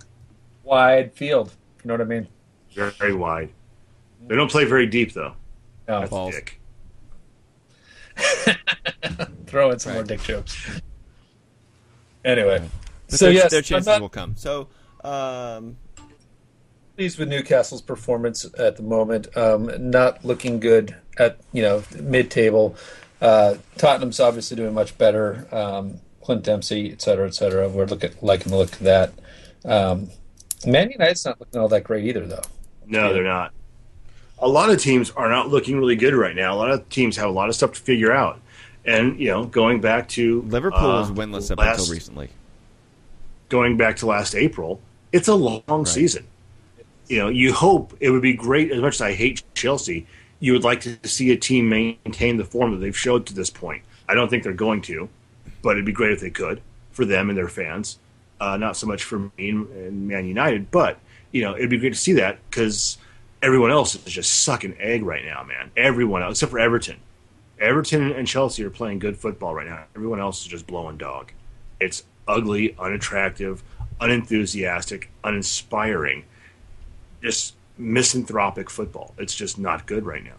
Wide 0.63 1.13
field. 1.13 1.53
You 1.83 1.89
know 1.89 1.93
what 1.95 2.01
I 2.01 2.05
mean? 2.05 2.27
Very, 2.73 2.91
very 2.91 3.13
wide. 3.13 3.49
They 4.27 4.36
don't 4.36 4.51
play 4.51 4.65
very 4.65 4.86
deep, 4.86 5.13
though. 5.13 5.34
No, 5.88 5.99
That's 6.01 6.10
Balls. 6.10 6.36
Dick. 6.36 6.60
throw 9.49 9.71
in 9.71 9.79
some 9.79 9.93
more 9.93 10.03
dick 10.03 10.21
jokes. 10.21 10.82
Anyway, 12.23 12.62
But 13.10 13.19
so 13.19 13.25
their, 13.25 13.34
yes, 13.34 13.51
their 13.51 13.62
chances 13.62 13.88
not 13.88 14.01
will 14.01 14.10
come. 14.10 14.36
So, 14.36 14.67
um, 15.03 15.77
pleased 16.95 17.17
with 17.17 17.29
Newcastle's 17.29 17.82
performance 17.82 18.45
at 18.58 18.75
the 18.77 18.84
moment. 18.84 19.36
Um, 19.36 19.71
not 19.89 20.23
looking 20.23 20.60
good 20.60 20.95
at 21.17 21.39
you 21.51 21.62
know 21.62 21.84
mid 21.99 22.29
table. 22.29 22.75
Uh, 23.21 23.55
Tottenham's 23.77 24.19
obviously 24.19 24.58
doing 24.58 24.73
much 24.73 24.97
better. 24.97 25.47
Um, 25.51 25.99
Clint 26.21 26.43
Dempsey, 26.43 26.91
et 26.91 27.01
cetera, 27.01 27.27
et 27.27 27.34
cetera. 27.34 27.67
We're 27.67 27.86
looking 27.86 28.12
liking 28.21 28.51
the 28.51 28.58
look 28.58 28.73
of 28.73 28.79
that. 28.79 29.13
Um, 29.65 30.10
Man 30.65 30.91
United's 30.91 31.25
not 31.25 31.39
looking 31.39 31.60
all 31.60 31.69
that 31.69 31.84
great 31.84 32.05
either, 32.05 32.25
though. 32.25 32.41
No, 32.89 33.08
Yeah. 33.08 33.13
they're 33.13 33.23
not. 33.23 33.54
A 34.39 34.47
lot 34.47 34.69
of 34.69 34.80
teams 34.82 35.12
are 35.12 35.30
not 35.30 35.49
looking 35.49 35.78
really 35.78 35.95
good 35.95 36.13
right 36.13 36.36
now. 36.36 36.54
A 36.56 36.58
lot 36.58 36.71
of 36.71 36.88
teams 36.89 37.15
have 37.17 37.28
a 37.30 37.32
lot 37.32 37.47
of 37.49 37.56
stuff 37.56 37.73
to 37.73 37.80
figure 37.82 38.12
out. 38.12 38.39
And, 38.86 39.19
you 39.19 39.28
know, 39.28 39.45
going 39.45 39.80
back 39.82 40.08
to 40.10 40.41
Liverpool 40.43 40.80
uh, 40.89 40.99
was 41.02 41.12
winless 41.12 41.52
up 41.52 41.60
last- 41.60 41.80
until 41.80 41.93
recently. 41.93 42.30
going 43.49 43.78
back 43.78 43.97
to 43.97 44.06
last 44.06 44.36
April, 44.36 44.80
it's 45.12 45.28
a 45.28 45.36
long 45.36 45.86
season. 45.86 46.25
You 47.08 47.17
know, 47.17 47.28
you 47.30 47.54
hope 47.54 47.95
it 47.99 48.12
would 48.12 48.21
be 48.21 48.34
great. 48.34 48.71
As 48.71 48.80
much 48.82 48.95
as 48.95 49.02
I 49.02 49.13
hate 49.13 49.43
Chelsea, 49.56 50.06
you 50.39 50.54
would 50.54 50.63
like 50.63 50.82
to 50.82 50.97
see 51.04 51.32
a 51.32 51.36
team 51.38 51.67
maintain 51.67 52.38
the 52.38 52.45
form 52.45 52.71
that 52.71 52.78
they've 52.78 52.97
showed 52.97 53.25
to 53.28 53.34
this 53.34 53.49
point. 53.49 53.84
I 54.08 54.13
don't 54.13 54.30
think 54.30 54.43
they're 54.43 54.54
going 54.54 54.82
to, 54.84 55.10
but 55.62 55.71
it'd 55.71 55.85
be 55.85 55.92
great 55.92 56.12
if 56.13 56.21
they 56.21 56.29
could 56.29 56.62
for 56.92 57.06
them 57.06 57.29
and 57.29 57.37
their 57.37 57.48
fans. 57.50 58.00
Uh, 58.40 58.56
not 58.58 58.77
so 58.77 58.87
much 58.87 59.04
for 59.04 59.19
me 59.37 59.50
and 59.50 60.08
Man 60.08 60.25
United, 60.25 60.71
but 60.71 61.00
you 61.32 61.42
know, 61.42 61.56
it'd 61.56 61.69
be 61.69 61.77
great 61.77 61.94
to 61.94 62.00
see 62.00 62.13
that 62.13 62.40
because 62.50 62.98
everyone 63.42 63.71
else 63.71 63.96
is 63.96 64.04
just 64.13 64.44
sucking 64.44 64.75
egg 64.80 65.04
right 65.04 65.23
now, 65.25 65.44
man. 65.44 65.71
Everyone 65.77 66.21
else, 66.21 66.38
except 66.38 66.52
for 66.52 66.60
Everton. 66.60 66.98
Everton 67.60 68.12
and 68.12 68.27
Chelsea 68.27 68.63
are 68.63 68.69
playing 68.69 69.00
good 69.00 69.17
football 69.17 69.54
right 69.54 69.67
now. 69.67 69.84
Everyone 69.96 70.19
else 70.19 70.42
is 70.42 70.48
just 70.48 70.65
blowing 70.65 70.98
dog. 70.98 71.32
It's 71.80 72.04
ugly, 72.27 72.75
unattractive, 72.80 73.63
unenthusiastic, 74.00 75.10
uninspiring, 75.23 76.23
just 77.21 77.56
misanthropic 77.77 78.69
football. 78.69 79.13
It's 79.17 79.36
just 79.36 79.58
not 79.60 79.86
good 79.86 80.06
right 80.06 80.23
now. 80.23 80.32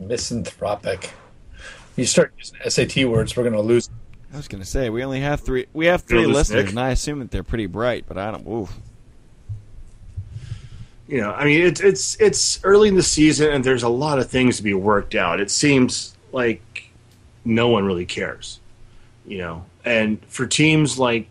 Misanthropic. 0.00 1.10
You 1.96 2.06
start 2.06 2.32
using 2.38 2.58
SAT 2.68 3.08
words, 3.08 3.36
we're 3.36 3.44
going 3.44 3.54
to 3.54 3.60
lose. 3.60 3.88
I 4.32 4.36
was 4.36 4.48
going 4.48 4.62
to 4.62 4.68
say 4.68 4.90
we 4.90 5.04
only 5.04 5.20
have 5.20 5.42
three. 5.42 5.66
We 5.72 5.86
have 5.86 6.02
three 6.02 6.26
listeners, 6.26 6.64
Nick? 6.64 6.70
and 6.70 6.80
I 6.80 6.90
assume 6.90 7.20
that 7.20 7.30
they're 7.30 7.44
pretty 7.44 7.66
bright. 7.66 8.04
But 8.08 8.18
I 8.18 8.32
don't. 8.32 8.44
Oof. 8.48 8.76
You 11.14 11.20
know, 11.20 11.30
I 11.30 11.44
mean, 11.44 11.62
it's 11.62 11.80
it's 11.80 12.20
it's 12.20 12.58
early 12.64 12.88
in 12.88 12.96
the 12.96 13.02
season, 13.04 13.52
and 13.52 13.62
there's 13.62 13.84
a 13.84 13.88
lot 13.88 14.18
of 14.18 14.28
things 14.28 14.56
to 14.56 14.64
be 14.64 14.74
worked 14.74 15.14
out. 15.14 15.38
It 15.38 15.48
seems 15.48 16.16
like 16.32 16.90
no 17.44 17.68
one 17.68 17.84
really 17.84 18.04
cares, 18.04 18.58
you 19.24 19.38
know. 19.38 19.64
And 19.84 20.20
for 20.26 20.44
teams 20.44 20.98
like 20.98 21.28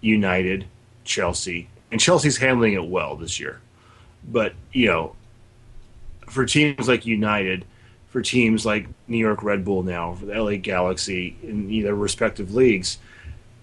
United, 0.00 0.66
Chelsea, 1.04 1.68
and 1.92 2.00
Chelsea's 2.00 2.38
handling 2.38 2.72
it 2.72 2.84
well 2.84 3.14
this 3.14 3.38
year. 3.38 3.60
But 4.28 4.54
you 4.72 4.88
know, 4.88 5.14
for 6.26 6.44
teams 6.44 6.88
like 6.88 7.06
United, 7.06 7.64
for 8.08 8.22
teams 8.22 8.66
like 8.66 8.88
New 9.06 9.18
York 9.18 9.44
Red 9.44 9.64
Bull 9.64 9.84
now, 9.84 10.14
for 10.14 10.26
the 10.26 10.42
LA 10.42 10.56
Galaxy 10.56 11.36
in 11.44 11.70
either 11.70 11.94
respective 11.94 12.52
leagues, 12.52 12.98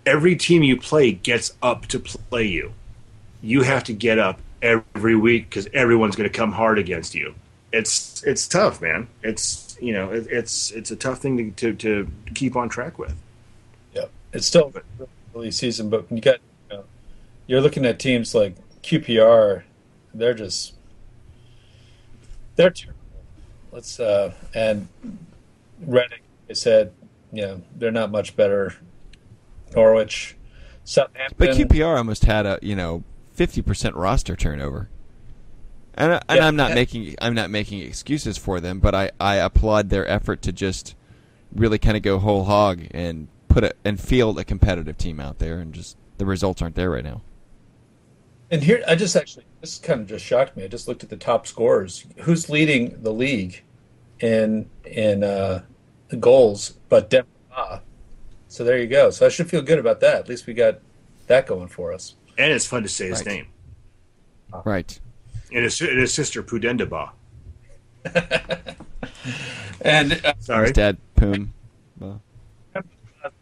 every 0.06 0.38
team 0.38 0.64
you 0.64 0.78
play 0.78 1.12
gets 1.12 1.56
up 1.62 1.88
to 1.88 2.00
play 2.00 2.46
you. 2.46 2.72
You 3.42 3.64
have 3.64 3.84
to 3.84 3.94
get 3.94 4.18
up 4.18 4.40
every 4.62 5.16
week 5.16 5.50
because 5.50 5.68
everyone's 5.74 6.16
going 6.16 6.30
to 6.30 6.36
come 6.36 6.52
hard 6.52 6.80
against 6.80 7.16
you. 7.16 7.36
It's 7.72 8.24
it's 8.24 8.48
tough, 8.48 8.82
man. 8.82 9.08
It's 9.24 9.78
you 9.82 9.94
know 9.94 10.12
it, 10.12 10.28
it's 10.30 10.72
it's 10.72 10.92
a 10.92 10.96
tough 10.96 11.20
thing 11.20 11.54
to, 11.54 11.74
to, 11.74 12.08
to 12.26 12.34
keep 12.34 12.56
on 12.56 12.70
track 12.70 12.98
with. 12.98 13.16
Yeah, 13.94 14.06
it's 14.34 14.48
still 14.48 14.74
early 15.36 15.52
season, 15.52 15.90
but 15.90 16.10
you 16.12 16.22
got 16.22 16.40
you 16.70 16.78
know, 16.78 16.84
you're 17.46 17.62
looking 17.62 17.86
at 17.86 18.00
teams 18.00 18.34
like 18.34 18.56
QPR, 18.84 19.64
they're 20.14 20.34
just 20.34 20.74
they're 22.56 22.70
terrible. 22.70 23.00
Let's 23.72 24.00
uh, 24.00 24.34
and 24.54 24.88
Reading, 25.86 26.20
they 26.48 26.56
said, 26.56 26.92
you 27.32 27.44
know, 27.44 27.62
they're 27.76 27.92
not 27.92 28.12
much 28.12 28.36
better. 28.36 28.76
Norwich, 29.76 30.36
Southampton, 30.86 31.36
But 31.38 31.50
QPR 31.50 31.98
almost 31.98 32.24
had 32.24 32.46
a 32.46 32.60
you 32.62 32.76
know 32.76 33.04
fifty 33.38 33.62
percent 33.62 33.96
roster 33.96 34.36
turnover, 34.36 34.90
and 35.94 36.14
I- 36.16 36.22
and 36.28 36.38
Yeah, 36.40 36.48
I'm 36.48 36.56
not 36.56 36.74
making 36.74 37.16
I'm 37.22 37.36
not 37.36 37.50
making 37.50 37.80
excuses 37.82 38.38
for 38.38 38.60
them, 38.60 38.80
but 38.80 38.94
I, 38.94 39.12
I 39.20 39.36
applaud 39.36 39.90
their 39.90 40.08
effort 40.10 40.42
to 40.42 40.52
just 40.52 40.96
really 41.54 41.78
kind 41.78 41.96
of 41.96 42.04
go 42.04 42.18
whole 42.20 42.44
hog 42.46 42.82
and 42.92 43.28
put 43.48 43.64
a 43.64 43.74
and 43.86 44.00
field 44.00 44.38
a 44.40 44.44
competitive 44.44 44.98
team 44.98 45.20
out 45.20 45.38
there, 45.40 45.60
and 45.60 45.72
just 45.74 45.96
the 46.18 46.26
results 46.26 46.62
aren't 46.62 46.76
there 46.76 46.90
right 46.90 47.04
now. 47.06 47.22
And 48.50 48.64
here, 48.64 48.82
I 48.88 48.96
just 48.96 49.16
actually, 49.16 49.44
this 49.62 49.78
kind 49.78 50.02
of 50.02 50.08
just 50.08 50.26
shocked 50.26 50.56
me. 50.56 50.64
I 50.64 50.68
just 50.68 50.88
looked 50.88 51.04
at 51.04 51.10
the 51.10 51.18
top 51.18 51.46
scorers. 51.46 52.06
Who's 52.20 52.50
leading 52.50 53.04
the 53.04 53.12
league 53.14 53.64
in 54.20 54.70
in 54.86 55.24
uh, 55.24 55.64
goals? 56.20 56.72
But 56.90 57.10
Demba. 57.10 57.82
So 58.48 58.64
there 58.64 58.80
you 58.80 58.88
go. 58.88 59.10
So 59.12 59.26
I 59.26 59.30
should 59.30 59.50
feel 59.50 59.62
good 59.62 59.78
about 59.80 60.00
that. 60.00 60.16
At 60.16 60.30
least 60.30 60.48
we 60.48 60.54
got 60.54 60.80
that 61.28 61.46
going 61.46 61.68
for 61.68 61.92
us. 61.94 62.16
And 62.38 62.52
it's 62.52 62.66
fun 62.66 62.84
to 62.84 62.90
say 62.90 63.08
his 63.08 63.20
Right. 63.20 63.28
name. 63.28 63.48
Right. 64.66 65.00
And 65.52 65.64
his, 65.64 65.80
and 65.82 66.00
his 66.00 66.14
sister 66.14 66.44
Pudendaba. 66.44 67.12
And 69.82 70.14
uh, 70.26 70.34
Sorry. 70.40 70.68
His 70.68 70.72
dad 70.74 70.98
Pum. 71.16 71.54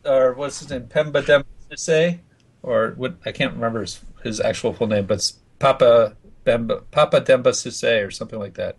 Or 0.03 0.33
what's 0.33 0.59
his 0.59 0.69
name? 0.69 0.83
Pemba 0.83 1.21
Dembele, 1.23 2.19
or 2.63 2.93
what? 2.97 3.15
I 3.25 3.31
can't 3.31 3.53
remember 3.53 3.81
his, 3.81 3.99
his 4.23 4.39
actual 4.39 4.73
full 4.73 4.87
name, 4.87 5.05
but 5.05 5.15
it's 5.15 5.39
Papa 5.59 6.15
Bemba, 6.45 6.83
Papa 6.91 7.21
Demba 7.21 7.51
Cisse 7.51 8.05
or 8.05 8.11
something 8.11 8.39
like 8.39 8.55
that. 8.55 8.77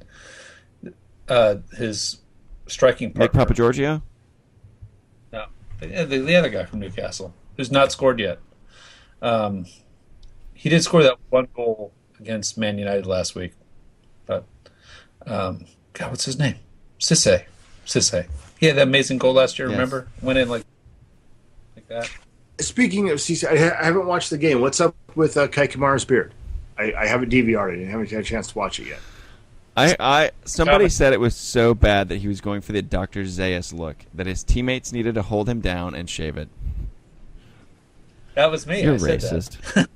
Uh, 1.28 1.56
his 1.76 2.18
striking 2.66 3.10
partner. 3.12 3.24
Nick 3.24 3.32
Papa 3.32 3.54
Giorgio. 3.54 4.02
No, 5.32 5.46
the, 5.80 5.86
the, 6.04 6.18
the 6.18 6.36
other 6.36 6.48
guy 6.48 6.64
from 6.64 6.80
Newcastle 6.80 7.34
who's 7.56 7.70
not 7.70 7.92
scored 7.92 8.18
yet. 8.18 8.38
Um, 9.22 9.66
he 10.57 10.68
did 10.68 10.82
score 10.82 11.02
that 11.02 11.18
one 11.30 11.48
goal 11.54 11.92
against 12.18 12.59
Man 12.59 12.78
United 12.78 13.07
last 13.07 13.34
week, 13.34 13.52
but 14.26 14.44
um, 15.26 15.66
God, 15.92 16.11
what's 16.11 16.24
his 16.24 16.38
name? 16.38 16.57
Cisse. 16.98 17.44
Cisse. 17.86 18.26
He 18.59 18.66
had 18.66 18.76
that 18.76 18.88
amazing 18.88 19.18
goal 19.18 19.34
last 19.34 19.59
year. 19.59 19.68
Yes. 19.68 19.76
Remember, 19.76 20.09
went 20.22 20.38
in 20.38 20.48
like 20.48 20.64
like 21.74 21.86
that. 21.88 22.11
Speaking 22.59 23.11
of 23.11 23.18
CC, 23.18 23.46
I, 23.46 23.57
ha- 23.57 23.76
I 23.78 23.84
haven't 23.84 24.07
watched 24.07 24.30
the 24.30 24.38
game. 24.38 24.61
What's 24.62 24.80
up 24.80 24.96
with 25.14 25.36
uh, 25.36 25.46
Kai 25.48 25.66
Kamara's 25.66 26.07
beard? 26.07 26.32
I, 26.78 26.92
I 26.94 27.07
haven't 27.07 27.30
DVR'd 27.30 27.78
it. 27.78 27.86
I 27.86 27.90
haven't 27.90 28.11
had 28.11 28.20
a 28.20 28.24
chance 28.24 28.48
to 28.48 28.59
watch 28.59 28.80
it 28.80 28.86
yet. 28.88 28.98
I, 29.76 29.94
I 30.00 30.30
somebody 30.46 30.88
said 30.88 31.12
it 31.12 31.20
was 31.20 31.36
so 31.36 31.74
bad 31.74 32.09
that 32.09 32.16
he 32.16 32.28
was 32.28 32.40
going 32.40 32.62
for 32.62 32.72
the 32.72 32.80
Dr. 32.80 33.24
Zaius 33.24 33.74
look 33.74 33.96
that 34.14 34.26
his 34.26 34.42
teammates 34.42 34.90
needed 34.90 35.14
to 35.16 35.22
hold 35.22 35.50
him 35.50 35.61
down 35.61 35.94
and 35.94 36.09
shave 36.09 36.38
it. 36.38 36.48
That 38.34 38.50
was 38.50 38.66
me. 38.66 38.82
You're 38.82 38.94
I 38.94 38.98
said 38.98 39.20
racist. 39.20 39.88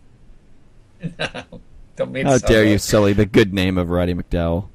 don't 1.97 2.13
mean. 2.13 2.27
How 2.27 2.39
sound 2.39 2.53
dare 2.53 2.65
you 2.65 2.79
sully 2.79 3.13
the 3.13 3.27
good 3.27 3.53
name 3.53 3.79
of 3.79 3.91
Roddy 3.91 4.15
McDowall? 4.15 4.69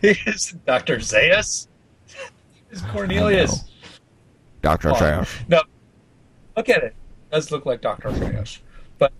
He's 0.00 0.52
Doctor 0.66 0.98
Zaius. 0.98 1.68
It's 2.70 2.82
Cornelius. 2.82 3.64
Dr. 4.62 4.90
Oh, 4.90 4.94
Zaius. 4.94 5.48
No, 5.48 5.62
look 6.56 6.68
at 6.68 6.82
it. 6.82 6.94
It 7.30 7.30
does 7.30 7.50
look 7.50 7.66
like 7.66 7.80
Dr. 7.80 8.10
Freyash. 8.10 8.60
But 8.98 9.12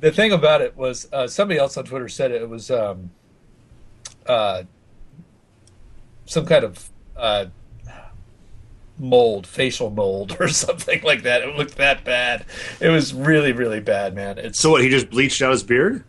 the 0.00 0.10
thing 0.10 0.32
about 0.32 0.60
it 0.60 0.76
was 0.76 1.08
uh, 1.12 1.26
somebody 1.26 1.58
else 1.58 1.76
on 1.76 1.84
Twitter 1.84 2.08
said 2.08 2.30
it, 2.32 2.48
was 2.48 2.70
um, 2.70 3.10
uh, 4.26 4.64
some 6.26 6.44
kind 6.44 6.64
of 6.64 6.90
uh, 7.16 7.46
mold, 8.98 9.46
facial 9.46 9.90
mold 9.90 10.36
or 10.40 10.48
something 10.48 11.02
like 11.02 11.22
that. 11.22 11.42
It 11.42 11.56
looked 11.56 11.76
that 11.76 12.04
bad. 12.04 12.44
It 12.80 12.88
was 12.88 13.14
really, 13.14 13.52
really 13.52 13.80
bad, 13.80 14.14
man. 14.14 14.38
It's 14.38 14.58
So 14.58 14.70
what? 14.70 14.82
He 14.82 14.88
just 14.88 15.10
bleached 15.10 15.40
out 15.42 15.52
his 15.52 15.62
beard? 15.62 16.04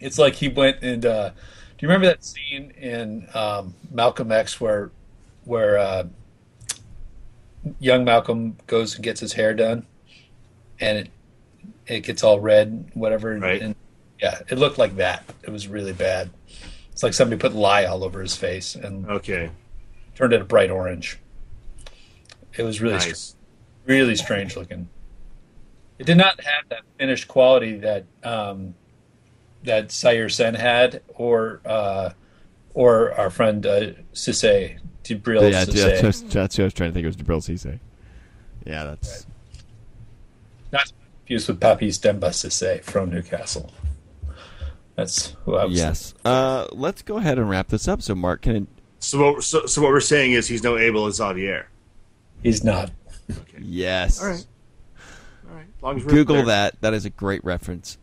it's 0.00 0.18
like 0.18 0.34
he 0.34 0.48
went 0.48 0.82
and 0.82 1.06
uh, 1.06 1.28
do 1.28 1.34
you 1.78 1.86
remember 1.86 2.08
that 2.08 2.24
scene 2.24 2.72
in 2.72 3.28
um, 3.34 3.72
Malcolm 3.92 4.32
X 4.32 4.60
where 4.60 4.90
where 5.44 5.78
uh, 5.78 6.02
young 7.78 8.04
Malcolm 8.04 8.56
goes 8.66 8.96
and 8.96 9.04
gets 9.04 9.20
his 9.20 9.32
hair 9.34 9.54
done 9.54 9.86
and 10.80 10.98
it 10.98 11.08
it 11.86 12.00
gets 12.00 12.24
all 12.24 12.40
red 12.40 12.90
whatever 12.94 13.38
Right. 13.38 13.62
and 13.62 13.76
yeah 14.20 14.40
it 14.48 14.58
looked 14.58 14.78
like 14.78 14.96
that 14.96 15.24
it 15.44 15.50
was 15.50 15.68
really 15.68 15.92
bad 15.92 16.30
it's 16.90 17.02
like 17.04 17.14
somebody 17.14 17.40
put 17.40 17.54
lye 17.54 17.84
all 17.84 18.02
over 18.02 18.20
his 18.20 18.34
face 18.36 18.74
and 18.74 19.06
Okay, 19.08 19.50
turned 20.16 20.32
it 20.32 20.40
a 20.40 20.44
bright 20.44 20.70
orange 20.70 21.18
it 22.56 22.62
was 22.62 22.80
really 22.80 22.98
str- 23.00 23.36
really 23.86 24.16
strange 24.16 24.56
looking. 24.56 24.88
It 25.98 26.06
did 26.06 26.16
not 26.16 26.40
have 26.40 26.68
that 26.70 26.80
finished 26.98 27.28
quality 27.28 27.78
that 27.78 28.04
um, 28.24 28.74
that 29.64 29.88
Saër 29.88 30.26
Sène 30.26 30.56
had, 30.56 31.02
or 31.14 31.60
uh, 31.64 32.10
or 32.74 33.12
our 33.14 33.30
friend 33.30 33.64
uh, 33.66 33.92
Cisse 34.12 34.78
Djibril 35.04 35.50
yeah, 35.50 35.64
Cisse. 35.64 35.72
that's, 35.74 36.00
that's, 36.00 36.20
that's 36.34 36.56
who 36.56 36.62
I 36.62 36.66
was 36.66 36.74
trying 36.74 36.90
to 36.90 36.94
think. 36.94 37.04
It 37.04 37.06
was 37.06 37.16
Djibril 37.16 37.38
Cisse. 37.38 37.78
Yeah, 38.64 38.84
that's 38.84 39.26
Not 40.70 40.86
to 40.86 40.92
confused 41.20 41.48
with 41.48 41.60
Papiss 41.60 42.00
Demba 42.00 42.30
Cisse 42.30 42.82
from 42.82 43.10
Newcastle. 43.10 43.72
That's 44.94 45.36
who 45.44 45.56
I 45.56 45.64
was. 45.64 45.76
yes. 45.76 46.14
Uh, 46.24 46.66
let's 46.72 47.02
go 47.02 47.16
ahead 47.16 47.38
and 47.38 47.48
wrap 47.48 47.68
this 47.68 47.88
up. 47.88 48.02
So 48.02 48.14
Mark 48.14 48.42
can 48.42 48.68
So 48.98 49.32
what? 49.32 49.44
So, 49.44 49.66
so 49.66 49.82
what 49.82 49.90
we're 49.90 50.00
saying 50.00 50.32
is 50.32 50.46
he's 50.46 50.62
no 50.62 50.76
Abel 50.76 51.06
as 51.06 51.16
Xavier. 51.16 51.68
He's 52.42 52.64
not. 52.64 52.90
yes. 53.58 54.20
All 54.22 54.28
right. 54.28 54.46
All 55.48 55.56
right. 55.56 55.66
Long 55.82 55.96
as 55.98 56.04
Google 56.04 56.36
clear. 56.36 56.46
that. 56.46 56.80
That 56.80 56.94
is 56.94 57.04
a 57.04 57.10
great 57.10 57.44
reference. 57.44 57.98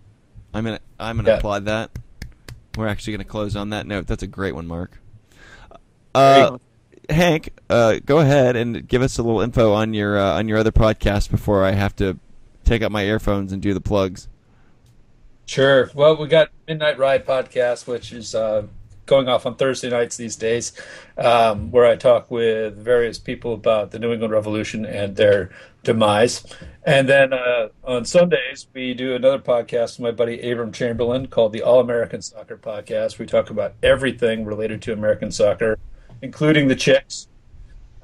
I'm 0.54 0.64
gonna 0.64 0.80
I'm 1.00 1.18
gonna 1.18 1.30
Yeah. 1.30 1.38
applaud 1.38 1.66
that. 1.66 1.92
We're 2.78 2.88
actually 2.88 3.14
gonna 3.14 3.24
close 3.26 3.56
on 3.56 3.70
that 3.72 3.86
note. 3.86 4.08
That's 4.08 4.24
a 4.24 4.28
great 4.28 4.56
one, 4.56 4.68
Mark. 4.68 5.00
There 5.70 5.78
Uh, 6.16 6.58
Hank, 7.10 7.50
uh, 7.70 7.96
go 8.06 8.20
ahead 8.20 8.56
and 8.56 8.88
give 8.88 9.02
us 9.02 9.18
a 9.18 9.24
little 9.24 9.42
info 9.42 9.74
on 9.74 9.94
your 9.94 10.18
uh, 10.18 10.38
on 10.38 10.48
your 10.48 10.58
other 10.60 10.72
podcast 10.72 11.30
before 11.32 11.64
I 11.66 11.72
have 11.72 11.96
to 11.98 12.18
take 12.66 12.82
out 12.84 12.92
my 12.92 13.04
earphones 13.04 13.52
and 13.52 13.62
do 13.62 13.74
the 13.74 13.82
plugs. 13.82 14.28
Sure. 15.46 15.90
Well, 15.96 16.16
we 16.18 16.28
got 16.28 16.50
Midnight 16.68 17.00
Ride 17.00 17.26
podcast, 17.26 17.88
which 17.88 18.12
is 18.14 18.36
uh, 18.36 18.68
going 19.10 19.28
off 19.28 19.46
on 19.46 19.56
Thursday 19.56 19.90
nights 19.90 20.16
these 20.16 20.36
days, 20.36 20.72
um, 21.18 21.72
where 21.72 21.86
I 21.86 21.96
talk 21.96 22.30
with 22.30 22.78
various 22.78 23.18
people 23.18 23.54
about 23.54 23.90
the 23.92 24.00
New 24.00 24.14
England 24.14 24.32
Revolution 24.32 24.86
and 24.86 25.16
their 25.16 25.50
demise. 25.84 26.46
And 26.84 27.10
then 27.10 27.34
uh, 27.34 27.70
on 27.84 28.06
Sundays, 28.06 28.68
we 28.74 28.94
do 28.94 29.16
another 29.16 29.40
podcast 29.40 29.98
with 29.98 30.00
my 30.00 30.12
buddy 30.12 30.40
Abram 30.50 30.72
Chamberlain 30.72 31.28
called 31.28 31.54
the 31.54 31.64
All 31.64 31.80
American 31.80 32.22
Soccer 32.22 32.58
Podcast. 32.58 33.18
We 33.18 33.26
talk 33.26 33.50
about 33.50 33.74
everything 33.82 34.46
related 34.46 34.82
to 34.84 34.94
American 34.94 35.32
soccer, 35.32 35.80
including 36.22 36.68
the 36.68 36.76
chicks. 36.76 37.28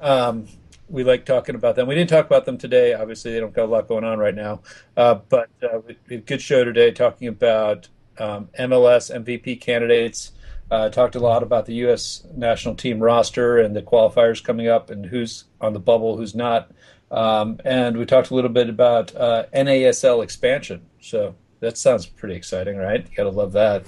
Um, 0.01 0.47
we 0.89 1.03
like 1.03 1.25
talking 1.25 1.55
about 1.55 1.75
them. 1.75 1.87
We 1.87 1.95
didn't 1.95 2.09
talk 2.09 2.25
about 2.25 2.45
them 2.45 2.57
today. 2.57 2.93
Obviously, 2.93 3.31
they 3.31 3.39
don't 3.39 3.53
got 3.53 3.65
a 3.65 3.71
lot 3.71 3.87
going 3.87 4.03
on 4.03 4.17
right 4.17 4.35
now. 4.35 4.61
Uh, 4.97 5.15
but 5.29 5.49
uh, 5.63 5.79
we, 5.87 5.97
we 6.09 6.17
good 6.17 6.41
show 6.41 6.63
today 6.63 6.91
talking 6.91 7.27
about 7.27 7.89
um, 8.17 8.49
MLS 8.59 9.13
MVP 9.13 9.61
candidates. 9.61 10.31
Uh, 10.71 10.89
talked 10.89 11.15
a 11.15 11.19
lot 11.19 11.43
about 11.43 11.65
the 11.67 11.73
U.S. 11.75 12.25
national 12.35 12.75
team 12.75 12.99
roster 12.99 13.59
and 13.59 13.75
the 13.75 13.81
qualifiers 13.83 14.43
coming 14.43 14.67
up 14.67 14.89
and 14.89 15.05
who's 15.05 15.43
on 15.61 15.73
the 15.73 15.79
bubble, 15.79 16.17
who's 16.17 16.33
not. 16.35 16.71
Um, 17.11 17.59
and 17.63 17.95
we 17.97 18.05
talked 18.05 18.31
a 18.31 18.35
little 18.35 18.49
bit 18.49 18.67
about 18.67 19.15
uh, 19.15 19.45
NASL 19.53 20.23
expansion. 20.23 20.81
So 21.01 21.35
that 21.59 21.77
sounds 21.77 22.07
pretty 22.07 22.33
exciting, 22.35 22.77
right? 22.77 23.05
You 23.09 23.15
got 23.15 23.23
to 23.25 23.29
love 23.29 23.51
that. 23.53 23.85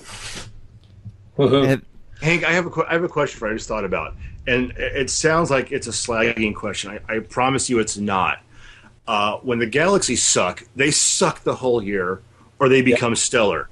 Woohoo. 1.37 1.67
And- 1.67 1.85
Hank, 2.21 2.43
I 2.43 2.51
have 2.53 2.65
a 2.65 2.69
que- 2.71 2.85
I 2.89 2.93
have 2.93 3.03
a 3.03 3.07
question 3.09 3.37
for 3.39 3.47
you. 3.47 3.53
I 3.53 3.57
just 3.57 3.67
thought 3.67 3.85
about, 3.85 4.15
and 4.47 4.71
it 4.71 4.95
it 4.95 5.09
sounds 5.11 5.51
like 5.51 5.71
it's 5.71 5.85
a 5.85 5.91
slagging 5.91 6.55
question. 6.55 6.89
I, 7.07 7.17
I 7.17 7.19
promise 7.19 7.69
you, 7.69 7.77
it's 7.79 7.95
not. 7.97 8.39
uh, 9.07 9.37
when 9.37 9.59
the 9.59 9.67
Galaxy 9.67 10.15
suck, 10.15 10.63
they 10.75 10.89
suck 10.91 11.43
the 11.43 11.53
whole 11.55 11.81
year, 11.83 12.21
or 12.59 12.69
they 12.69 12.81
become 12.81 13.15
stellar. 13.15 13.69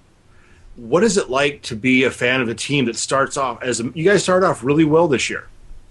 What 0.75 1.03
is 1.03 1.17
it 1.17 1.29
like 1.29 1.61
to 1.63 1.75
be 1.75 2.03
a 2.03 2.11
fan 2.11 2.41
of 2.41 2.49
a 2.49 2.55
team 2.55 2.85
that 2.85 2.95
starts 2.95 3.37
off 3.37 3.61
as 3.63 3.79
a, 3.79 3.85
you 3.95 4.03
guys 4.03 4.23
start 4.23 4.43
off 4.43 4.63
really 4.63 4.83
well 4.83 5.07
this 5.07 5.29
year? 5.29 5.47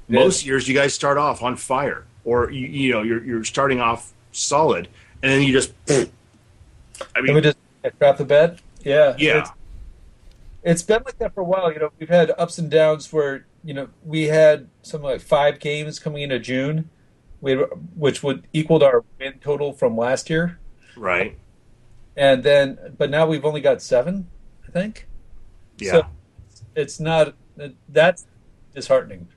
Yeah. 0.08 0.20
Most 0.20 0.44
years, 0.44 0.68
you 0.68 0.74
guys 0.74 0.92
start 0.94 1.16
off 1.16 1.42
on 1.42 1.56
fire, 1.56 2.04
or 2.24 2.50
you, 2.50 2.66
you 2.66 2.92
know 2.92 3.02
you're 3.02 3.24
you're 3.24 3.44
starting 3.44 3.80
off 3.80 4.12
solid, 4.32 4.88
and 5.22 5.32
then 5.32 5.42
you 5.42 5.52
just. 5.52 5.72
I 5.88 7.20
mean, 7.20 7.34
we 7.34 7.40
just 7.40 7.56
crap 7.98 8.18
the 8.18 8.24
bed? 8.24 8.60
Yeah. 8.82 9.16
yeah, 9.18 9.38
It's, 9.38 9.50
it's 10.62 10.82
been 10.82 11.02
like 11.04 11.18
that 11.18 11.34
for 11.34 11.40
a 11.40 11.44
while. 11.44 11.72
You 11.72 11.78
know, 11.78 11.90
we've 11.98 12.08
had 12.08 12.32
ups 12.38 12.58
and 12.58 12.70
downs 12.70 13.12
where 13.12 13.46
you 13.64 13.74
know 13.74 13.88
we 14.04 14.24
had 14.24 14.68
something 14.82 15.08
like 15.08 15.20
five 15.20 15.58
games 15.58 15.98
coming 15.98 16.22
into 16.22 16.38
June, 16.38 16.90
we 17.40 17.54
which 17.96 18.22
would 18.22 18.46
equaled 18.52 18.82
our 18.82 19.04
win 19.18 19.34
total 19.40 19.72
from 19.72 19.96
last 19.96 20.28
year, 20.28 20.58
right, 20.96 21.38
and 22.16 22.42
then 22.42 22.78
but 22.98 23.10
now 23.10 23.26
we've 23.26 23.44
only 23.44 23.60
got 23.60 23.80
seven, 23.82 24.28
think. 24.74 25.06
yeah, 25.78 25.92
So 25.92 26.06
it's 26.74 27.00
not 27.00 27.34
that's 27.88 28.26
disheartening. 28.74 29.28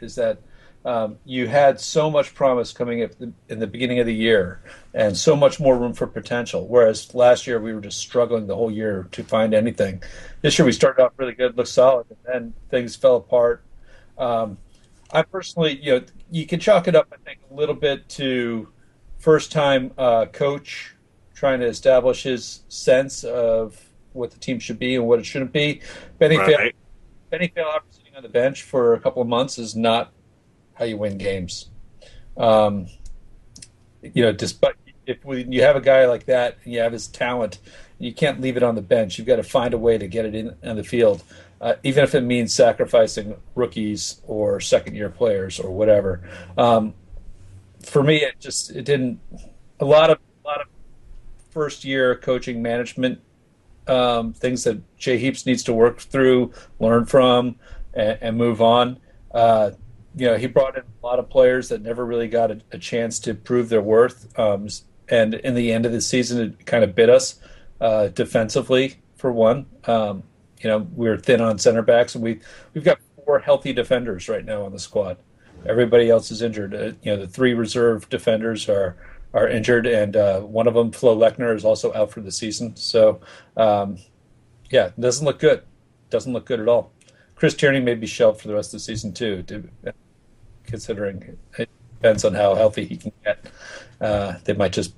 Is 0.00 0.16
that 0.16 0.38
um, 0.84 1.18
you 1.24 1.46
had 1.46 1.78
so 1.78 2.10
much 2.10 2.34
promise 2.34 2.72
coming 2.72 3.00
the, 3.00 3.32
in 3.48 3.58
the 3.58 3.66
beginning 3.66 4.00
of 4.00 4.06
the 4.06 4.14
year, 4.14 4.60
and 4.94 5.16
so 5.16 5.36
much 5.36 5.60
more 5.60 5.78
room 5.78 5.92
for 5.92 6.06
potential. 6.06 6.66
Whereas 6.66 7.14
last 7.14 7.46
year 7.46 7.60
we 7.60 7.74
were 7.74 7.82
just 7.82 7.98
struggling 7.98 8.46
the 8.46 8.56
whole 8.56 8.70
year 8.70 9.06
to 9.12 9.22
find 9.22 9.54
anything. 9.54 10.02
This 10.40 10.58
year 10.58 10.66
we 10.66 10.72
started 10.72 11.02
off 11.02 11.12
really 11.16 11.34
good, 11.34 11.56
looked 11.56 11.68
solid, 11.68 12.06
and 12.10 12.18
then 12.24 12.54
things 12.70 12.96
fell 12.96 13.16
apart. 13.16 13.62
Um, 14.16 14.58
I 15.12 15.22
personally, 15.22 15.78
you 15.82 15.92
know, 15.92 16.04
you 16.30 16.46
can 16.46 16.60
chalk 16.60 16.88
it 16.88 16.94
up, 16.94 17.08
I 17.12 17.16
think, 17.24 17.40
a 17.50 17.54
little 17.54 17.74
bit 17.74 18.08
to 18.10 18.68
first 19.18 19.52
time 19.52 19.92
uh, 19.98 20.26
coach 20.26 20.94
trying 21.34 21.60
to 21.60 21.66
establish 21.66 22.22
his 22.22 22.62
sense 22.68 23.24
of 23.24 23.89
what 24.12 24.30
the 24.30 24.38
team 24.38 24.58
should 24.58 24.78
be 24.78 24.94
and 24.94 25.06
what 25.06 25.18
it 25.18 25.26
shouldn't 25.26 25.52
be. 25.52 25.80
Benny 26.18 26.36
Fail, 26.36 26.58
right, 26.58 26.74
Benny 27.30 27.52
Feilhaber 27.54 27.80
sitting 27.90 28.14
on 28.16 28.22
the 28.22 28.28
bench 28.28 28.62
for 28.62 28.94
a 28.94 29.00
couple 29.00 29.22
of 29.22 29.28
months 29.28 29.58
is 29.58 29.76
not 29.76 30.12
how 30.74 30.84
you 30.84 30.96
win 30.96 31.18
games. 31.18 31.70
Um, 32.36 32.86
you 34.02 34.22
know, 34.22 34.32
despite 34.32 34.74
if 35.06 35.18
you 35.24 35.62
have 35.62 35.76
a 35.76 35.80
guy 35.80 36.06
like 36.06 36.26
that 36.26 36.58
and 36.64 36.72
you 36.72 36.80
have 36.80 36.92
his 36.92 37.08
talent, 37.08 37.58
you 37.98 38.14
can't 38.14 38.40
leave 38.40 38.56
it 38.56 38.62
on 38.62 38.74
the 38.74 38.82
bench. 38.82 39.18
You've 39.18 39.26
got 39.26 39.36
to 39.36 39.42
find 39.42 39.74
a 39.74 39.78
way 39.78 39.98
to 39.98 40.06
get 40.06 40.24
it 40.24 40.34
in 40.34 40.56
on 40.64 40.76
the 40.76 40.84
field, 40.84 41.22
uh, 41.60 41.74
even 41.82 42.04
if 42.04 42.14
it 42.14 42.22
means 42.22 42.54
sacrificing 42.54 43.36
rookies 43.54 44.20
or 44.26 44.60
second 44.60 44.94
year 44.94 45.10
players 45.10 45.60
or 45.60 45.70
whatever. 45.70 46.22
Um, 46.56 46.94
for 47.82 48.02
me, 48.02 48.16
it 48.18 48.40
just 48.40 48.70
it 48.70 48.84
didn't. 48.84 49.20
A 49.80 49.84
lot 49.84 50.10
of 50.10 50.18
a 50.44 50.48
lot 50.48 50.60
of 50.60 50.66
first 51.50 51.84
year 51.84 52.16
coaching 52.16 52.62
management 52.62 53.20
um, 53.90 54.32
things 54.32 54.64
that 54.64 54.80
Jay 54.96 55.18
Heaps 55.18 55.44
needs 55.46 55.62
to 55.64 55.72
work 55.72 55.98
through, 55.98 56.52
learn 56.78 57.04
from, 57.04 57.56
and, 57.92 58.18
and 58.20 58.36
move 58.36 58.62
on. 58.62 58.98
Uh, 59.32 59.72
you 60.16 60.26
know, 60.26 60.36
he 60.36 60.46
brought 60.46 60.76
in 60.76 60.82
a 60.82 61.06
lot 61.06 61.18
of 61.18 61.28
players 61.28 61.68
that 61.68 61.82
never 61.82 62.04
really 62.04 62.28
got 62.28 62.50
a, 62.50 62.60
a 62.72 62.78
chance 62.78 63.18
to 63.20 63.34
prove 63.34 63.68
their 63.68 63.82
worth. 63.82 64.38
Um, 64.38 64.68
and 65.08 65.34
in 65.34 65.54
the 65.54 65.72
end 65.72 65.86
of 65.86 65.92
the 65.92 66.00
season, 66.00 66.40
it 66.40 66.66
kind 66.66 66.84
of 66.84 66.94
bit 66.94 67.10
us 67.10 67.40
uh, 67.80 68.08
defensively, 68.08 69.00
for 69.16 69.30
one. 69.30 69.66
Um, 69.84 70.22
you 70.60 70.68
know, 70.68 70.88
we 70.94 71.08
were 71.08 71.16
thin 71.16 71.40
on 71.40 71.58
center 71.58 71.82
backs, 71.82 72.14
and 72.14 72.24
we 72.24 72.40
we've 72.74 72.84
got 72.84 72.98
four 73.24 73.38
healthy 73.38 73.72
defenders 73.72 74.28
right 74.28 74.44
now 74.44 74.64
on 74.64 74.72
the 74.72 74.78
squad. 74.78 75.18
Everybody 75.66 76.10
else 76.10 76.30
is 76.30 76.42
injured. 76.42 76.74
Uh, 76.74 76.92
you 77.02 77.14
know, 77.14 77.16
the 77.16 77.28
three 77.28 77.54
reserve 77.54 78.08
defenders 78.08 78.68
are 78.68 78.96
are 79.32 79.48
injured, 79.48 79.86
and 79.86 80.16
uh, 80.16 80.40
one 80.40 80.66
of 80.66 80.74
them, 80.74 80.90
Flo 80.90 81.16
Lechner, 81.16 81.54
is 81.54 81.64
also 81.64 81.92
out 81.94 82.10
for 82.10 82.20
the 82.20 82.32
season. 82.32 82.74
So, 82.76 83.20
um, 83.56 83.98
yeah, 84.70 84.86
it 84.86 85.00
doesn't 85.00 85.24
look 85.24 85.38
good. 85.38 85.62
Doesn't 86.10 86.32
look 86.32 86.46
good 86.46 86.60
at 86.60 86.68
all. 86.68 86.92
Chris 87.36 87.54
Tierney 87.54 87.80
may 87.80 87.94
be 87.94 88.06
shelved 88.06 88.40
for 88.40 88.48
the 88.48 88.54
rest 88.54 88.68
of 88.74 88.80
the 88.80 88.84
season 88.84 89.12
too, 89.12 89.44
considering 90.64 91.38
it 91.58 91.68
depends 91.94 92.24
on 92.24 92.34
how 92.34 92.54
healthy 92.54 92.84
he 92.84 92.96
can 92.96 93.12
get. 93.24 93.46
Uh, 94.00 94.34
they 94.44 94.52
might 94.52 94.72
just, 94.72 94.94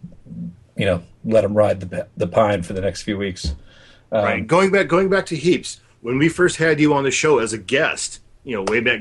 you 0.76 0.86
know, 0.86 1.02
let 1.24 1.44
him 1.44 1.54
ride 1.54 1.80
the 1.80 2.08
the 2.16 2.26
pine 2.26 2.62
for 2.62 2.72
the 2.72 2.80
next 2.80 3.02
few 3.02 3.18
weeks. 3.18 3.54
Um, 4.10 4.24
right. 4.24 4.46
Going 4.46 4.70
back, 4.70 4.88
going 4.88 5.08
back 5.08 5.26
to 5.26 5.36
Heaps. 5.36 5.80
When 6.00 6.18
we 6.18 6.28
first 6.28 6.56
had 6.56 6.80
you 6.80 6.92
on 6.94 7.04
the 7.04 7.12
show 7.12 7.38
as 7.38 7.52
a 7.52 7.58
guest, 7.58 8.18
you 8.42 8.56
know, 8.56 8.64
way 8.66 8.80
back 8.80 9.00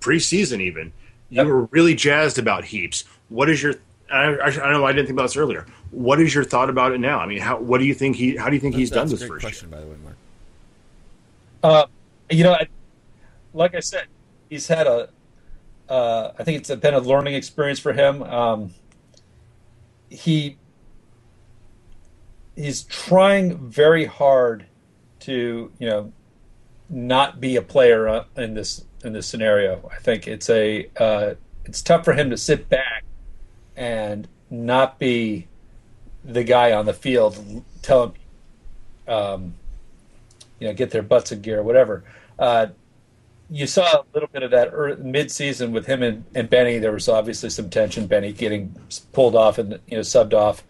preseason, 0.00 0.60
even 0.60 0.92
you 1.30 1.36
Yep. 1.38 1.46
were 1.46 1.64
really 1.66 1.94
jazzed 1.94 2.38
about 2.38 2.66
Heaps. 2.66 3.04
What 3.30 3.48
is 3.48 3.62
your? 3.62 3.74
I, 4.10 4.34
I, 4.34 4.46
I 4.46 4.72
know 4.72 4.84
I 4.84 4.92
didn't 4.92 5.06
think 5.06 5.16
about 5.16 5.24
this 5.24 5.36
earlier. 5.36 5.66
What 5.90 6.20
is 6.20 6.34
your 6.34 6.44
thought 6.44 6.70
about 6.70 6.92
it 6.92 7.00
now? 7.00 7.18
I 7.18 7.26
mean, 7.26 7.40
how? 7.40 7.58
What 7.58 7.78
do 7.78 7.84
you 7.84 7.94
think 7.94 8.16
he? 8.16 8.36
How 8.36 8.48
do 8.48 8.54
you 8.54 8.60
think 8.60 8.74
he's 8.74 8.90
done 8.90 9.08
this 9.08 9.22
a 9.22 9.28
great 9.28 9.42
first 9.42 9.44
question, 9.44 9.70
year? 9.70 9.78
by 9.78 9.84
the 9.84 9.90
way, 9.90 9.96
Mark. 10.04 10.16
Uh, 11.62 11.86
you 12.30 12.44
know, 12.44 12.52
I, 12.52 12.68
like 13.52 13.74
I 13.74 13.80
said, 13.80 14.06
he's 14.48 14.66
had 14.66 14.86
a. 14.86 15.10
Uh, 15.88 16.32
I 16.38 16.44
think 16.44 16.58
it's 16.58 16.74
been 16.74 16.94
a 16.94 17.00
learning 17.00 17.34
experience 17.34 17.78
for 17.78 17.92
him. 17.92 18.22
Um, 18.22 18.74
he 20.08 20.56
he's 22.56 22.82
trying 22.84 23.56
very 23.68 24.04
hard 24.04 24.66
to 25.20 25.70
you 25.78 25.86
know 25.86 26.12
not 26.90 27.40
be 27.40 27.56
a 27.56 27.62
player 27.62 28.08
uh, 28.08 28.24
in 28.36 28.54
this 28.54 28.84
in 29.04 29.12
this 29.12 29.26
scenario. 29.26 29.88
I 29.92 29.96
think 29.96 30.26
it's 30.26 30.48
a 30.50 30.88
uh, 30.96 31.34
it's 31.64 31.82
tough 31.82 32.04
for 32.04 32.14
him 32.14 32.30
to 32.30 32.36
sit 32.36 32.68
back 32.68 33.04
and 33.78 34.26
not 34.50 34.98
be 34.98 35.46
the 36.24 36.42
guy 36.42 36.72
on 36.72 36.84
the 36.84 36.92
field 36.92 37.64
telling 37.80 38.12
um, 39.06 39.54
you 40.58 40.66
know 40.66 40.74
get 40.74 40.90
their 40.90 41.02
butts 41.02 41.32
in 41.32 41.40
gear, 41.40 41.60
or 41.60 41.62
whatever. 41.62 42.04
Uh, 42.38 42.66
you 43.50 43.66
saw 43.66 44.02
a 44.02 44.04
little 44.12 44.28
bit 44.30 44.42
of 44.42 44.50
that 44.50 44.98
mid-season 45.02 45.72
with 45.72 45.86
him 45.86 46.02
and, 46.02 46.24
and 46.34 46.50
Benny. 46.50 46.78
There 46.78 46.92
was 46.92 47.08
obviously 47.08 47.48
some 47.48 47.70
tension. 47.70 48.06
Benny 48.06 48.32
getting 48.32 48.76
pulled 49.12 49.34
off 49.34 49.56
and 49.56 49.78
you 49.86 49.96
know 49.96 50.02
subbed 50.02 50.34
off, 50.34 50.64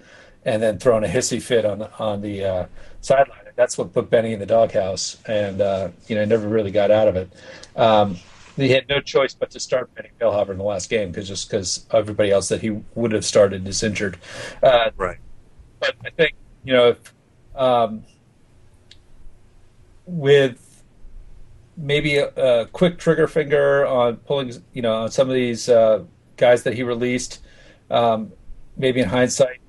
and 0.45 0.63
then 0.63 0.79
throwing 0.79 1.03
a 1.03 1.09
hissy 1.09 1.41
fit 1.43 1.65
on 1.65 1.81
the, 1.81 1.99
on 1.99 2.21
the 2.21 2.45
uh, 2.45 2.67
sideline. 3.01 3.39
That's 3.57 3.77
what 3.77 3.93
put 3.93 4.11
Benny 4.11 4.35
in 4.35 4.39
the 4.39 4.47
doghouse, 4.47 5.17
and 5.27 5.61
uh, 5.61 5.89
you 6.07 6.15
know 6.15 6.25
never 6.27 6.47
really 6.47 6.71
got 6.71 6.91
out 6.91 7.09
of 7.09 7.17
it. 7.17 7.33
Um, 7.75 8.19
he 8.63 8.71
had 8.71 8.89
no 8.89 9.01
choice 9.01 9.35
but 9.35 9.51
to 9.51 9.61
start 9.61 9.95
Benny 9.95 10.11
Feilhaber 10.21 10.51
in 10.51 10.59
the 10.59 10.65
last 10.65 10.91
game 10.91 11.11
because 11.11 11.29
just 11.29 11.49
because 11.51 11.87
everybody 11.93 12.31
else 12.31 12.49
that 12.49 12.61
he 12.61 12.71
would 12.95 13.13
have 13.13 13.25
started 13.25 13.67
is 13.69 13.83
injured. 13.83 14.19
Uh, 14.63 14.91
Right. 14.97 15.19
but 15.81 15.95
I 16.05 16.11
think 16.11 16.35
you 16.65 16.73
know 16.73 16.89
if 16.89 17.15
um, 17.55 18.05
with 20.07 20.83
maybe 21.77 22.17
a, 22.17 22.29
a 22.29 22.67
quick 22.67 22.99
trigger 22.99 23.29
finger 23.29 23.87
on 23.87 24.17
pulling, 24.17 24.53
you 24.73 24.83
know, 24.83 24.95
on 24.95 25.11
some 25.11 25.29
of 25.29 25.35
these 25.35 25.69
uh, 25.69 26.05
guys 26.37 26.63
that 26.65 26.75
he 26.75 26.83
released. 26.83 27.41
Um, 27.91 28.33
maybe 28.77 29.01
in 29.01 29.09
hindsight, 29.09 29.61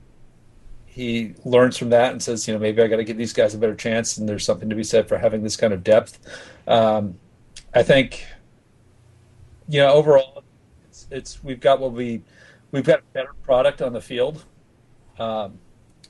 he 0.85 1.33
learns 1.45 1.77
from 1.77 1.89
that 1.91 2.11
and 2.11 2.21
says, 2.21 2.47
you 2.47 2.53
know, 2.53 2.59
maybe 2.59 2.81
I 2.81 2.87
got 2.87 2.97
to 2.97 3.03
give 3.03 3.17
these 3.17 3.33
guys 3.33 3.53
a 3.53 3.57
better 3.57 3.75
chance. 3.75 4.17
And 4.17 4.27
there's 4.27 4.43
something 4.45 4.69
to 4.69 4.75
be 4.75 4.83
said 4.83 5.07
for 5.07 5.17
having 5.17 5.43
this 5.43 5.55
kind 5.55 5.73
of 5.73 5.83
depth. 5.83 6.19
Um, 6.67 7.17
I 7.73 7.83
think, 7.83 8.25
you 9.69 9.79
know, 9.79 9.93
overall, 9.93 10.43
it's, 10.87 11.07
it's 11.11 11.43
we've 11.43 11.59
got 11.59 11.79
what 11.79 11.93
we 11.93 12.23
we've 12.71 12.83
got 12.83 12.99
a 12.99 13.03
better 13.13 13.33
product 13.43 13.81
on 13.81 13.93
the 13.93 14.01
field. 14.01 14.43
Um, 15.19 15.59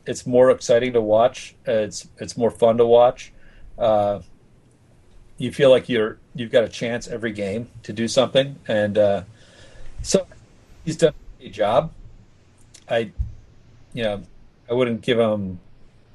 it's 0.05 0.26
more 0.26 0.49
exciting 0.49 0.93
to 0.93 1.01
watch. 1.01 1.55
It's 1.66 2.07
it's 2.18 2.38
more 2.38 2.51
fun 2.51 2.78
to 2.78 2.86
watch. 2.86 3.34
Uh, 3.78 4.22
you 5.38 5.51
feel 5.51 5.70
like 5.70 5.89
you're 5.89 6.20
you've 6.34 6.51
got 6.51 6.64
a 6.64 6.70
chance 6.70 7.07
every 7.07 7.34
game 7.34 7.70
to 7.84 7.93
do 7.93 8.07
something, 8.07 8.55
and 8.68 8.97
uh, 8.97 9.24
so 10.01 10.26
he's 10.86 10.95
done 10.95 11.14
a 11.41 11.49
job. 11.49 11.91
I, 12.89 13.12
you 13.93 14.03
know, 14.03 14.24
I 14.70 14.74
wouldn't 14.74 15.01
give 15.01 15.20
him 15.20 15.60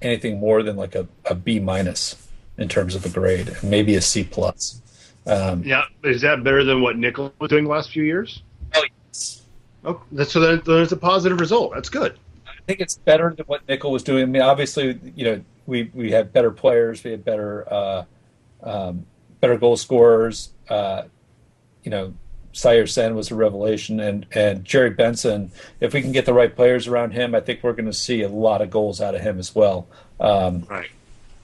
anything 0.03 0.41
more 0.41 0.63
than 0.63 0.77
like 0.77 0.95
a, 0.95 1.07
a 1.27 1.35
B 1.35 1.61
minus 1.61 2.29
in 2.57 2.69
terms 2.69 2.95
of 2.95 3.05
a 3.05 3.09
grade, 3.09 3.57
maybe 3.63 3.95
a 3.95 4.01
C 4.01 4.25
plus. 4.25 4.81
Um, 5.27 5.63
Yeah. 5.65 5.85
Is 6.03 6.21
that 6.23 6.43
better 6.45 6.65
than 6.65 6.81
what 6.83 6.97
Nicol 6.99 7.33
was 7.39 7.49
doing 7.51 7.65
the 7.65 7.71
last 7.71 7.91
few 7.91 8.03
years? 8.05 8.43
oh, 8.75 8.85
yes. 9.09 9.43
Oh, 9.85 10.01
that's, 10.13 10.33
so 10.33 10.41
then, 10.41 10.63
it's 10.83 10.93
a 10.93 10.97
positive 10.97 11.41
result. 11.41 11.73
That's 11.75 11.89
good. 11.89 12.19
I 12.47 12.53
think 12.67 12.81
it's 12.81 12.97
better 12.97 13.33
than 13.37 13.45
what 13.47 13.67
Nicol 13.69 13.93
was 13.93 14.03
doing. 14.03 14.23
I 14.23 14.27
mean, 14.27 14.43
obviously, 14.43 14.99
you 15.15 15.25
know, 15.25 15.45
we 15.67 15.91
we 15.95 16.11
had 16.11 16.33
better 16.33 16.51
players, 16.51 17.05
we 17.05 17.11
had 17.11 17.25
better 17.25 17.71
uh, 17.73 18.05
um, 18.63 19.05
better 19.41 19.57
goal 19.59 19.77
scorers. 19.77 20.51
Uh, 20.71 21.03
you 21.83 21.91
know, 21.91 22.15
Saër 22.55 22.85
Sène 22.85 23.15
was 23.15 23.31
a 23.31 23.35
revelation, 23.35 24.01
and 24.01 24.25
and 24.33 24.65
Jerry 24.65 24.91
Bengtson. 24.93 25.51
If 25.81 25.93
we 25.93 26.01
can 26.01 26.13
get 26.13 26.25
the 26.25 26.33
right 26.33 26.55
players 26.55 26.87
around 26.87 27.11
him, 27.13 27.35
I 27.35 27.41
think 27.41 27.63
we're 27.63 27.73
going 27.75 27.85
to 27.87 27.93
see 27.93 28.23
a 28.23 28.29
lot 28.29 28.63
of 28.63 28.71
goals 28.71 29.01
out 29.03 29.15
of 29.15 29.21
him 29.21 29.39
as 29.39 29.55
well. 29.55 29.87
Um, 30.21 30.67
Right. 30.71 30.91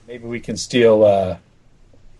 maybe 0.07 0.25
we 0.25 0.39
can 0.39 0.57
steal, 0.57 1.03
uh, 1.03 1.37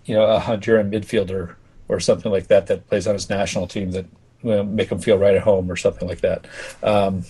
you 0.06 0.16
know, 0.16 0.24
a 0.26 0.39
Honduran 0.39 0.91
midfielder 0.91 1.56
or 1.88 1.99
something 1.99 2.32
like 2.32 2.47
that 2.47 2.68
that 2.68 2.88
plays 2.88 3.08
on 3.08 3.14
his 3.14 3.30
national 3.30 3.68
team 3.68 3.91
that 3.91 4.06
you 4.43 4.49
know, 4.52 4.64
make 4.64 4.91
him 4.91 4.99
feel 4.99 5.18
right 5.18 5.36
at 5.36 5.43
home 5.43 5.70
or 5.72 5.76
something 5.76 6.08
like 6.08 6.22
that. 6.22 6.45
Um, 6.84 7.24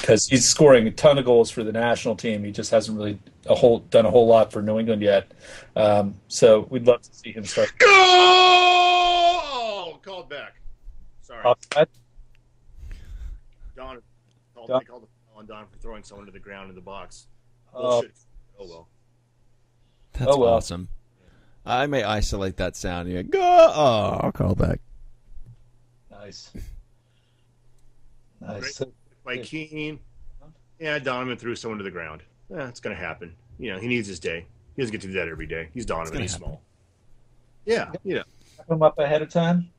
because 0.00 0.26
he's 0.26 0.48
scoring 0.48 0.86
a 0.88 0.90
ton 0.90 1.18
of 1.18 1.24
goals 1.24 1.50
for 1.50 1.62
the 1.62 1.72
national 1.72 2.16
team. 2.16 2.42
He 2.42 2.50
just 2.52 2.70
hasn't 2.70 2.96
really 2.96 3.18
a 3.46 3.54
whole 3.54 3.80
done 3.80 4.06
a 4.06 4.10
whole 4.10 4.26
lot 4.26 4.50
for 4.52 4.62
New 4.62 4.78
England 4.78 5.02
yet. 5.02 5.30
Um, 5.76 6.14
so 6.28 6.66
we'd 6.70 6.86
love 6.86 7.02
to 7.02 7.14
see 7.14 7.32
him 7.32 7.44
start. 7.44 7.72
Go! 7.78 7.86
Oh, 7.90 9.98
called 10.02 10.28
back. 10.30 10.54
Sorry, 11.22 11.44
Offside. 11.44 11.88
Don. 13.76 14.00
Called, 14.54 14.68
Don- 14.68 14.84
called 14.84 15.08
on 15.36 15.46
Don 15.46 15.66
for 15.66 15.76
throwing 15.78 16.02
someone 16.02 16.26
to 16.26 16.32
the 16.32 16.40
ground 16.40 16.70
in 16.70 16.74
the 16.74 16.80
box. 16.80 17.28
Oh, 17.74 18.02
Oh 18.58 18.66
well. 18.66 18.88
That's 20.14 20.32
Oh, 20.32 20.38
well. 20.40 20.54
awesome. 20.54 20.88
I 21.68 21.86
may 21.86 22.02
isolate 22.02 22.56
that 22.56 22.76
sound. 22.76 23.10
You 23.10 23.22
go. 23.22 23.40
Oh, 23.40 24.20
I'll 24.22 24.32
call 24.32 24.54
back. 24.54 24.80
nice. 26.10 26.50
Nice. 28.40 28.60
Great. 28.60 28.74
So- 28.74 28.92
By 29.24 29.38
Keane. 29.38 30.00
Yeah, 30.78 30.98
Donovan 30.98 31.36
threw 31.36 31.54
someone 31.56 31.78
to 31.78 31.84
the 31.84 31.90
ground. 31.90 32.22
Yeah, 32.50 32.68
it's 32.68 32.80
going 32.80 32.94
to 32.96 33.02
happen. 33.02 33.34
You 33.58 33.72
know, 33.72 33.78
he 33.78 33.88
needs 33.88 34.06
his 34.08 34.20
day. 34.20 34.46
He 34.76 34.82
doesn't 34.82 34.92
get 34.92 35.00
to 35.02 35.08
do 35.08 35.14
that 35.14 35.28
every 35.28 35.46
day. 35.46 35.68
He's 35.74 35.84
Donovan. 35.84 36.20
He's 36.20 36.32
happen. 36.32 36.46
small. 36.46 36.62
Yeah, 37.66 37.90
you 38.04 38.14
know. 38.14 38.22
Wrap 38.58 38.70
him 38.70 38.82
up 38.82 38.98
ahead 38.98 39.20
of 39.22 39.28
time. 39.28 39.70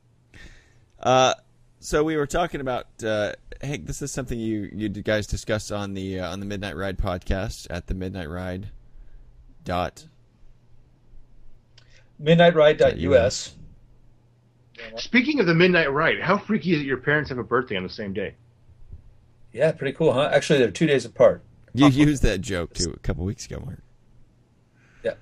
Uh, 1.00 1.34
so 1.80 2.04
we 2.04 2.16
were 2.16 2.26
talking 2.26 2.60
about. 2.60 2.86
Uh, 3.02 3.32
Hank, 3.62 3.86
this 3.86 4.00
is 4.02 4.12
something 4.12 4.38
you 4.38 4.70
you 4.72 4.88
guys 4.90 5.26
discussed 5.26 5.72
on 5.72 5.94
the 5.94 6.20
uh, 6.20 6.30
on 6.30 6.40
the 6.40 6.46
Midnight 6.46 6.76
Ride 6.76 6.98
podcast 6.98 7.66
at 7.70 7.86
the 7.88 7.94
Midnight 7.94 8.28
Ride 8.28 8.68
dot. 9.64 10.04
MidnightRide.us. 12.22 13.54
Speaking 14.96 15.40
of 15.40 15.46
the 15.46 15.54
midnight 15.54 15.92
ride, 15.92 16.20
how 16.20 16.38
freaky 16.38 16.74
is 16.74 16.80
it 16.80 16.86
your 16.86 16.96
parents 16.96 17.28
have 17.30 17.38
a 17.38 17.44
birthday 17.44 17.76
on 17.76 17.82
the 17.82 17.88
same 17.88 18.12
day? 18.12 18.34
Yeah, 19.52 19.72
pretty 19.72 19.96
cool, 19.96 20.12
huh? 20.12 20.30
Actually, 20.32 20.60
they're 20.60 20.70
two 20.70 20.86
days 20.86 21.04
apart. 21.04 21.42
You 21.74 21.88
used 21.88 22.22
that 22.22 22.40
joke 22.40 22.74
too 22.74 22.90
a 22.94 22.98
couple 23.00 23.24
weeks 23.24 23.46
ago, 23.46 23.62
Mark. 23.64 23.82
Yeah. 25.04 25.12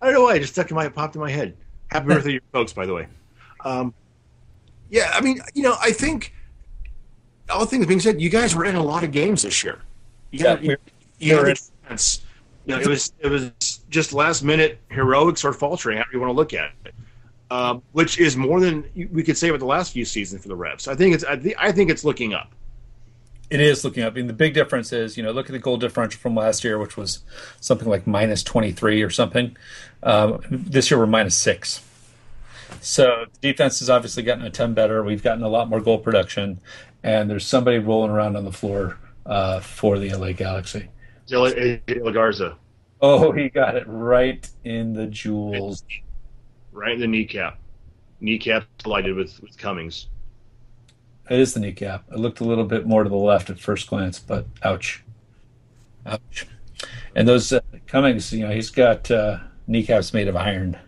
I 0.00 0.06
don't 0.06 0.14
know 0.14 0.22
why. 0.22 0.36
It 0.36 0.40
just 0.40 0.52
stuck 0.54 0.70
in 0.70 0.74
my 0.76 0.88
popped 0.88 1.14
in 1.16 1.20
my 1.20 1.30
head. 1.30 1.56
Happy 1.90 2.06
birthday, 2.06 2.28
to 2.28 2.34
you 2.34 2.40
folks, 2.52 2.72
by 2.72 2.86
the 2.86 2.94
way. 2.94 3.06
Um, 3.64 3.92
yeah, 4.90 5.10
I 5.12 5.20
mean, 5.20 5.40
you 5.54 5.62
know, 5.62 5.76
I 5.80 5.90
think 5.92 6.32
all 7.50 7.66
things 7.66 7.86
being 7.86 8.00
said, 8.00 8.20
you 8.20 8.30
guys 8.30 8.54
were 8.54 8.64
in 8.64 8.74
a 8.76 8.82
lot 8.82 9.02
of 9.04 9.10
games 9.12 9.42
this 9.42 9.62
year. 9.64 9.80
You 10.30 10.40
got, 10.42 10.62
Yeah, 10.62 10.70
you, 11.18 11.30
you 11.30 11.34
we're 11.36 11.42
got 11.42 11.48
in- 11.48 11.54
the 11.54 11.88
chance. 11.88 12.22
You 12.66 12.74
know, 12.74 12.80
it 12.80 12.86
was 12.88 13.12
it 13.20 13.28
was 13.28 13.75
just 13.90 14.12
last 14.12 14.42
minute 14.42 14.80
heroics 14.90 15.44
or 15.44 15.52
faltering, 15.52 15.98
however 15.98 16.10
you 16.12 16.20
want 16.20 16.30
to 16.30 16.36
look 16.36 16.54
at 16.54 16.72
it. 16.84 16.94
Um, 17.48 17.82
which 17.92 18.18
is 18.18 18.36
more 18.36 18.58
than 18.58 18.84
we 19.12 19.22
could 19.22 19.36
say 19.36 19.48
about 19.48 19.60
the 19.60 19.66
last 19.66 19.92
few 19.92 20.04
seasons 20.04 20.42
for 20.42 20.48
the 20.48 20.56
Revs. 20.56 20.88
I 20.88 20.96
think 20.96 21.14
it's 21.14 21.22
I, 21.22 21.36
thi- 21.36 21.54
I 21.56 21.70
think 21.70 21.90
it's 21.90 22.02
looking 22.04 22.34
up. 22.34 22.52
It 23.50 23.60
is 23.60 23.84
looking 23.84 24.02
up. 24.02 24.14
I 24.14 24.16
mean, 24.16 24.26
the 24.26 24.32
big 24.32 24.52
difference 24.54 24.92
is, 24.92 25.16
you 25.16 25.22
know, 25.22 25.30
look 25.30 25.46
at 25.46 25.52
the 25.52 25.60
goal 25.60 25.76
differential 25.76 26.18
from 26.18 26.34
last 26.34 26.64
year, 26.64 26.76
which 26.76 26.96
was 26.96 27.20
something 27.60 27.88
like 27.88 28.04
minus 28.04 28.42
23 28.42 29.00
or 29.02 29.10
something. 29.10 29.56
Um, 30.02 30.40
this 30.50 30.90
year 30.90 30.98
we're 30.98 31.06
minus 31.06 31.36
six. 31.36 31.80
So 32.80 33.26
the 33.40 33.52
defense 33.52 33.78
has 33.78 33.88
obviously 33.88 34.24
gotten 34.24 34.44
a 34.44 34.50
ton 34.50 34.74
better. 34.74 35.04
We've 35.04 35.22
gotten 35.22 35.44
a 35.44 35.48
lot 35.48 35.68
more 35.68 35.80
goal 35.80 35.98
production, 35.98 36.60
and 37.04 37.30
there's 37.30 37.46
somebody 37.46 37.78
rolling 37.78 38.10
around 38.10 38.36
on 38.36 38.44
the 38.44 38.52
floor 38.52 38.98
uh, 39.24 39.60
for 39.60 39.98
the 40.00 40.12
LA 40.12 40.32
Galaxy. 40.32 40.88
Zilla 41.28 42.12
Garza, 42.12 42.56
Oh, 43.00 43.32
he 43.32 43.48
got 43.48 43.76
it 43.76 43.84
right 43.86 44.48
in 44.64 44.92
the 44.92 45.06
jewels. 45.06 45.84
right 46.72 46.94
in 46.94 47.00
the 47.00 47.06
kneecap. 47.06 47.58
Kneecap 48.20 48.64
collided 48.82 49.14
with 49.14 49.40
with 49.42 49.58
Cummings. 49.58 50.08
It 51.28 51.38
is 51.40 51.54
the 51.54 51.60
kneecap. 51.60 52.04
It 52.10 52.18
looked 52.18 52.40
a 52.40 52.44
little 52.44 52.64
bit 52.64 52.86
more 52.86 53.02
to 53.02 53.10
the 53.10 53.16
left 53.16 53.50
at 53.50 53.58
first 53.58 53.88
glance, 53.88 54.18
but 54.18 54.46
ouch, 54.62 55.04
ouch. 56.06 56.46
And 57.14 57.26
those 57.26 57.52
uh, 57.52 57.60
Cummings, 57.86 58.32
you 58.32 58.46
know, 58.46 58.52
he's 58.52 58.70
got 58.70 59.10
uh, 59.10 59.38
kneecaps 59.66 60.14
made 60.14 60.28
of 60.28 60.36
iron. 60.36 60.78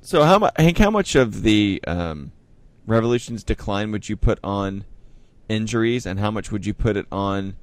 So 0.00 0.22
how 0.22 0.38
much, 0.38 0.54
Hank? 0.56 0.78
How 0.78 0.90
much 0.90 1.14
of 1.14 1.42
the 1.42 1.82
um, 1.86 2.32
Revolution's 2.86 3.44
decline 3.44 3.92
would 3.92 4.08
you 4.08 4.16
put 4.16 4.38
on 4.42 4.84
injuries, 5.48 6.06
and 6.06 6.18
how 6.18 6.30
much 6.30 6.50
would 6.50 6.64
you 6.64 6.72
put 6.72 6.96
it 6.96 7.06
on 7.12 7.56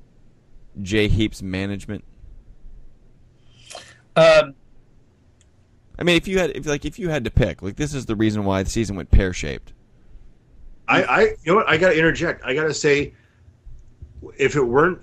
Jay 0.82 1.08
Heap's 1.08 1.42
management? 1.42 2.04
Um, 4.18 4.56
I 6.00 6.04
mean, 6.04 6.18
if 6.18 6.28
you 6.28 6.40
had, 6.40 6.52
if 6.56 6.66
like, 6.66 6.86
if 6.86 7.00
you 7.00 7.10
had 7.10 7.24
to 7.24 7.32
pick, 7.32 7.62
like, 7.62 7.76
this 7.76 7.94
is 7.94 8.06
the 8.06 8.16
reason 8.16 8.44
why 8.44 8.64
the 8.64 8.70
season 8.70 8.96
went 8.96 9.12
pear 9.12 9.34
shaped. 9.34 9.74
I, 10.88 11.04
I 11.04 11.22
you 11.22 11.36
know 11.48 11.56
what 11.56 11.70
I 11.70 11.78
got 11.78 11.90
to 11.90 11.98
interject. 11.98 12.44
I 12.44 12.54
got 12.54 12.64
to 12.64 12.74
say, 12.74 13.14
if 14.38 14.56
it 14.56 14.62
weren't, 14.64 15.00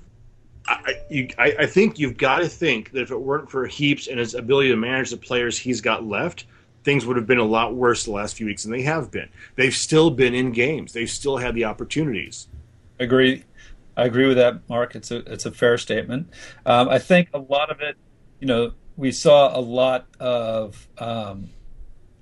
I, 0.67 0.73
I- 0.87 1.01
you, 1.11 1.29
I, 1.39 1.55
I 1.61 1.67
think 1.67 1.99
you've 1.99 2.17
got 2.17 2.39
to 2.39 2.49
think 2.49 2.93
that 2.93 3.03
if 3.03 3.11
it 3.11 3.21
weren't 3.21 3.51
for 3.51 3.67
Heaps 3.67 4.07
and 4.09 4.19
his 4.19 4.35
ability 4.35 4.69
to 4.71 4.77
manage 4.77 5.11
the 5.11 5.17
players 5.17 5.59
he's 5.59 5.81
got 5.81 6.05
left, 6.05 6.47
things 6.85 7.07
would 7.07 7.17
have 7.17 7.27
been 7.27 7.39
a 7.39 7.45
lot 7.45 7.75
worse 7.75 8.05
the 8.05 8.13
last 8.13 8.37
few 8.37 8.47
weeks 8.47 8.63
than 8.63 8.73
they 8.73 8.83
have 8.83 9.11
been. 9.11 9.29
They've 9.57 9.75
still 9.75 10.11
been 10.11 10.35
in 10.35 10.53
games. 10.53 10.93
They've 10.93 11.11
still 11.11 11.37
had 11.39 11.55
the 11.55 11.65
opportunities. 11.65 12.49
I 12.99 13.05
agree. 13.05 13.45
I 13.97 14.05
agree 14.07 14.27
with 14.27 14.37
that, 14.39 14.69
Mark. 14.69 14.95
It's 14.97 15.11
a 15.11 15.19
it's 15.33 15.47
a 15.47 15.53
fair 15.53 15.79
statement. 15.79 16.29
Um, 16.67 16.89
I 16.89 16.99
think 16.99 17.29
a 17.35 17.39
lot 17.39 17.71
of 17.71 17.81
it, 17.81 17.97
you 18.41 18.47
know, 18.47 18.73
we 18.97 19.13
saw 19.13 19.57
a 19.57 19.61
lot 19.61 20.07
of 20.21 20.89
um, 20.99 21.51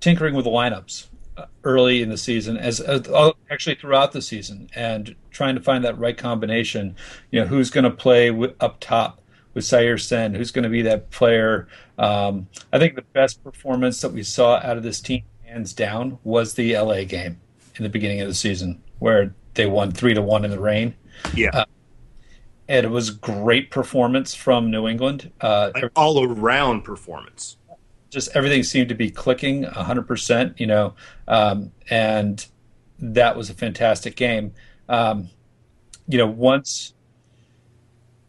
tinkering 0.01 0.35
with 0.35 0.45
the 0.45 0.51
lineups 0.51 1.07
uh, 1.37 1.47
early 1.65 2.03
in 2.03 2.09
the 2.09 2.17
season, 2.17 2.57
as, 2.57 2.81
as 2.81 3.07
uh, 3.09 3.33
actually 3.51 3.75
throughout 3.75 4.13
the 4.13 4.23
season, 4.23 4.69
and 4.75 5.15
trying 5.31 5.55
to 5.55 5.61
find 5.61 5.85
that 5.85 5.99
right 5.99 6.17
combination. 6.17 6.97
You 7.31 7.41
know, 7.41 7.47
who's 7.47 7.71
going 7.71 7.85
to 7.85 7.91
play 7.91 8.31
with, 8.31 8.55
up 8.61 8.81
top 8.81 9.21
with 9.55 9.65
Saër 9.65 9.95
Sène? 9.95 10.37
Who's 10.37 10.51
going 10.51 10.65
to 10.65 10.69
be 10.69 10.83
that 10.83 11.11
player? 11.11 11.69
Um, 11.99 12.49
I 12.73 12.79
think 12.79 12.97
the 12.97 13.03
best 13.03 13.43
performance 13.45 14.01
that 14.01 14.13
we 14.13 14.23
saw 14.23 14.57
out 14.57 14.77
of 14.77 14.83
this 14.83 15.01
team, 15.01 15.25
hands 15.45 15.73
down, 15.73 16.19
was 16.25 16.55
the 16.55 16.77
LA 16.77 17.05
game 17.05 17.41
in 17.77 17.83
the 17.83 17.89
beginning 17.89 18.21
of 18.21 18.29
the 18.29 18.35
season, 18.35 18.83
where 18.99 19.35
they 19.55 19.67
won 19.67 19.93
three 19.93 20.15
to 20.15 20.23
one 20.23 20.45
in 20.45 20.51
the 20.51 20.61
rain 20.61 20.95
Yeah, 21.35 21.51
and 21.53 21.67
it 22.69 22.91
was 22.91 23.11
great 23.11 23.71
performance 23.71 24.35
from 24.35 24.71
New 24.71 24.89
England. 24.89 25.33
Uh, 25.41 25.71
an 25.75 25.91
all 25.97 26.25
around 26.25 26.83
performance. 26.83 27.57
just 28.11 28.35
everything 28.37 28.63
seemed 28.63 28.89
to 28.89 28.95
be 28.95 29.11
clicking 29.11 29.65
100%, 29.65 30.59
you 30.61 30.67
know, 30.67 30.95
um, 31.29 31.73
and 31.91 32.47
that 32.99 33.37
was 33.37 33.51
a 33.51 33.55
fantastic 33.55 34.17
game. 34.17 34.53
Um, 34.89 35.31
you 36.07 36.19
know, 36.19 36.27
once 36.27 36.95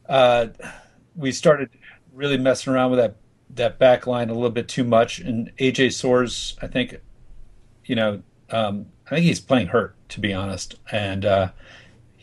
uh, 0.08 0.48
we 1.16 1.32
started 1.32 1.70
really 2.14 2.38
messing 2.38 2.74
around 2.74 2.92
with 2.92 3.00
that 3.00 3.18
that 3.50 3.78
back 3.78 4.08
line 4.08 4.32
a 4.32 4.34
little 4.34 4.50
bit 4.50 4.68
too 4.68 4.84
much, 4.84 5.20
and 5.20 5.52
AJ 5.58 5.88
Soares, 5.90 6.56
I 6.60 6.66
think, 6.66 6.96
you 7.86 7.96
know, 7.96 8.24
um, 8.50 8.88
I 9.06 9.12
think 9.12 9.26
he's 9.26 9.40
playing 9.40 9.68
hurt 9.68 9.96
to 10.14 10.20
be 10.20 10.32
honest, 10.32 10.76
and 10.92 11.26
uh, 11.26 11.50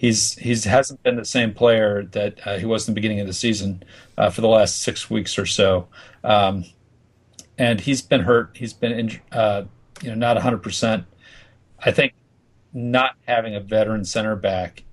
he's 0.01 0.35
he's 0.37 0.65
hasn't 0.65 1.03
been 1.03 1.17
the 1.17 1.27
same 1.27 1.53
player 1.53 2.05
that 2.13 2.47
uh, 2.47 2.57
he 2.57 2.65
was 2.65 2.89
in 2.89 2.95
the 2.95 2.99
beginning 2.99 3.21
of 3.21 3.27
the 3.27 3.35
season 3.35 3.83
uh, 4.17 4.31
for 4.31 4.41
the 4.41 4.49
last 4.49 4.81
six 4.81 5.11
weeks 5.11 5.39
or 5.39 5.45
so. 5.45 5.89
Um, 6.25 6.65
and 7.59 7.79
he's 7.79 8.01
been 8.01 8.23
hurt. 8.23 8.53
He's 8.55 8.73
been, 8.73 8.93
inj- 8.93 9.21
uh, 9.31 9.65
you 10.01 10.09
know, 10.09 10.15
not 10.15 10.37
100. 10.37 10.63
percent 10.63 11.05
I 11.85 11.91
think 11.91 12.15
not 12.73 13.17
having 13.29 13.55
a 13.55 13.61
veteran 13.61 14.07
center 14.07 14.37
back 14.37 14.85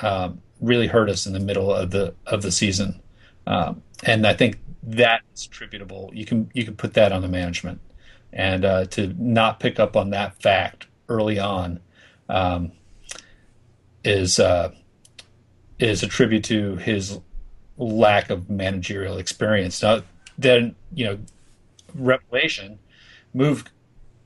um, 0.00 0.42
really 0.60 0.88
hurt 0.88 1.08
us 1.08 1.26
in 1.26 1.32
the 1.32 1.38
middle 1.38 1.72
of 1.72 1.92
the 1.92 2.12
of 2.26 2.42
the 2.42 2.50
season, 2.50 3.00
um, 3.46 3.84
and 4.02 4.26
I 4.26 4.34
think 4.34 4.58
that 4.82 5.20
is 5.32 5.46
attributable. 5.46 6.10
You 6.12 6.24
can 6.24 6.50
you 6.54 6.64
can 6.64 6.74
put 6.74 6.94
that 6.94 7.12
on 7.12 7.22
the 7.22 7.28
management, 7.28 7.80
and 8.32 8.64
uh, 8.64 8.86
to 8.86 9.14
not 9.16 9.60
pick 9.60 9.78
up 9.78 9.96
on 9.96 10.10
that 10.10 10.42
fact 10.42 10.88
early 11.08 11.38
on 11.38 11.78
um, 12.28 12.72
is 14.04 14.38
uh, 14.38 14.72
is 15.78 16.02
a 16.02 16.06
tribute 16.06 16.44
to 16.44 16.76
his 16.76 17.18
lack 17.76 18.30
of 18.30 18.48
managerial 18.48 19.18
experience. 19.18 19.82
Now, 19.82 20.02
then 20.38 20.74
you 20.92 21.06
know 21.06 21.18
revelation, 21.94 22.78
moved 23.32 23.70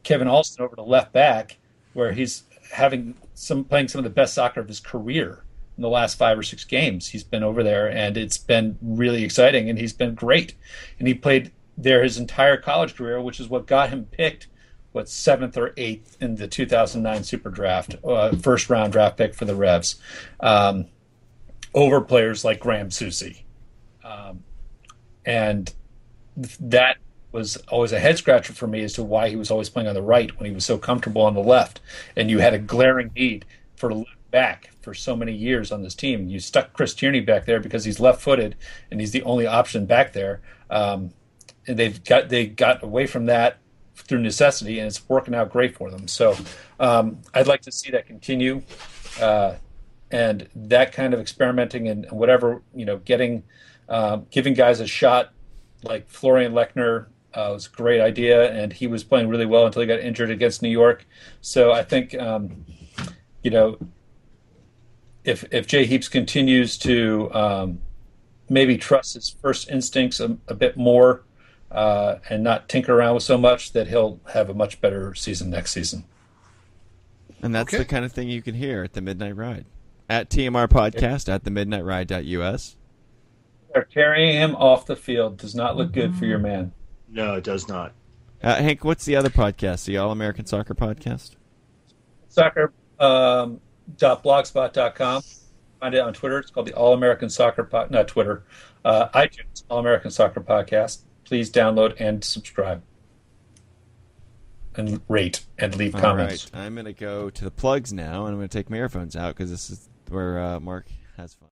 Kevin 0.03 0.29
Alston 0.29 0.65
over 0.65 0.77
to 0.77 0.83
left 0.83 1.13
back, 1.13 1.59
where 1.93 2.13
he's 2.13 2.45
having 2.73 3.15
some 3.35 3.65
playing 3.65 3.89
some 3.89 4.01
of 4.01 4.05
the 4.05 4.11
best 4.11 4.35
soccer 4.35 4.61
of 4.61 4.69
his 4.69 4.81
career 4.81 5.45
in 5.77 5.83
the 5.83 5.89
last 5.89 6.19
five 6.19 6.39
or 6.39 6.43
six 6.43 6.65
games. 6.65 7.09
He's 7.09 7.25
been 7.25 7.43
over 7.43 7.63
there, 7.63 7.89
and 7.89 8.17
it's 8.17 8.39
been 8.39 8.79
really 8.83 9.25
exciting, 9.25 9.71
and 9.71 9.79
he's 9.79 9.93
been 9.93 10.15
great. 10.15 10.55
And 10.99 11.07
he 11.07 11.15
played 11.15 11.53
there 11.77 12.03
his 12.03 12.19
entire 12.19 12.57
college 12.57 12.97
career, 12.97 13.21
which 13.21 13.39
is 13.41 13.49
what 13.49 13.67
got 13.67 13.91
him 13.91 14.07
picked. 14.07 14.49
What 14.93 15.09
seventh 15.09 15.57
or 15.57 15.73
eighth 15.77 16.17
in 16.21 16.37
the 16.37 16.49
2009 16.49 17.25
Super 17.25 17.51
Draft, 17.51 17.97
uh, 18.05 18.35
first 18.37 18.71
round 18.71 18.93
draft 18.93 19.17
pick 19.17 19.35
for 19.35 19.45
the 19.45 19.55
Revs, 19.55 19.97
um, 20.41 20.87
over 21.75 22.01
players 22.01 22.45
like 22.45 22.61
Graham 22.61 22.89
Zusi, 22.89 23.43
um, 24.03 24.43
and 25.25 25.73
that 26.61 26.97
was 27.31 27.59
always 27.69 27.93
a 27.93 28.01
head 28.01 28.17
scratcher 28.17 28.55
for 28.55 28.67
me 28.67 28.83
as 28.83 28.95
to 28.95 29.03
why 29.03 29.29
he 29.29 29.37
was 29.37 29.51
always 29.51 29.69
playing 29.69 29.89
on 29.89 29.95
the 29.95 30.03
right 30.03 30.35
when 30.39 30.49
he 30.49 30.55
was 30.55 30.65
so 30.65 30.79
comfortable 30.79 31.23
on 31.23 31.35
the 31.35 31.43
left. 31.43 31.81
And 32.17 32.31
you 32.31 32.39
had 32.39 32.55
a 32.55 32.59
glaring 32.59 33.11
need 33.15 33.45
for 33.77 33.93
left 33.93 34.31
back 34.31 34.71
for 34.81 34.89
for 34.89 34.95
so 34.95 35.15
many 35.15 35.35
years 35.35 35.71
on 35.71 35.83
this 35.83 35.95
team. 35.95 36.29
You 36.29 36.41
stuck 36.41 36.73
Chris 36.73 36.95
Tierney 36.95 37.21
back 37.21 37.45
there 37.45 37.61
because 37.61 37.85
he's 37.85 38.01
left-footed 38.01 38.57
and 38.91 39.01
he's 39.01 39.11
the 39.11 39.23
only 39.23 39.47
option 39.47 39.85
back 39.85 40.15
there. 40.15 40.41
Um, 40.71 41.11
and 41.67 41.79
they've 41.79 42.03
got 42.05 42.31
they 42.31 42.47
got 42.47 42.83
away 42.83 43.07
from 43.07 43.27
that 43.27 43.59
through 44.03 44.21
necessity, 44.21 44.79
and 44.79 44.87
it's 44.87 45.07
working 45.09 45.35
out 45.35 45.51
great 45.51 45.77
for 45.77 45.91
them. 45.91 46.09
So 46.09 46.37
um, 46.81 47.19
I'd 47.35 47.47
like 47.47 47.63
to 47.63 47.73
see 47.73 47.91
that 47.91 48.07
continue, 48.07 48.63
uh, 49.21 49.55
and 50.11 50.49
that 50.55 50.93
kind 50.93 51.13
of 51.15 51.21
experimenting 51.21 51.89
and 51.89 52.11
whatever 52.11 52.63
you 52.75 52.85
know, 52.85 52.99
getting 52.99 53.43
uh, 53.89 54.19
giving 54.31 54.55
guys 54.55 54.81
a 54.81 54.87
shot 54.87 55.33
like 55.83 56.09
Florian 56.09 56.53
Lechner 56.53 57.07
uh, 57.35 57.51
was 57.53 57.67
a 57.67 57.71
great 57.71 58.01
idea, 58.01 58.53
and 58.53 58.73
he 58.73 58.87
was 58.87 59.05
playing 59.05 59.29
really 59.29 59.47
well 59.47 59.67
until 59.67 59.83
he 59.83 59.87
got 59.87 60.01
injured 60.01 60.31
against 60.31 60.63
New 60.63 60.71
York. 60.71 61.07
So 61.41 61.73
I 61.73 61.83
think 61.83 62.15
um, 62.19 62.65
you 63.43 63.51
know 63.51 63.79
if 65.25 65.45
if 65.53 65.67
Jay 65.67 65.85
Heaps 65.85 66.09
continues 66.09 66.79
to 66.79 67.33
um, 67.35 67.81
maybe 68.49 68.77
trust 68.77 69.15
his 69.15 69.29
first 69.29 69.71
instincts 69.71 70.21
a, 70.21 70.37
a 70.49 70.55
bit 70.55 70.77
more 70.77 71.25
uh, 71.71 72.17
and 72.29 72.43
not 72.43 72.69
tinker 72.69 72.95
around 72.95 73.15
with 73.15 73.23
so 73.25 73.39
much, 73.39 73.73
that 73.73 73.89
he'll 73.89 74.21
have 74.33 74.49
a 74.51 74.55
much 74.55 74.81
better 74.81 75.15
season 75.15 75.51
next 75.51 75.73
season. 75.73 76.05
And 77.43 77.55
that's 77.55 77.69
Okay. 77.73 77.79
the 77.79 77.85
kind 77.85 78.05
of 78.05 78.13
thing 78.13 78.29
you 78.29 78.43
can 78.43 78.55
hear 78.55 78.83
at 78.83 78.95
the 78.95 79.01
Midnight 79.01 79.37
Ride. 79.37 79.65
At 80.09 80.31
TMR 80.31 80.67
Podcast, 80.69 81.29
at 81.29 81.45
the 81.45 81.51
midnightride.us. 81.51 82.77
They're 83.73 83.83
carrying 83.85 84.33
him 84.35 84.57
off 84.57 84.87
the 84.87 84.97
field 84.97 85.37
does 85.37 85.55
not 85.55 85.77
look 85.77 85.93
good 85.93 86.15
for 86.15 86.25
your 86.25 86.39
man. 86.39 86.73
No, 87.09 87.35
it 87.35 87.45
does 87.45 87.69
not. 87.69 87.93
Uh, 88.43 88.57
Hank, 88.57 88.85
what's 88.85 89.05
the 89.05 89.15
other 89.17 89.29
podcast? 89.31 89.85
The 89.85 89.99
All 89.99 90.11
American 90.11 90.47
Soccer 90.47 90.75
Podcast? 90.75 91.37
Soccer 92.29 92.73
um, 92.99 93.61
dot 93.99 94.23
blogspot.com. 94.25 95.23
Find 95.81 95.95
it 95.95 95.99
on 96.01 96.13
Twitter. 96.15 96.39
It's 96.39 96.51
called 96.51 96.67
the 96.67 96.75
All 96.75 96.95
American 96.95 97.29
Soccer 97.29 97.65
Pod, 97.65 97.91
not 97.91 98.09
Twitter, 98.09 98.45
uh, 98.85 99.09
iTunes 99.11 99.65
All 99.69 99.79
American 99.79 100.11
Soccer 100.11 100.41
Podcast. 100.41 101.03
Please 101.29 101.51
download 101.51 101.95
and 102.01 102.25
subscribe, 102.25 102.83
and 104.75 105.03
rate 105.09 105.45
and 105.59 105.77
leave 105.77 105.95
All 105.95 106.01
comments. 106.01 106.51
right. 106.55 106.63
I'm 106.63 106.75
going 106.75 106.87
to 106.87 106.95
go 106.95 107.29
to 107.29 107.45
the 107.45 107.51
plugs 107.51 107.93
now, 107.93 108.25
and 108.25 108.33
I'm 108.33 108.39
going 108.39 108.49
to 108.49 108.59
take 108.59 108.71
my 108.71 108.79
earphones 108.79 109.15
out 109.15 109.37
because 109.37 109.51
this 109.51 109.69
is 109.69 109.91
where 110.09 110.41
uh, 110.41 110.59
Mark 110.59 110.87
has 111.19 111.35
fun. 111.35 111.51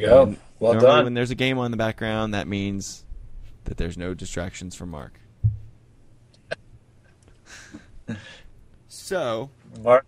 You 0.00 0.06
go. 0.06 0.36
Well 0.58 0.72
Normally 0.72 0.92
done. 0.94 1.04
When 1.04 1.14
there's 1.14 1.30
a 1.30 1.34
game 1.34 1.58
on 1.58 1.66
in 1.66 1.70
the 1.70 1.76
background, 1.76 2.32
that 2.34 2.48
means 2.48 3.04
that 3.64 3.76
there's 3.76 3.98
no 3.98 4.14
distractions 4.14 4.74
from 4.74 4.90
Mark. 4.90 5.20
so 8.88 9.50
Mark, 9.82 10.06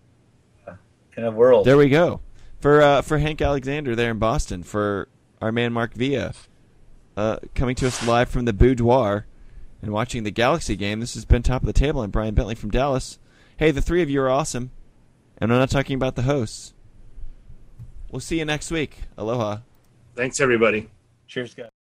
in 1.17 1.25
a 1.25 1.31
world. 1.31 1.67
there 1.67 1.77
we 1.77 1.89
go 1.89 2.21
for 2.61 2.83
uh, 2.83 3.03
for 3.03 3.19
Hank 3.19 3.41
Alexander 3.41 3.95
there 3.95 4.11
in 4.11 4.19
Boston 4.19 4.63
for 4.63 5.09
our 5.41 5.53
man 5.53 5.73
Mark 5.73 5.95
Villa, 5.95 6.33
uh, 7.17 7.39
coming 7.55 7.75
to 7.77 7.87
us 7.87 8.07
live 8.07 8.29
from 8.29 8.45
the 8.45 8.53
boudoir 8.53 9.27
and 9.81 9.93
watching 9.93 10.25
the 10.25 10.31
Galaxy 10.31 10.77
game. 10.77 11.01
This 11.01 11.15
has 11.15 11.25
been 11.25 11.43
top 11.43 11.63
of 11.63 11.67
the 11.67 11.73
table 11.73 12.03
and 12.03 12.13
Brian 12.13 12.35
Bentley 12.35 12.55
from 12.55 12.71
Dallas. 12.71 13.19
Hey, 13.57 13.71
the 13.71 13.83
three 13.83 14.03
of 14.03 14.11
you 14.11 14.21
are 14.23 14.31
awesome, 14.31 14.71
and 15.39 15.53
I'm 15.53 15.59
not 15.59 15.71
talking 15.71 15.95
about 15.95 16.17
the 16.17 16.23
hosts. 16.23 16.75
We'll 18.11 18.21
see 18.21 18.39
you 18.39 18.45
next 18.45 18.71
week. 18.71 19.03
Aloha. 19.17 19.59
Thanks, 20.19 20.41
everybody. 20.41 20.91
Cheers, 21.29 21.55
guys. 21.55 21.78